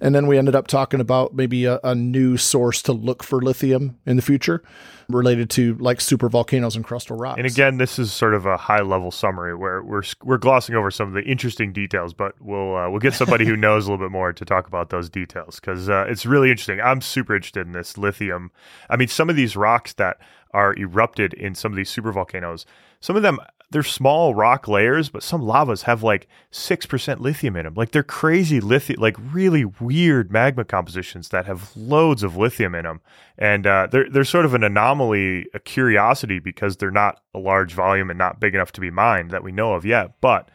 And 0.00 0.14
then 0.14 0.26
we 0.26 0.38
ended 0.38 0.54
up 0.54 0.66
talking 0.66 1.00
about 1.00 1.34
maybe 1.34 1.64
a, 1.64 1.78
a 1.84 1.94
new 1.94 2.36
source 2.36 2.82
to 2.82 2.92
look 2.92 3.22
for 3.22 3.40
lithium 3.40 3.98
in 4.06 4.16
the 4.16 4.22
future 4.22 4.62
related 5.08 5.50
to 5.50 5.74
like 5.74 6.00
super 6.00 6.28
volcanoes 6.28 6.76
and 6.76 6.84
crustal 6.84 7.20
rocks. 7.20 7.38
And 7.38 7.46
again, 7.46 7.78
this 7.78 7.98
is 7.98 8.12
sort 8.12 8.34
of 8.34 8.46
a 8.46 8.56
high 8.56 8.82
level 8.82 9.10
summary 9.10 9.54
where 9.54 9.82
we're 9.82 10.02
we're 10.22 10.38
glossing 10.38 10.74
over 10.74 10.90
some 10.90 11.08
of 11.08 11.14
the 11.14 11.22
interesting 11.22 11.72
details, 11.72 12.14
but 12.14 12.34
we'll 12.40 12.76
uh, 12.76 12.88
we'll 12.88 13.00
get 13.00 13.14
somebody 13.14 13.44
who 13.44 13.56
knows 13.58 13.86
a 13.86 13.90
little 13.90 14.04
bit 14.04 14.12
more 14.12 14.32
to 14.32 14.44
talk 14.44 14.66
about 14.66 14.90
those 14.90 15.10
details 15.10 15.60
because 15.60 15.88
uh, 15.88 16.06
it's 16.08 16.24
really 16.24 16.50
interesting. 16.50 16.80
I'm 16.80 17.00
super 17.00 17.34
interested 17.34 17.66
in 17.66 17.72
this 17.72 17.98
lithium. 17.98 18.50
I 18.88 18.96
mean, 18.96 19.08
some 19.08 19.28
of 19.28 19.36
these 19.36 19.56
rocks 19.56 19.92
that 19.94 20.18
are 20.52 20.74
erupted 20.76 21.34
in 21.34 21.54
some 21.54 21.72
of 21.72 21.76
these 21.76 21.90
super 21.90 22.12
volcanoes, 22.12 22.66
some 23.00 23.16
of 23.16 23.22
them 23.22 23.38
they're 23.70 23.84
small 23.84 24.34
rock 24.34 24.66
layers, 24.66 25.08
but 25.08 25.22
some 25.22 25.42
lavas 25.42 25.82
have 25.82 26.02
like 26.02 26.26
six 26.50 26.86
percent 26.86 27.20
lithium 27.20 27.56
in 27.56 27.64
them. 27.64 27.74
Like 27.74 27.92
they're 27.92 28.02
crazy 28.02 28.60
lithium, 28.60 29.00
like 29.00 29.16
really 29.18 29.64
weird 29.64 30.32
magma 30.32 30.64
compositions 30.64 31.28
that 31.28 31.46
have 31.46 31.70
loads 31.76 32.22
of 32.22 32.36
lithium 32.36 32.74
in 32.74 32.84
them, 32.84 33.00
and 33.38 33.66
uh, 33.66 33.86
they're 33.90 34.10
they're 34.10 34.24
sort 34.24 34.44
of 34.44 34.54
an 34.54 34.64
anomaly, 34.64 35.46
a 35.54 35.60
curiosity 35.60 36.40
because 36.40 36.78
they're 36.78 36.90
not 36.90 37.20
a 37.32 37.38
large 37.38 37.72
volume 37.72 38.10
and 38.10 38.18
not 38.18 38.40
big 38.40 38.54
enough 38.54 38.72
to 38.72 38.80
be 38.80 38.90
mined 38.90 39.30
that 39.30 39.44
we 39.44 39.52
know 39.52 39.74
of 39.74 39.84
yet, 39.84 40.20
but 40.20 40.48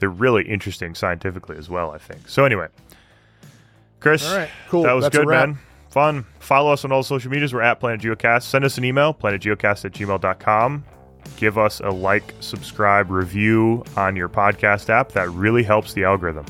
they're 0.00 0.08
really 0.08 0.42
interesting 0.48 0.94
scientifically 0.94 1.56
as 1.56 1.70
well. 1.70 1.92
I 1.92 1.98
think. 1.98 2.28
So 2.28 2.44
anyway, 2.44 2.66
Chris, 4.00 4.28
right, 4.28 4.50
cool. 4.68 4.82
that 4.82 4.92
was 4.92 5.04
That's 5.04 5.18
good, 5.18 5.28
man. 5.28 5.58
Fun. 5.90 6.26
Follow 6.40 6.72
us 6.72 6.84
on 6.84 6.92
all 6.92 7.02
social 7.02 7.30
medias. 7.30 7.54
We're 7.54 7.62
at 7.62 7.80
Planet 7.80 8.00
Geocast. 8.02 8.42
Send 8.42 8.64
us 8.66 8.76
an 8.76 8.84
email, 8.84 9.14
planetgeocast 9.14 9.86
at 9.86 9.92
gmail.com. 9.92 10.84
Give 11.36 11.58
us 11.58 11.80
a 11.80 11.90
like, 11.90 12.34
subscribe, 12.40 13.10
review 13.10 13.84
on 13.96 14.16
your 14.16 14.28
podcast 14.28 14.88
app. 14.88 15.12
That 15.12 15.28
really 15.30 15.62
helps 15.62 15.92
the 15.92 16.04
algorithm. 16.04 16.46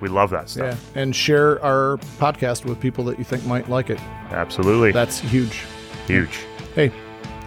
We 0.00 0.08
love 0.08 0.30
that 0.30 0.54
Yeah. 0.56 0.70
stuff. 0.70 0.90
And 0.94 1.14
share 1.14 1.62
our 1.64 1.98
podcast 2.18 2.64
with 2.64 2.80
people 2.80 3.04
that 3.04 3.18
you 3.18 3.24
think 3.24 3.44
might 3.46 3.68
like 3.68 3.90
it. 3.90 4.00
Absolutely. 4.30 4.92
That's 4.92 5.20
huge. 5.20 5.62
Huge. 6.06 6.38
Hey, 6.74 6.92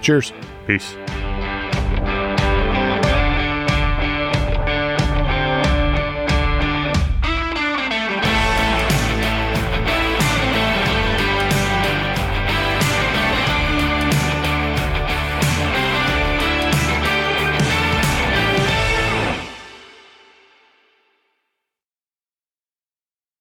cheers. 0.01 0.31
Peace. 0.67 0.95